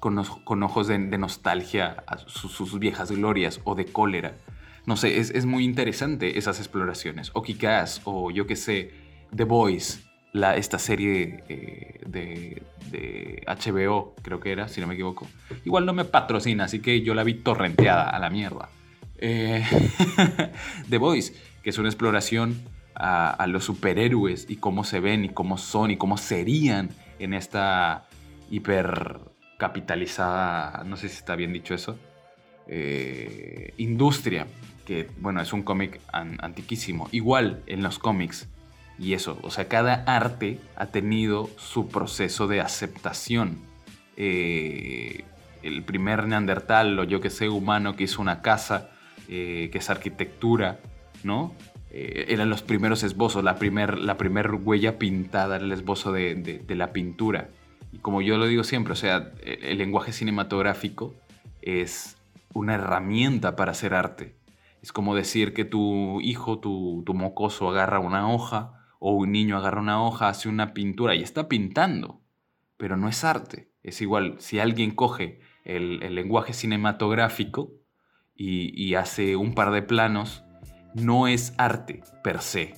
con, 0.00 0.22
con 0.44 0.62
ojos 0.62 0.88
de, 0.88 0.98
nostalgia 0.98 2.02
a 2.06 2.18
sus, 2.18 2.78
viejas 2.78 3.12
glorias 3.12 3.60
o 3.64 3.74
de 3.74 3.86
cólera. 3.86 4.36
No 4.86 4.96
sé, 4.96 5.18
es, 5.18 5.46
muy 5.46 5.64
interesante 5.64 6.38
esas 6.38 6.58
exploraciones. 6.58 7.30
O 7.34 7.42
Kikaz, 7.42 8.00
o 8.04 8.30
yo 8.30 8.46
qué 8.46 8.56
sé, 8.56 8.90
The 9.34 9.44
Boys, 9.44 10.04
la, 10.32 10.56
esta 10.56 10.78
serie 10.78 11.44
eh, 11.48 12.00
de, 12.06 12.62
de, 12.90 13.44
HBO, 13.46 14.14
creo 14.22 14.40
que 14.40 14.50
era, 14.50 14.68
si 14.68 14.80
no 14.80 14.88
me 14.88 14.94
equivoco. 14.94 15.28
Igual 15.64 15.86
no 15.86 15.92
me 15.92 16.04
patrocina, 16.04 16.64
así 16.64 16.80
que 16.80 17.02
yo 17.02 17.14
la 17.14 17.22
vi 17.22 17.34
torrenteada 17.34 18.08
a 18.08 18.18
la 18.18 18.30
mierda. 18.30 18.70
Eh, 19.20 19.64
The 20.88 20.98
Voice, 20.98 21.34
que 21.62 21.70
es 21.70 21.78
una 21.78 21.88
exploración 21.88 22.60
a, 22.94 23.46
los 23.46 23.64
superhéroes 23.64 24.46
y 24.48 24.56
cómo 24.56 24.84
se 24.84 25.00
ven 25.00 25.24
y 25.24 25.30
cómo 25.30 25.56
son 25.56 25.90
y 25.90 25.96
cómo 25.96 26.18
serían 26.18 26.90
en 27.18 27.32
esta 27.32 28.04
hipercapitalizada, 28.50 30.84
no 30.84 30.96
sé 30.96 31.08
si 31.08 31.16
está 31.16 31.34
bien 31.34 31.52
dicho 31.52 31.74
eso, 31.74 31.98
eh, 32.66 33.72
industria, 33.78 34.46
que 34.84 35.08
bueno, 35.18 35.40
es 35.40 35.52
un 35.52 35.62
cómic 35.62 36.00
antiquísimo. 36.12 37.08
Igual 37.12 37.62
en 37.66 37.82
los 37.82 37.98
cómics. 37.98 38.48
Y 38.98 39.14
eso, 39.14 39.38
o 39.42 39.50
sea, 39.50 39.66
cada 39.66 40.04
arte 40.04 40.60
ha 40.76 40.86
tenido 40.86 41.48
su 41.56 41.88
proceso 41.88 42.46
de 42.48 42.60
aceptación. 42.60 43.58
Eh, 44.18 45.24
el 45.62 45.82
primer 45.84 46.26
neandertal 46.26 46.98
o 46.98 47.04
yo 47.04 47.22
que 47.22 47.30
sé, 47.30 47.48
humano 47.48 47.96
que 47.96 48.04
hizo 48.04 48.20
una 48.20 48.42
casa 48.42 48.89
eh, 49.32 49.68
que 49.70 49.78
es 49.78 49.88
arquitectura, 49.90 50.80
¿no? 51.22 51.54
Eh, 51.92 52.24
eran 52.30 52.50
los 52.50 52.62
primeros 52.62 53.04
esbozos, 53.04 53.44
la 53.44 53.54
primera 53.54 53.94
la 53.94 54.16
primer 54.16 54.50
huella 54.52 54.98
pintada, 54.98 55.58
el 55.58 55.70
esbozo 55.70 56.10
de, 56.10 56.64
la 56.66 56.92
pintura. 56.92 57.50
Y 57.92 57.98
como 57.98 58.22
yo 58.22 58.38
lo 58.38 58.46
digo 58.48 58.64
siempre, 58.64 58.92
o 58.92 58.96
sea, 58.96 59.30
el, 59.44 59.78
lenguaje 59.78 60.10
cinematográfico 60.10 61.14
es 61.62 62.16
una 62.54 62.74
herramienta 62.74 63.54
para 63.54 63.70
hacer 63.70 63.94
arte. 63.94 64.34
Es 64.82 64.90
como 64.90 65.14
decir 65.14 65.54
que 65.54 65.64
tu 65.64 66.20
hijo, 66.20 66.58
tu, 66.58 67.04
mocoso, 67.14 67.70
agarra 67.70 68.00
una 68.00 68.28
hoja 68.28 68.84
o 68.98 69.12
un 69.12 69.30
niño 69.30 69.56
agarra 69.56 69.80
una 69.80 70.02
hoja, 70.02 70.28
hace 70.28 70.48
una 70.48 70.74
pintura 70.74 71.14
y 71.14 71.22
está 71.22 71.48
pintando, 71.48 72.20
pero 72.76 72.96
no 72.96 73.08
es 73.08 73.22
arte. 73.22 73.70
Es 73.84 74.00
igual, 74.02 74.34
si 74.40 74.58
alguien 74.58 74.90
coge 74.90 75.38
el, 75.64 76.02
el 76.02 76.16
lenguaje 76.16 76.52
cinematográfico 76.52 77.79
y, 78.42 78.94
hace 78.94 79.36
un 79.36 79.54
par 79.54 79.70
de 79.70 79.82
planos, 79.82 80.44
no 80.94 81.28
es 81.28 81.52
arte 81.58 82.00
per 82.22 82.40
se. 82.40 82.74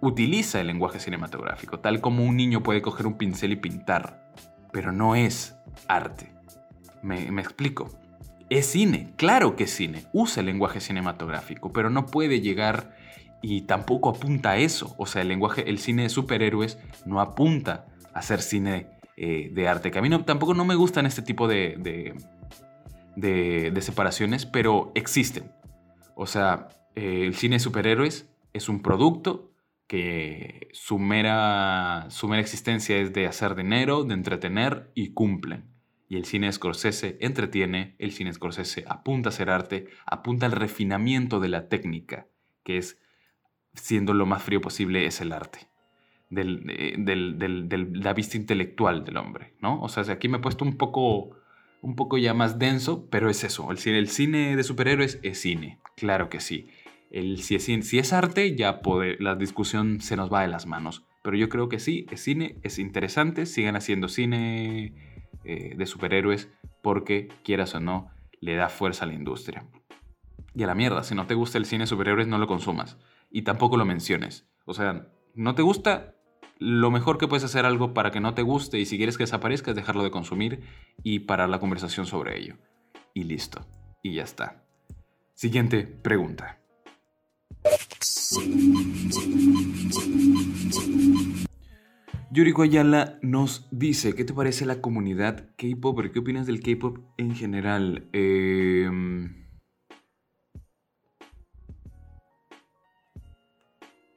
Utiliza 0.00 0.60
el 0.60 0.66
lenguaje 0.66 0.98
cinematográfico, 0.98 1.78
tal 1.78 2.00
como 2.00 2.24
un 2.24 2.36
niño 2.36 2.64
puede 2.64 2.82
coger 2.82 3.06
un 3.06 3.16
pincel 3.16 3.52
y 3.52 3.56
pintar, 3.56 4.32
pero 4.72 4.90
no 4.90 5.14
es 5.14 5.56
arte. 5.86 6.32
Me, 7.00 7.28
explico. 7.40 7.90
Es 8.50 8.66
cine, 8.66 9.12
claro 9.16 9.54
que 9.54 9.64
es 9.64 9.70
cine, 9.70 10.04
usa 10.12 10.40
el 10.40 10.46
lenguaje 10.46 10.80
cinematográfico, 10.80 11.72
pero 11.72 11.88
no 11.88 12.06
puede 12.06 12.40
llegar 12.40 12.96
y 13.40 13.62
tampoco 13.62 14.10
apunta 14.10 14.50
a 14.50 14.56
eso. 14.56 14.96
O 14.98 15.06
sea, 15.06 15.22
el 15.22 15.28
lenguaje, 15.28 15.70
el 15.70 15.78
cine 15.78 16.02
de 16.02 16.08
superhéroes 16.08 16.78
no 17.06 17.20
apunta 17.20 17.86
a 18.12 18.20
ser 18.20 18.42
cine 18.42 18.88
eh, 19.16 19.48
de 19.52 19.68
arte. 19.68 19.92
Que 19.92 20.00
a 20.00 20.02
mí 20.02 20.10
tampoco 20.24 20.54
no 20.54 20.64
me 20.64 20.74
gustan 20.74 21.06
este 21.06 21.22
tipo 21.22 21.46
de, 21.46 21.76
de, 21.78 22.14
separaciones, 23.80 24.46
pero 24.46 24.92
existen. 24.94 25.52
O 26.14 26.26
sea, 26.26 26.68
eh, 26.94 27.24
el 27.26 27.34
cine 27.34 27.56
de 27.56 27.60
superhéroes 27.60 28.28
es 28.52 28.68
un 28.68 28.82
producto 28.82 29.52
que 29.86 30.68
su 30.72 30.98
mera, 30.98 32.06
su 32.08 32.28
mera 32.28 32.40
existencia 32.40 32.96
es 32.96 33.12
de 33.12 33.26
hacer 33.26 33.54
dinero, 33.54 34.04
de 34.04 34.14
entretener 34.14 34.90
y 34.94 35.12
cumplen. 35.12 35.64
Y 36.08 36.16
el 36.16 36.24
cine 36.24 36.52
Scorsese 36.52 37.18
entretiene, 37.20 37.96
el 37.98 38.12
cine 38.12 38.32
Scorsese 38.32 38.84
apunta 38.86 39.28
a 39.28 39.32
hacer 39.32 39.50
arte, 39.50 39.88
apunta 40.06 40.46
al 40.46 40.52
refinamiento 40.52 41.40
de 41.40 41.48
la 41.48 41.68
técnica, 41.68 42.26
que 42.64 42.78
es, 42.78 42.98
siendo 43.74 44.14
lo 44.14 44.26
más 44.26 44.42
frío 44.42 44.60
posible, 44.60 45.06
es 45.06 45.20
el 45.20 45.32
arte. 45.32 45.68
Del, 46.30 46.64
eh, 46.70 46.94
de 46.96 47.88
la 47.92 48.14
vista 48.14 48.38
intelectual 48.38 49.04
del 49.04 49.18
hombre, 49.18 49.54
¿no? 49.60 49.82
O 49.82 49.88
sea, 49.90 50.02
aquí 50.10 50.28
me 50.28 50.38
he 50.38 50.40
puesto 50.40 50.64
un 50.64 50.78
poco 50.78 51.36
un 51.82 51.96
poco 51.96 52.16
ya 52.16 52.32
más 52.32 52.58
denso, 52.58 53.06
pero 53.10 53.28
es 53.28 53.44
eso. 53.44 53.70
El 53.70 53.78
cine, 53.78 53.98
el 53.98 54.08
cine 54.08 54.56
de 54.56 54.62
superhéroes 54.62 55.18
es 55.22 55.40
cine, 55.40 55.78
claro 55.96 56.30
que 56.30 56.40
sí. 56.40 56.68
El, 57.10 57.42
si, 57.42 57.56
es, 57.56 57.64
si 57.64 57.98
es 57.98 58.12
arte, 58.14 58.56
ya 58.56 58.80
la 59.18 59.34
discusión 59.34 60.00
se 60.00 60.16
nos 60.16 60.32
va 60.32 60.42
de 60.42 60.48
las 60.48 60.64
manos. 60.64 61.04
Pero 61.22 61.36
yo 61.36 61.48
creo 61.48 61.68
que 61.68 61.78
sí, 61.78 62.06
es 62.10 62.22
cine, 62.22 62.56
es 62.62 62.78
interesante, 62.78 63.46
sigan 63.46 63.76
haciendo 63.76 64.08
cine 64.08 64.94
eh, 65.44 65.74
de 65.76 65.86
superhéroes 65.86 66.48
porque, 66.82 67.28
quieras 67.44 67.74
o 67.74 67.80
no, 67.80 68.10
le 68.40 68.54
da 68.54 68.68
fuerza 68.68 69.04
a 69.04 69.08
la 69.08 69.14
industria. 69.14 69.66
Y 70.54 70.62
a 70.62 70.66
la 70.66 70.74
mierda, 70.74 71.02
si 71.02 71.14
no 71.14 71.26
te 71.26 71.34
gusta 71.34 71.58
el 71.58 71.66
cine 71.66 71.82
de 71.82 71.88
superhéroes, 71.88 72.28
no 72.28 72.38
lo 72.38 72.46
consumas. 72.46 72.96
Y 73.30 73.42
tampoco 73.42 73.76
lo 73.76 73.84
menciones. 73.84 74.48
O 74.64 74.74
sea, 74.74 75.08
no 75.34 75.54
te 75.54 75.62
gusta, 75.62 76.14
lo 76.58 76.90
mejor 76.90 77.18
que 77.18 77.28
puedes 77.28 77.44
hacer 77.44 77.64
algo 77.64 77.94
para 77.94 78.10
que 78.10 78.20
no 78.20 78.34
te 78.34 78.42
guste 78.42 78.78
y 78.78 78.86
si 78.86 78.96
quieres 78.96 79.16
que 79.16 79.24
desaparezca 79.24 79.70
es 79.70 79.76
dejarlo 79.76 80.02
de 80.02 80.10
consumir 80.10 80.62
y 81.02 81.20
parar 81.20 81.48
la 81.48 81.58
conversación 81.58 82.06
sobre 82.06 82.38
ello. 82.38 82.56
Y 83.14 83.24
listo. 83.24 83.66
Y 84.02 84.14
ya 84.14 84.24
está. 84.24 84.64
Siguiente 85.34 85.82
pregunta. 85.86 86.58
Yuri 92.30 92.54
Ayala 92.62 93.18
nos 93.20 93.68
dice, 93.70 94.14
¿qué 94.14 94.24
te 94.24 94.32
parece 94.32 94.64
la 94.64 94.80
comunidad 94.80 95.50
K-Pop? 95.58 96.00
¿Qué 96.12 96.18
opinas 96.18 96.46
del 96.46 96.60
K-Pop 96.60 96.98
en 97.18 97.34
general? 97.34 98.08
Em, 98.12 99.41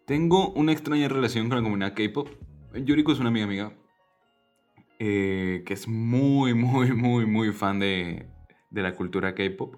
Tengo 0.05 0.49
una 0.51 0.71
extraña 0.71 1.07
relación 1.07 1.49
con 1.49 1.57
la 1.57 1.63
comunidad 1.63 1.95
K-pop. 1.95 2.29
Yuriko 2.75 3.11
es 3.11 3.19
una 3.19 3.29
amiga 3.29 3.45
amiga 3.45 3.73
eh, 4.99 5.63
que 5.65 5.73
es 5.73 5.87
muy, 5.87 6.53
muy, 6.53 6.91
muy, 6.93 7.25
muy 7.25 7.51
fan 7.51 7.79
de, 7.79 8.27
de 8.69 8.81
la 8.83 8.95
cultura 8.95 9.33
K-pop. 9.33 9.77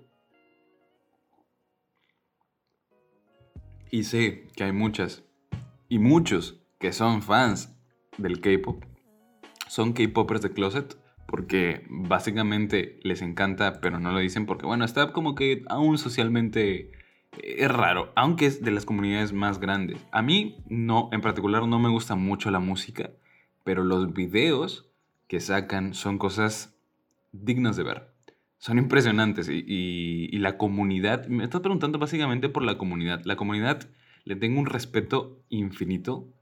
Y 3.89 4.03
sé 4.03 4.47
que 4.53 4.65
hay 4.65 4.73
muchas 4.73 5.23
y 5.87 5.99
muchos 5.99 6.61
que 6.77 6.91
son 6.91 7.21
fans 7.21 7.73
del 8.17 8.41
K-pop. 8.41 8.83
Son 9.69 9.93
K-popers 9.93 10.41
de 10.41 10.51
closet 10.51 10.97
porque 11.25 11.85
básicamente 11.89 12.99
les 13.03 13.21
encanta, 13.21 13.79
pero 13.79 13.97
no 13.99 14.11
lo 14.11 14.19
dicen 14.19 14.45
porque, 14.45 14.65
bueno, 14.65 14.83
está 14.83 15.13
como 15.13 15.35
que 15.35 15.63
aún 15.69 15.97
socialmente 15.97 16.91
es 17.43 17.71
raro, 17.71 18.11
aunque 18.15 18.45
es 18.45 18.63
de 18.63 18.71
las 18.71 18.85
comunidades 18.85 19.33
más 19.33 19.59
grandes. 19.59 19.97
A 20.11 20.21
mí, 20.21 20.57
no, 20.67 21.09
en 21.11 21.21
particular, 21.21 21.67
no 21.67 21.79
me 21.79 21.89
gusta 21.89 22.15
mucho 22.15 22.51
la 22.51 22.59
música, 22.59 23.11
pero 23.63 23.83
los 23.83 24.13
videos 24.13 24.89
que 25.27 25.39
sacan 25.39 25.93
son 25.93 26.17
cosas 26.17 26.77
dignas 27.31 27.75
de 27.75 27.83
ver. 27.83 28.17
Son 28.57 28.79
impresionantes 28.79 29.49
y, 29.49 30.35
la 30.39 30.57
comunidad, 30.57 31.27
me 31.27 31.43
estás 31.43 31.61
preguntando 31.61 31.99
básicamente 31.99 32.49
por 32.49 32.63
la 32.63 32.77
comunidad. 32.77 33.21
La 33.25 33.35
comunidad 33.35 33.87
le 34.23 34.35
tengo 34.35 34.59
un 34.59 34.65
respeto 34.65 35.43
infinito 35.49 36.33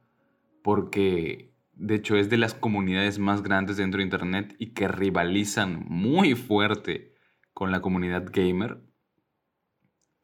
porque 0.63 1.51
de 1.73 1.95
hecho 1.95 2.15
es 2.15 2.29
de 2.29 2.37
las 2.37 2.53
comunidades 2.53 3.19
más 3.19 3.43
grandes 3.43 3.77
dentro 3.77 3.97
de 3.97 4.05
Internet 4.05 4.55
y 4.59 4.67
que 4.67 4.87
rivalizan 4.87 5.85
muy 5.87 6.35
fuerte 6.35 7.13
con 7.53 7.71
la 7.71 7.81
comunidad 7.81 8.25
gamer. 8.31 8.79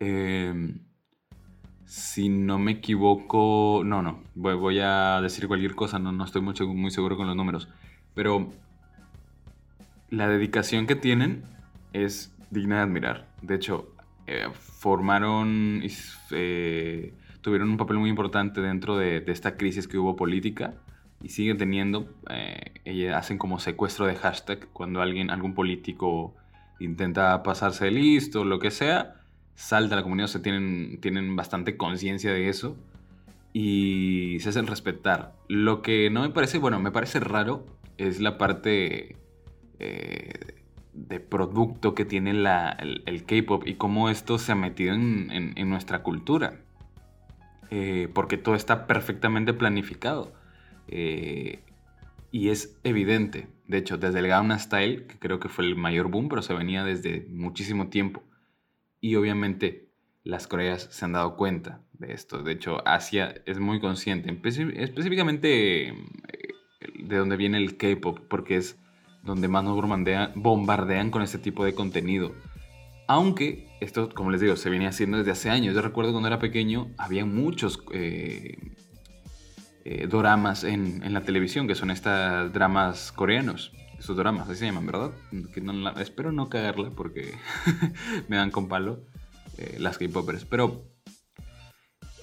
Em, 0.02 0.80
si 1.86 2.28
no 2.28 2.58
me 2.58 2.72
equivoco, 2.72 3.84
no, 3.86 4.02
no, 4.02 4.24
voy, 4.34 4.80
a 4.80 5.22
decir 5.22 5.48
cualquier 5.48 5.76
cosa, 5.76 6.00
no, 6.00 6.12
no 6.12 6.26
estoy 6.26 6.42
muy, 6.42 6.56
muy 6.74 6.90
seguro 6.90 7.18
con 7.18 7.28
los 7.28 7.36
números, 7.36 7.70
pero 8.16 8.52
la 10.10 10.28
dedicación 10.28 10.88
que 10.88 10.96
tienen 10.96 11.44
es 11.94 12.36
digna 12.50 12.78
de 12.78 12.82
admirar. 12.82 13.28
De 13.44 13.54
hecho, 13.54 13.94
eh, 14.26 14.48
formaron, 14.54 15.84
eh, 16.32 17.14
tuvieron 17.42 17.70
un 17.70 17.78
papel 17.78 17.98
muy 17.98 18.10
importante 18.10 18.60
dentro 18.60 18.98
de, 18.98 19.24
esta 19.28 19.56
crisis 19.56 19.88
que 19.88 20.00
hubo 20.00 20.16
política 20.16 20.74
y 21.22 21.30
siguen 21.30 21.60
teniendo. 21.60 22.12
Eh, 22.32 23.12
hacen 23.14 23.38
como 23.38 23.60
secuestro 23.60 24.08
de 24.08 24.16
hashtag 24.16 24.68
cuando 24.74 25.00
alguien, 25.04 25.30
algún 25.30 25.54
político 25.54 26.34
intenta 26.80 27.44
pasarse 27.44 27.86
de 27.86 27.92
listo, 27.92 28.44
lo 28.44 28.58
que 28.58 28.72
sea 28.72 29.21
salta 29.56 29.96
la 29.96 30.04
comunidad, 30.04 30.26
o 30.26 30.28
sea, 30.30 30.42
tienen, 30.42 31.00
tienen 31.02 31.36
bastante 31.36 31.78
conciencia 31.78 32.34
de 32.34 32.50
eso 32.50 32.78
y 33.54 34.38
se 34.40 34.50
hacen 34.50 34.68
respetar. 34.68 35.34
Lo 35.48 35.82
que 35.82 36.10
no 36.10 36.22
me 36.22 36.30
parece, 36.30 36.58
bueno, 36.58 36.80
me 36.80 36.92
parece 36.92 37.20
raro 37.20 37.66
es 37.98 38.20
la 38.20 38.38
parte 38.38 39.18
eh, 39.80 40.34
de 40.94 41.20
producto 41.20 41.96
que 41.96 42.06
tiene 42.06 42.32
el, 42.32 43.26
K-pop 43.26 43.64
y 43.66 43.76
cómo 43.76 44.10
esto 44.10 44.38
se 44.38 44.52
ha 44.52 44.56
metido 44.56 44.94
en, 44.94 45.70
nuestra 45.70 46.04
cultura. 46.04 46.60
Eh, 47.70 48.10
porque 48.14 48.38
todo 48.38 48.56
está 48.56 48.88
perfectamente 48.88 49.54
planificado. 49.54 50.34
Eh, 50.88 51.64
y 52.32 52.50
es 52.50 52.80
evidente. 52.84 53.48
De 53.68 53.78
hecho, 53.78 53.98
desde 53.98 54.20
el 54.20 54.28
Gauna 54.28 54.60
Style, 54.60 55.06
que 55.08 55.20
creo 55.20 55.40
que 55.40 55.50
fue 55.50 55.66
el 55.66 55.76
mayor 55.76 56.10
boom, 56.10 56.28
pero 56.30 56.42
se 56.42 56.54
venía 56.54 56.84
desde 56.84 57.26
muchísimo 57.30 57.88
tiempo. 57.88 58.24
Y 59.02 59.16
obviamente 59.16 59.90
las 60.24 60.48
Coreas 60.48 60.88
se 60.92 61.06
han 61.06 61.14
dado 61.14 61.36
cuenta 61.36 61.82
de 61.94 62.14
esto. 62.14 62.44
De 62.44 62.52
hecho, 62.54 62.88
Asia 62.88 63.36
es 63.46 63.60
muy 63.60 63.80
consciente, 63.80 64.30
específicamente 64.30 65.90
eh, 65.90 65.94
de 67.00 67.18
dónde 67.18 67.36
viene 67.36 67.58
el 67.58 67.78
K-Pop, 67.78 68.20
porque 68.30 68.58
es 68.58 68.78
donde 69.24 69.48
más 69.48 69.64
nos 69.64 69.76
bombardean 70.36 71.12
con 71.12 71.22
este 71.22 71.40
tipo 71.40 71.66
de 71.66 71.74
contenido. 71.74 72.34
Aunque 73.08 73.68
esto, 73.82 74.10
como 74.10 74.32
les 74.32 74.42
digo, 74.42 74.56
se 74.56 74.70
viene 74.70 74.88
haciendo 74.88 75.18
desde 75.18 75.32
hace 75.32 75.50
años. 75.50 75.76
Yo 75.76 75.82
recuerdo 75.82 76.12
cuando 76.12 76.28
era 76.28 76.40
pequeño, 76.40 76.92
había 76.98 77.26
muchos 77.26 77.84
eh, 77.92 78.58
eh, 79.84 80.08
doramas 80.08 80.64
en, 80.64 81.04
en, 81.04 81.14
la 81.14 81.22
televisión, 81.22 81.68
que 81.68 81.76
son 81.76 81.92
estos 81.92 82.54
dramas 82.54 83.12
coreanos 83.12 83.74
esos 84.02 84.18
dramas, 84.18 84.50
así 84.50 84.60
se 84.60 84.66
llaman, 84.66 84.88
¿verdad? 84.88 85.12
Espero 86.00 86.32
no 86.32 86.50
cagarla 86.50 86.90
porque 86.90 87.36
me 88.28 88.36
dan 88.36 88.50
con 88.50 88.68
palo 88.68 89.06
eh, 89.60 89.78
las 89.80 90.00
K-popers. 90.00 90.46
Pero 90.46 90.88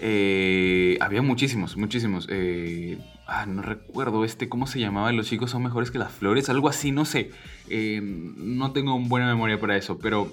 eh, 0.01 0.99
había 1.01 1.23
muchísimos, 1.23 1.77
muchísimos. 1.77 2.27
Eh, 2.31 2.99
ah, 3.29 3.47
no 3.47 3.63
recuerdo 3.63 4.25
este, 4.25 4.49
¿cómo 4.49 4.67
se 4.67 4.81
llamaba? 4.81 5.13
Los 5.13 5.29
chicos 5.29 5.53
son 5.53 5.63
mejores 5.63 5.93
que 5.93 5.99
las 5.99 6.11
flores, 6.11 6.49
algo 6.49 6.69
así, 6.69 6.91
no 6.91 7.05
sé. 7.05 7.31
no 7.71 8.73
tengo 8.73 8.99
buena 8.99 9.29
memoria 9.29 9.61
para 9.61 9.77
eso, 9.77 9.99
pero 9.99 10.33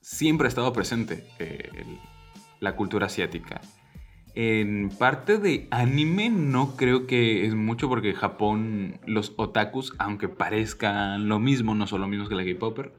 siempre 0.00 0.46
ha 0.46 0.48
estado 0.48 0.72
presente 0.72 1.26
la 2.60 2.76
cultura 2.76 3.06
asiática. 3.06 3.60
En 4.40 4.90
parte 4.90 5.38
de 5.38 5.66
anime 5.72 6.28
no 6.30 6.76
creo 6.76 7.08
que 7.08 7.44
es 7.44 7.56
mucho 7.56 7.88
porque 7.88 8.14
Japón, 8.14 9.00
los 9.04 9.32
otakus, 9.34 9.94
aunque 9.98 10.28
parezcan 10.28 11.28
lo 11.28 11.40
mismo, 11.40 11.74
no 11.74 11.88
son 11.88 12.02
lo 12.02 12.06
mismo 12.06 12.28
que 12.28 12.36
la 12.36 12.44
K-Popper. 12.44 12.92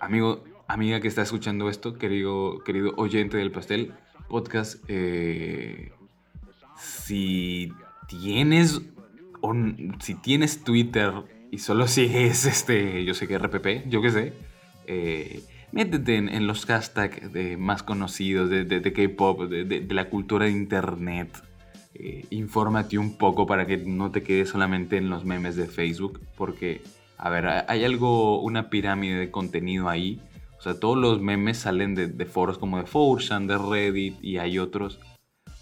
Amigo, 0.00 0.42
amiga 0.66 0.98
que 0.98 1.06
está 1.06 1.22
escuchando 1.22 1.68
esto, 1.68 1.96
querido, 1.96 2.58
querido 2.64 2.92
oyente 2.96 3.36
del 3.36 3.52
pastel, 3.52 3.92
podcast, 4.28 4.82
eh, 4.88 5.92
si 6.76 7.72
tienes, 8.08 8.82
si 10.00 10.14
tienes 10.16 10.64
Twitter 10.64 11.12
y 11.52 11.58
solo 11.58 11.86
sigues 11.86 12.46
este, 12.46 13.04
yo 13.04 13.14
sé 13.14 13.28
que 13.28 13.38
RPP, 13.38 13.88
yo 13.88 14.02
qué 14.02 14.10
sé, 14.10 14.32
eh, 14.88 15.40
métete 15.72 16.16
en, 16.16 16.46
los 16.46 16.66
hashtags 16.66 17.30
más 17.58 17.82
conocidos 17.82 18.50
de, 18.50 18.64
de, 18.64 18.92
K-pop, 18.92 19.42
de, 19.42 19.86
la 19.90 20.08
cultura 20.08 20.46
de 20.46 20.52
internet. 20.52 21.30
Eh, 21.94 22.26
infórmate 22.30 22.98
un 22.98 23.18
poco 23.18 23.46
para 23.46 23.66
que 23.66 23.76
no 23.78 24.10
te 24.10 24.22
quedes 24.22 24.50
solamente 24.50 24.96
en 24.96 25.10
los 25.10 25.24
memes 25.24 25.56
de 25.56 25.66
Facebook, 25.66 26.20
porque, 26.36 26.82
a 27.16 27.30
ver, 27.30 27.46
hay 27.68 27.84
algo, 27.84 28.40
una 28.40 28.70
pirámide 28.70 29.18
de 29.18 29.30
contenido 29.30 29.88
ahí. 29.88 30.20
O 30.58 30.62
sea, 30.62 30.78
todos 30.78 30.96
los 30.96 31.20
memes 31.20 31.58
salen 31.58 31.94
de, 31.94 32.26
foros 32.26 32.58
como 32.58 32.78
de 32.78 32.84
4 32.84 33.40
de 33.40 33.58
Reddit, 33.58 34.22
y 34.22 34.38
hay 34.38 34.58
otros 34.58 35.00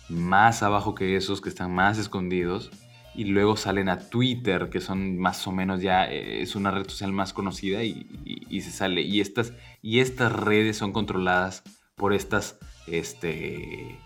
más 0.09 0.63
abajo 0.63 0.95
que 0.95 1.17
esos 1.17 1.41
que 1.41 1.49
están 1.49 1.75
más 1.75 1.99
escondidos 1.99 2.71
y 3.17 3.25
luego 3.25 3.57
salen 3.57 3.89
a 3.89 3.99
Twitter, 3.99 4.69
que 4.69 4.81
son 4.81 5.17
más 5.17 5.47
o 5.47 5.53
menos 5.53 5.81
ya, 5.81 6.05
eh, 6.05 6.43
es 6.43 6.55
una 6.55 6.71
red 6.71 6.87
social 6.87 7.13
más 7.13 7.33
conocida 7.33 7.83
y, 7.83 8.61
se 8.61 8.71
sale. 8.71 9.01
Y 9.01 9.21
estas, 9.21 9.55
y 9.81 10.01
estas 10.01 10.33
redes 10.33 10.77
son 10.77 10.93
controladas 10.93 11.63
por 11.95 12.13
estas, 12.13 12.59
este, 12.87 13.99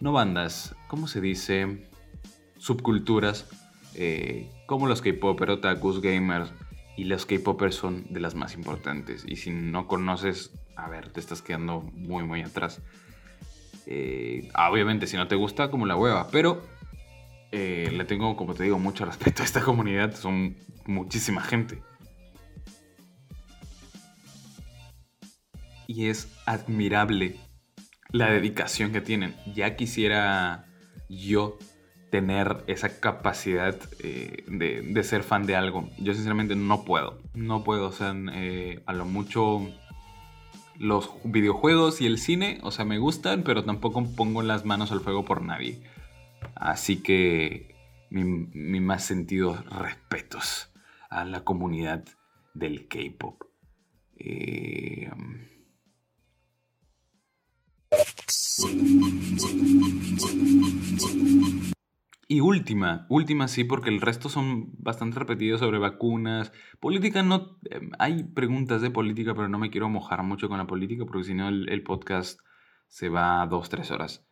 no 0.00 0.12
bandas, 0.12 0.74
¿cómo 0.88 1.08
se 1.08 1.20
dice? 1.20 1.90
Subculturas, 2.56 3.46
eh, 3.94 4.50
como 4.66 4.86
los 4.86 5.02
K-Popers, 5.02 5.52
otakus, 5.52 6.00
gamers. 6.00 6.50
Y 6.96 7.04
los 7.04 7.26
K-Popers 7.26 7.74
son 7.74 8.06
de 8.10 8.20
las 8.20 8.34
más 8.34 8.54
importantes. 8.54 9.24
Y 9.26 9.36
si 9.36 9.50
no 9.50 9.86
conoces, 9.86 10.52
a 10.76 10.88
ver, 10.88 11.10
te 11.10 11.20
estás 11.20 11.42
quedando 11.42 11.82
muy, 11.92 12.24
muy 12.24 12.40
atrás. 12.40 12.80
Eh, 13.86 14.48
obviamente, 14.56 15.06
si 15.06 15.16
no 15.16 15.26
te 15.28 15.34
gusta, 15.34 15.70
como 15.70 15.86
la 15.86 15.96
hueva. 15.96 16.28
Pero 16.30 16.62
eh, 17.56 17.88
le 17.92 18.04
tengo, 18.04 18.34
como 18.34 18.52
te 18.52 18.64
digo, 18.64 18.80
mucho 18.80 19.04
respeto 19.04 19.42
a 19.42 19.44
esta 19.44 19.60
comunidad. 19.62 20.16
Son 20.16 20.56
muchísima 20.86 21.40
gente. 21.40 21.80
Y 25.86 26.06
es 26.06 26.32
admirable 26.46 27.36
la 28.10 28.28
dedicación 28.28 28.90
que 28.90 29.00
tienen. 29.00 29.36
Ya 29.54 29.76
quisiera 29.76 30.64
yo 31.08 31.56
tener 32.10 32.64
esa 32.66 32.98
capacidad 32.98 33.78
eh, 34.00 34.44
de, 34.48 35.04
ser 35.04 35.22
fan 35.22 35.46
de 35.46 35.54
algo. 35.54 35.88
Yo 35.98 36.12
sinceramente 36.12 36.56
no 36.56 36.84
puedo. 36.84 37.22
No 37.34 37.62
puedo. 37.62 37.86
O 37.86 37.92
sea, 37.92 38.16
eh, 38.32 38.82
a 38.86 38.92
lo 38.94 39.04
mucho 39.04 39.60
los 40.76 41.08
videojuegos 41.22 42.00
y 42.00 42.06
el 42.06 42.18
cine, 42.18 42.58
o 42.64 42.72
sea, 42.72 42.84
me 42.84 42.98
gustan, 42.98 43.44
pero 43.44 43.62
tampoco 43.62 44.04
pongo 44.16 44.42
las 44.42 44.64
manos 44.64 44.90
al 44.90 45.02
fuego 45.02 45.24
por 45.24 45.40
nadie. 45.40 45.80
Así 46.54 47.02
que 47.02 47.74
mi, 48.10 48.80
más 48.80 49.04
sentido 49.04 49.56
respetos 49.70 50.72
a 51.10 51.24
la 51.24 51.44
comunidad 51.44 52.04
del 52.54 52.86
K-Pop. 52.88 53.42
Eh, 54.16 55.10
y 62.28 62.40
última, 62.40 63.06
última 63.08 63.48
sí, 63.48 63.64
porque 63.64 63.90
el 63.90 64.00
resto 64.00 64.28
son 64.28 64.72
bastante 64.78 65.18
repetidos 65.18 65.60
sobre 65.60 65.78
vacunas. 65.78 66.52
Política 66.80 67.22
no... 67.22 67.58
Eh, 67.70 67.80
hay 67.98 68.24
preguntas 68.24 68.80
de 68.80 68.90
política, 68.90 69.34
pero 69.34 69.48
no 69.48 69.58
me 69.58 69.70
quiero 69.70 69.88
mojar 69.88 70.22
mucho 70.22 70.48
con 70.48 70.58
la 70.58 70.66
política, 70.66 71.04
porque 71.04 71.24
si 71.24 71.34
no 71.34 71.48
el, 71.48 71.68
el 71.68 71.82
podcast 71.82 72.40
se 72.86 73.08
va 73.08 73.42
a 73.42 73.46
dos, 73.46 73.68
tres 73.68 73.90
horas. 73.90 74.24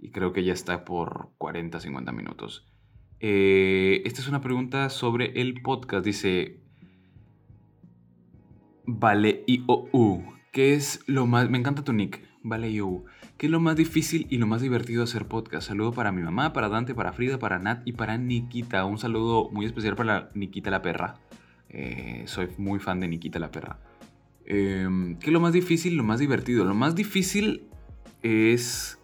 Y 0.00 0.10
creo 0.10 0.32
que 0.32 0.44
ya 0.44 0.52
está 0.52 0.84
por 0.84 1.30
40, 1.38 1.80
50 1.80 2.12
minutos. 2.12 2.66
Eh, 3.20 4.02
esta 4.04 4.20
es 4.20 4.28
una 4.28 4.40
pregunta 4.40 4.88
sobre 4.88 5.40
el 5.40 5.60
podcast. 5.60 6.04
Dice, 6.04 6.60
vale, 8.86 9.44
o 9.66 10.22
¿qué 10.52 10.74
es 10.74 11.02
lo 11.06 11.26
más... 11.26 11.50
Me 11.50 11.58
encanta 11.58 11.84
tu 11.84 11.92
nick, 11.92 12.22
vale, 12.42 12.80
o 12.80 13.04
¿Qué 13.40 13.46
es 13.46 13.50
lo 13.50 13.58
más 13.58 13.74
difícil 13.74 14.26
y 14.28 14.36
lo 14.36 14.46
más 14.46 14.60
divertido 14.60 15.00
de 15.00 15.04
hacer 15.04 15.26
podcast? 15.26 15.68
Saludo 15.68 15.92
para 15.92 16.12
mi 16.12 16.20
mamá, 16.20 16.52
para 16.52 16.68
Dante, 16.68 16.94
para 16.94 17.14
Frida, 17.14 17.38
para 17.38 17.58
Nat 17.58 17.80
y 17.86 17.92
para 17.92 18.18
Nikita. 18.18 18.84
Un 18.84 18.98
saludo 18.98 19.48
muy 19.50 19.64
especial 19.64 19.96
para 19.96 20.28
Nikita 20.34 20.70
la 20.70 20.82
perra. 20.82 21.14
Eh, 21.70 22.24
soy 22.26 22.48
muy 22.58 22.80
fan 22.80 23.00
de 23.00 23.08
Nikita 23.08 23.38
la 23.38 23.50
perra. 23.50 23.78
Em, 24.44 25.16
¿Qué 25.16 25.28
es 25.28 25.32
lo 25.32 25.40
más 25.40 25.54
difícil 25.54 25.96
lo 25.96 26.04
más 26.04 26.18
divertido? 26.18 26.66
Lo 26.66 26.74
más 26.74 26.94
difícil 26.94 27.62
es 28.22 28.99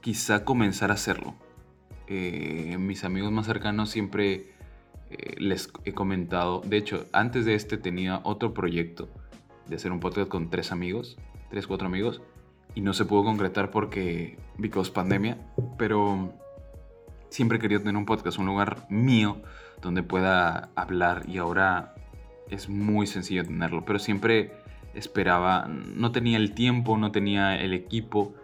quizá 0.00 0.44
comenzar 0.44 0.90
a 0.90 0.94
hacerlo. 0.94 1.34
Eh, 2.06 2.76
mis 2.78 3.04
amigos 3.04 3.30
más 3.32 3.46
cercanos 3.46 3.90
siempre 3.90 4.52
eh, 5.10 5.34
les 5.38 5.70
he 5.84 5.92
comentado. 5.92 6.62
De 6.64 6.76
hecho, 6.76 7.06
antes 7.12 7.44
de 7.44 7.54
este 7.54 7.76
tenía 7.76 8.20
otro 8.24 8.54
proyecto 8.54 9.08
de 9.66 9.76
hacer 9.76 9.92
un 9.92 10.00
podcast 10.00 10.28
con 10.28 10.50
tres 10.50 10.72
amigos, 10.72 11.16
tres, 11.50 11.66
cuatro 11.66 11.86
amigos 11.86 12.22
y 12.74 12.80
no 12.80 12.92
se 12.92 13.04
pudo 13.04 13.24
concretar 13.24 13.70
porque, 13.70 14.38
because 14.56 14.90
pandemia, 14.90 15.38
pero 15.78 16.32
siempre 17.28 17.58
he 17.58 17.60
querido 17.60 17.80
tener 17.80 17.96
un 17.96 18.06
podcast, 18.06 18.38
un 18.38 18.46
lugar 18.46 18.86
mío 18.88 19.40
donde 19.82 20.02
pueda 20.02 20.70
hablar 20.74 21.24
y 21.28 21.38
ahora 21.38 21.94
es 22.50 22.68
muy 22.68 23.06
sencillo 23.06 23.44
tenerlo, 23.44 23.84
pero 23.84 23.98
siempre 23.98 24.52
esperaba, 24.94 25.68
no 25.68 26.12
tenía 26.12 26.38
el 26.38 26.54
tiempo, 26.54 26.96
no 26.96 27.12
tenía 27.12 27.60
el 27.60 27.72
equipo 27.72 28.34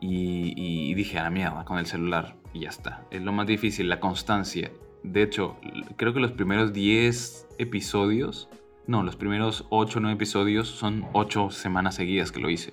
y, 0.00 0.94
dije 0.94 1.18
a 1.18 1.24
la 1.24 1.30
mierda 1.30 1.64
con 1.64 1.78
el 1.78 1.86
celular 1.86 2.36
y 2.52 2.60
ya 2.60 2.70
está. 2.70 3.04
Es 3.10 3.22
lo 3.22 3.32
más 3.32 3.46
difícil, 3.46 3.88
la 3.88 4.00
constancia. 4.00 4.70
De 5.02 5.22
hecho, 5.22 5.56
creo 5.96 6.14
que 6.14 6.20
los 6.20 6.32
primeros 6.32 6.72
10 6.72 7.48
episodios, 7.58 8.48
no, 8.86 9.02
los 9.02 9.16
primeros 9.16 9.66
8 9.70 9.98
o 9.98 10.02
9 10.02 10.14
episodios 10.14 10.68
son 10.68 11.06
8 11.12 11.50
semanas 11.50 11.94
seguidas 11.94 12.32
que 12.32 12.40
lo 12.40 12.50
hice 12.50 12.72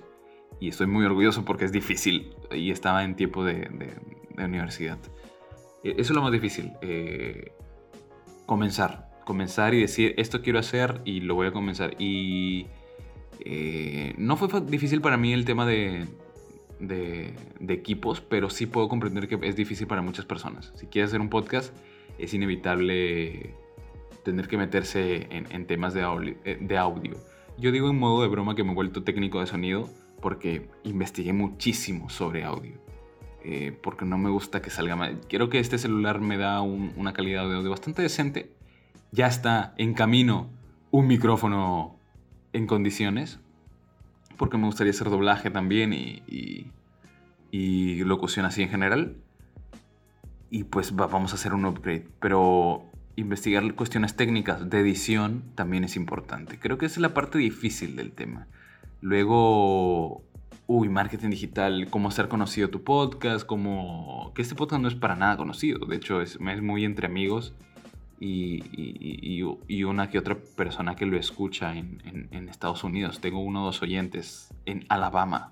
y 0.60 0.68
estoy 0.68 0.86
muy 0.86 1.04
orgulloso 1.04 1.44
porque 1.44 1.64
es 1.64 1.72
difícil 1.72 2.34
y 2.50 2.70
estaba 2.70 3.04
en 3.04 3.16
tiempo 3.16 3.44
de, 3.44 3.68
universidad. 4.36 4.98
E, 5.82 5.90
eso 5.90 6.00
es 6.00 6.10
lo 6.10 6.22
más 6.22 6.32
difícil, 6.32 6.72
eh, 6.80 7.52
comenzar, 8.46 9.10
comenzar 9.24 9.74
y 9.74 9.80
decir 9.80 10.14
esto 10.16 10.42
quiero 10.42 10.58
hacer 10.58 11.00
y 11.04 11.20
lo 11.20 11.34
voy 11.34 11.48
a 11.48 11.52
comenzar. 11.52 11.94
Y 11.98 12.66
eh, 13.40 14.14
no 14.16 14.36
fue 14.36 14.48
difícil 14.62 15.00
para 15.00 15.16
mí 15.16 15.32
el 15.32 15.44
tema 15.44 15.66
de, 15.66 16.06
de, 16.88 17.34
equipos, 17.68 18.20
pero 18.20 18.50
sí 18.50 18.66
puedo 18.66 18.88
comprender 18.88 19.28
que 19.28 19.38
es 19.42 19.56
difícil 19.56 19.86
para 19.86 20.02
muchas 20.02 20.24
personas. 20.24 20.72
Si 20.76 20.86
quieres 20.86 21.10
hacer 21.10 21.20
un 21.20 21.30
podcast, 21.30 21.74
es 22.18 22.34
inevitable 22.34 23.54
tener 24.22 24.48
que 24.48 24.56
meterse 24.56 25.26
en, 25.30 25.66
temas 25.66 25.94
de 25.94 26.02
eh, 26.44 26.58
de 26.60 26.78
audio. 26.78 27.14
Yo 27.58 27.70
digo 27.72 27.90
en 27.90 27.98
modo 27.98 28.22
de 28.22 28.28
broma 28.28 28.54
que 28.54 28.64
me 28.64 28.72
he 28.72 28.74
vuelto 28.74 29.04
técnico 29.04 29.40
de 29.40 29.46
sonido 29.46 29.88
porque 30.20 30.68
investigué 30.84 31.32
muchísimo 31.32 32.08
sobre 32.08 32.44
audio. 32.44 32.84
Eh, 33.44 33.78
porque 33.82 34.06
no 34.06 34.16
me 34.16 34.30
gusta 34.30 34.62
que 34.62 34.70
salga 34.70 34.96
mal. 34.96 35.20
Quiero 35.28 35.50
que 35.50 35.58
este 35.58 35.76
celular 35.76 36.20
me 36.20 36.38
da 36.38 36.62
una 36.62 37.12
calidad 37.12 37.46
de 37.46 37.56
audio 37.56 37.68
bastante 37.68 38.00
decente. 38.00 38.50
Ya 39.12 39.26
está 39.26 39.74
en 39.76 39.92
camino 39.92 40.48
un 40.90 41.06
micrófono 41.06 41.98
en 42.54 42.66
condiciones. 42.66 43.38
Porque 44.36 44.56
me 44.56 44.66
gustaría 44.66 44.90
hacer 44.90 45.10
doblaje 45.10 45.50
también 45.50 45.92
y, 45.92 46.22
y, 47.50 48.04
locución 48.04 48.46
así 48.46 48.62
en 48.62 48.68
general. 48.68 49.16
Y 50.50 50.64
pues 50.64 50.94
vamos 50.94 51.32
a 51.32 51.34
hacer 51.36 51.54
un 51.54 51.64
upgrade. 51.64 52.06
Pero 52.20 52.84
investigar 53.16 53.74
cuestiones 53.74 54.16
técnicas 54.16 54.68
de 54.68 54.80
edición 54.80 55.44
también 55.54 55.84
es 55.84 55.96
importante. 55.96 56.58
Creo 56.58 56.78
que 56.78 56.86
es 56.86 56.98
la 56.98 57.14
parte 57.14 57.38
difícil 57.38 57.96
del 57.96 58.12
tema. 58.12 58.46
Luego, 59.00 60.22
uy, 60.66 60.88
marketing 60.88 61.30
digital, 61.30 61.88
cómo 61.90 62.08
hacer 62.08 62.28
conocido 62.28 62.70
tu 62.70 62.82
podcast, 62.82 63.46
cómo... 63.46 64.32
Que 64.34 64.42
este 64.42 64.54
podcast 64.54 64.82
no 64.82 64.88
es 64.88 64.94
para 64.94 65.14
nada 65.14 65.36
conocido, 65.36 65.86
de 65.86 65.96
hecho 65.96 66.20
es 66.20 66.40
muy 66.40 66.84
entre 66.84 67.06
amigos 67.06 67.54
y, 68.24 69.44
y, 69.68 69.84
una 69.84 70.08
que 70.08 70.18
otra 70.18 70.36
persona 70.56 70.96
que 70.96 71.04
lo 71.04 71.18
escucha 71.18 71.76
en, 71.76 72.28
en, 72.30 72.48
Estados 72.48 72.82
Unidos. 72.82 73.20
Tengo 73.20 73.40
uno 73.40 73.62
o 73.62 73.66
dos 73.66 73.82
oyentes 73.82 74.54
en 74.64 74.86
Alabama. 74.88 75.50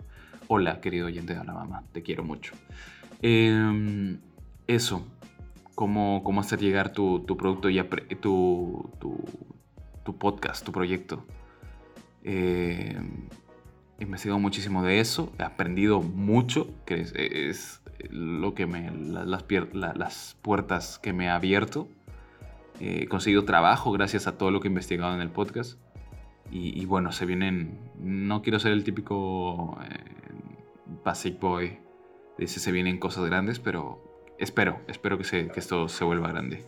Hola, 0.49 0.81
querido 0.81 1.07
oyente 1.07 1.35
de 1.35 1.41
Alabama, 1.41 1.85
te 1.93 2.03
quiero 2.03 2.25
mucho. 2.25 2.55
Em, 3.21 4.19
eso, 4.67 5.07
cómo, 5.75 6.23
cómo 6.25 6.41
hacer 6.41 6.61
llegar 6.61 6.93
tu, 6.93 7.21
tu 7.21 7.37
producto 7.37 7.69
y 7.69 7.83
tu, 8.21 8.91
tu, 8.99 9.25
tu 10.05 10.17
podcast, 10.17 10.65
tu 10.65 10.73
proyecto. 10.73 11.27
Eh, 12.25 12.99
he 13.99 14.05
investigado 14.05 14.39
muchísimo 14.39 14.83
de 14.83 15.01
eso, 15.01 15.33
he 15.39 15.43
aprendido 15.43 16.01
mucho, 16.01 16.69
que 16.87 17.03
es, 17.03 17.83
lo 18.11 18.55
que 18.55 18.67
me, 18.67 18.91
las, 18.91 19.45
las, 19.75 20.37
puertas 20.43 20.99
que 20.99 21.13
me 21.13 21.29
ha 21.29 21.37
abierto. 21.37 21.89
He 22.83 23.07
conseguido 23.07 23.45
trabajo 23.45 23.93
gracias 23.93 24.27
a 24.27 24.37
todo 24.37 24.51
lo 24.51 24.61
que 24.61 24.69
he 24.69 24.71
investigado 24.71 25.15
en 25.15 25.21
el 25.21 25.31
podcast. 25.31 25.79
Y, 26.51 26.85
bueno, 26.85 27.13
se 27.13 27.25
vienen, 27.25 27.79
no 27.99 28.43
quiero 28.43 28.59
ser 28.59 28.73
el 28.73 28.85
típico 28.85 29.79
eh, 29.89 30.05
basic 31.03 31.41
boy, 31.41 31.79
dice 32.37 32.61
se 32.61 32.71
vienen 32.73 32.99
cosas 32.99 33.25
grandes, 33.25 33.59
pero 33.59 34.21
espero, 34.39 34.81
espero 34.87 35.17
que, 35.17 35.25
se, 35.25 35.49
que 35.49 35.61
esto 35.61 35.89
se 35.89 36.05
vuelva 36.05 36.29
grande. 36.29 36.63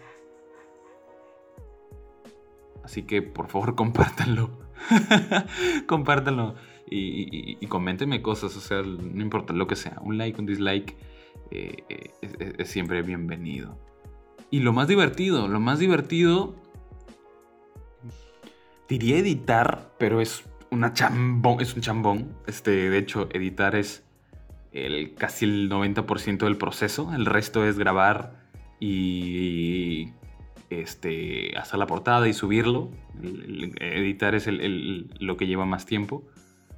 Así 2.83 3.03
que 3.03 3.21
por 3.21 3.49
favor 3.49 3.75
compártanlo. 3.77 4.59
compártanlo 5.87 6.55
y, 6.87 7.57
y, 7.61 7.67
coméntenme 7.67 8.23
cosas, 8.23 8.57
o 8.57 8.61
sea, 8.61 8.83
no 8.83 9.23
importa 9.23 9.53
lo 9.53 9.67
que 9.67 9.77
sea, 9.77 9.99
un 10.03 10.19
like, 10.19 10.39
un 10.39 10.47
dislike, 10.47 10.97
eh, 11.51 11.77
eh, 11.89 12.55
es, 12.59 12.69
siempre 12.69 13.03
bienvenido. 13.03 13.79
Y 14.55 14.61
lo 14.61 14.73
más 14.73 14.87
divertido, 14.87 15.49
lo 15.49 15.59
más 15.59 15.81
divertido, 15.81 16.55
diría 18.89 19.19
editar, 19.19 19.91
pero 19.99 20.21
es 20.21 20.45
una 20.71 20.93
chambón, 20.93 21.61
es 21.61 21.75
un 21.75 21.81
chambón. 21.81 22.37
Este, 22.47 22.71
de 22.89 22.97
hecho, 22.97 23.29
editar 23.33 23.75
es 23.75 24.05
el, 24.71 25.17
casi 25.17 25.47
el 25.47 25.69
90% 25.69 26.45
del 26.45 26.57
proceso, 26.57 27.13
el 27.17 27.27
resto 27.27 27.67
es 27.67 27.77
grabar 27.81 28.45
y 28.79 30.13
este, 30.71 31.59
hacer 31.59 31.81
la 31.81 31.89
portada 31.89 32.29
y 32.29 32.33
subirlo. 32.33 32.93
editar 33.81 34.37
es 34.37 34.49
lo 34.49 35.37
que 35.37 35.49
lleva 35.49 35.67
más 35.67 35.85
tiempo. 35.85 36.23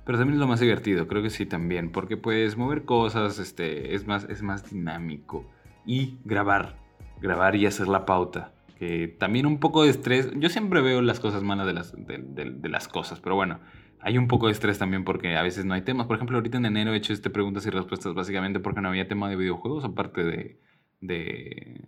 Pero 0.07 0.17
también 0.17 0.37
es 0.37 0.41
lo 0.41 0.47
más 0.47 0.61
divertido, 0.61 1.07
creo 1.09 1.23
que 1.23 1.29
sí 1.29 1.45
también, 1.45 1.91
porque 1.91 2.17
puedes 2.17 2.57
mover 2.57 2.87
cosas, 2.87 3.39
este, 3.39 3.95
es, 3.95 4.07
más, 4.07 4.25
es 4.31 4.41
más 4.41 4.71
dinámico. 4.71 5.45
Y 5.85 6.17
grabar, 6.25 6.86
grabar 7.21 7.57
y 7.57 7.67
hacer 7.67 7.89
la 7.89 8.07
pauta. 8.07 8.53
Que 8.79 9.09
también 9.09 9.47
un 9.47 9.59
poco 9.59 9.85
de 9.85 9.91
estrés, 9.91 10.31
yo 10.37 10.49
siempre 10.49 10.83
veo 10.83 11.01
las 11.01 11.21
cosas 11.21 11.43
malas 11.43 11.67
de 11.67 11.73
las, 11.73 11.95
de, 11.97 12.69
las 12.69 12.89
cosas, 12.89 13.21
pero 13.21 13.35
bueno, 13.35 13.61
hay 14.01 14.19
un 14.19 14.29
poco 14.29 14.47
de 14.47 14.53
estrés 14.53 14.79
también 14.79 15.05
porque 15.05 15.37
a 15.37 15.43
veces 15.43 15.65
no 15.65 15.75
hay 15.75 15.83
temas. 15.83 16.07
Por 16.07 16.17
ejemplo, 16.17 16.37
ahorita 16.37 16.59
en 16.59 16.67
enero 16.67 16.93
he 16.93 16.97
hecho 16.97 17.13
este 17.13 17.31
preguntas 17.31 17.65
y 17.67 17.71
respuestas 17.71 18.15
básicamente 18.15 18.61
porque 18.61 18.83
no 18.83 18.89
había 18.89 19.09
tema 19.09 19.31
de 19.31 19.37
videojuegos, 19.37 19.85
aparte 19.85 20.25
de, 20.25 20.61
de, 21.01 21.81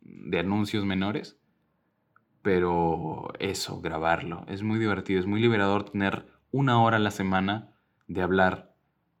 de 0.00 0.38
anuncios 0.38 0.84
menores. 0.84 1.38
Pero 2.42 3.32
eso, 3.38 3.80
grabarlo, 3.80 4.44
es 4.48 4.62
muy 4.62 4.78
divertido, 4.78 5.20
es 5.20 5.26
muy 5.26 5.40
liberador 5.40 5.88
tener 5.88 6.26
una 6.50 6.82
hora 6.82 6.98
a 6.98 7.00
la 7.00 7.10
semana 7.10 7.70
de 8.06 8.22
hablar 8.22 8.74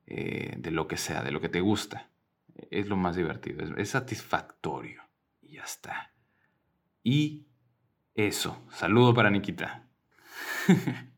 eh, 0.06 0.54
de 0.58 0.70
lo 0.70 0.86
que 0.86 0.98
sea, 0.98 1.22
de 1.22 1.32
lo 1.32 1.40
que 1.40 1.48
te 1.48 1.60
gusta. 1.60 2.10
Es 2.70 2.88
lo 2.88 2.96
más 2.96 3.16
divertido, 3.16 3.64
es, 3.76 3.88
satisfactorio. 3.88 5.02
Y 7.02 7.46
eso, 8.14 8.62
saludo 8.70 9.12
para 9.14 9.30
Nikita. 9.30 9.88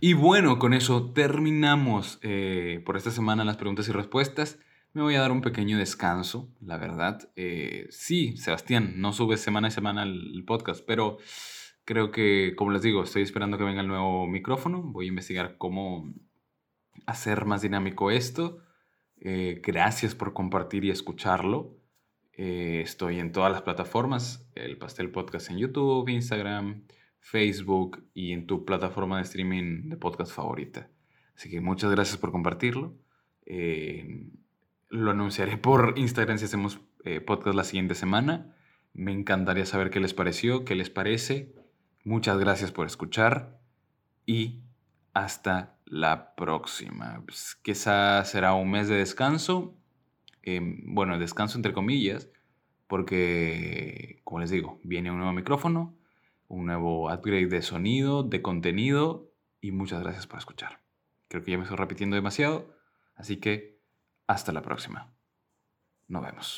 y 0.00 0.12
bueno, 0.14 0.58
con 0.58 0.74
eso 0.74 1.12
terminamos 1.12 2.18
eh, 2.22 2.82
por 2.84 2.96
esta 2.96 3.10
semana 3.10 3.44
las 3.44 3.56
preguntas 3.56 3.88
y 3.88 3.92
respuestas. 3.92 4.58
Me 4.92 5.02
voy 5.02 5.14
a 5.16 5.20
dar 5.20 5.32
un 5.32 5.42
pequeño 5.42 5.78
descanso, 5.78 6.52
la 6.60 6.76
verdad. 6.76 7.30
Eh, 7.36 7.86
sí, 7.90 8.36
Sebastián, 8.36 8.94
no 8.96 9.12
sube 9.12 9.36
semana 9.36 9.68
a 9.68 9.70
semana 9.70 10.02
el, 10.02 10.44
podcast, 10.46 10.84
pero 10.86 11.18
creo 11.84 12.10
que, 12.10 12.54
como 12.56 12.70
les 12.72 12.82
digo, 12.82 13.02
estoy 13.02 13.22
esperando 13.22 13.58
que 13.58 13.64
venga 13.64 13.82
el 13.82 13.88
nuevo 13.88 14.26
micrófono. 14.26 14.82
Voy 14.82 15.06
a 15.06 15.08
investigar 15.08 15.56
cómo 15.58 16.12
hacer 17.06 17.44
más 17.44 17.62
dinámico 17.62 18.10
esto. 18.10 18.62
Eh, 19.20 19.60
gracias 19.64 20.14
por 20.14 20.32
compartir 20.32 20.84
y 20.84 20.90
escucharlo. 20.90 21.76
Eh, 22.32 22.80
estoy 22.82 23.18
en 23.18 23.32
todas 23.32 23.50
las 23.50 23.62
plataformas, 23.62 24.48
el 24.54 24.78
Pastel 24.78 25.10
Podcast 25.10 25.50
en 25.50 25.58
YouTube, 25.58 26.08
Instagram, 26.08 26.84
Facebook 27.18 28.04
y 28.14 28.32
en 28.32 28.46
tu 28.46 28.64
plataforma 28.64 29.16
de 29.16 29.24
streaming 29.24 29.88
de 29.88 29.96
podcast 29.96 30.32
favorita. 30.32 30.88
Así 31.34 31.50
que 31.50 31.60
muchas 31.60 31.90
gracias 31.90 32.16
por 32.16 32.30
compartirlo. 32.30 32.94
Eh, 33.46 34.30
lo 34.88 35.10
anunciaré 35.10 35.56
por 35.56 35.94
Instagram 35.96 36.38
si 36.38 36.44
hacemos 36.44 36.80
podcast 37.26 37.56
la 37.56 37.64
siguiente 37.64 37.94
semana. 37.94 38.54
Me 38.92 39.12
encantaría 39.12 39.64
saber 39.64 39.90
qué 39.90 39.98
les 39.98 40.12
pareció, 40.12 40.64
qué 40.64 40.74
les 40.74 40.90
parece. 40.90 41.54
Muchas 42.04 42.38
gracias 42.38 42.70
por 42.70 42.86
escuchar 42.86 43.58
y 44.26 44.62
hasta 45.18 45.76
la 45.84 46.34
próxima. 46.34 47.22
Pues, 47.24 47.56
quizá 47.62 48.24
será 48.24 48.54
un 48.54 48.70
mes 48.70 48.88
de 48.88 48.96
descanso. 48.96 49.74
Em, 50.42 50.94
bueno, 50.94 51.18
descanso 51.18 51.58
entre 51.58 51.72
comillas, 51.72 52.30
porque, 52.86 54.20
como 54.24 54.40
les 54.40 54.50
digo, 54.50 54.80
viene 54.82 55.10
un 55.10 55.18
nuevo 55.18 55.32
micrófono, 55.32 55.96
un 56.46 56.66
nuevo 56.66 57.12
upgrade 57.12 57.46
de 57.46 57.62
sonido, 57.62 58.22
de 58.22 58.40
contenido 58.40 59.30
y 59.60 59.72
muchas 59.72 60.02
gracias 60.02 60.26
por 60.26 60.38
escuchar. 60.38 60.80
Creo 61.28 61.42
que 61.42 61.50
ya 61.50 61.58
me 61.58 61.64
estoy 61.64 61.76
repitiendo 61.76 62.16
demasiado, 62.16 62.74
así 63.14 63.36
que 63.36 63.82
hasta 64.26 64.52
la 64.52 64.62
próxima. 64.62 65.12
Nos 66.06 66.22
vemos. 66.22 66.56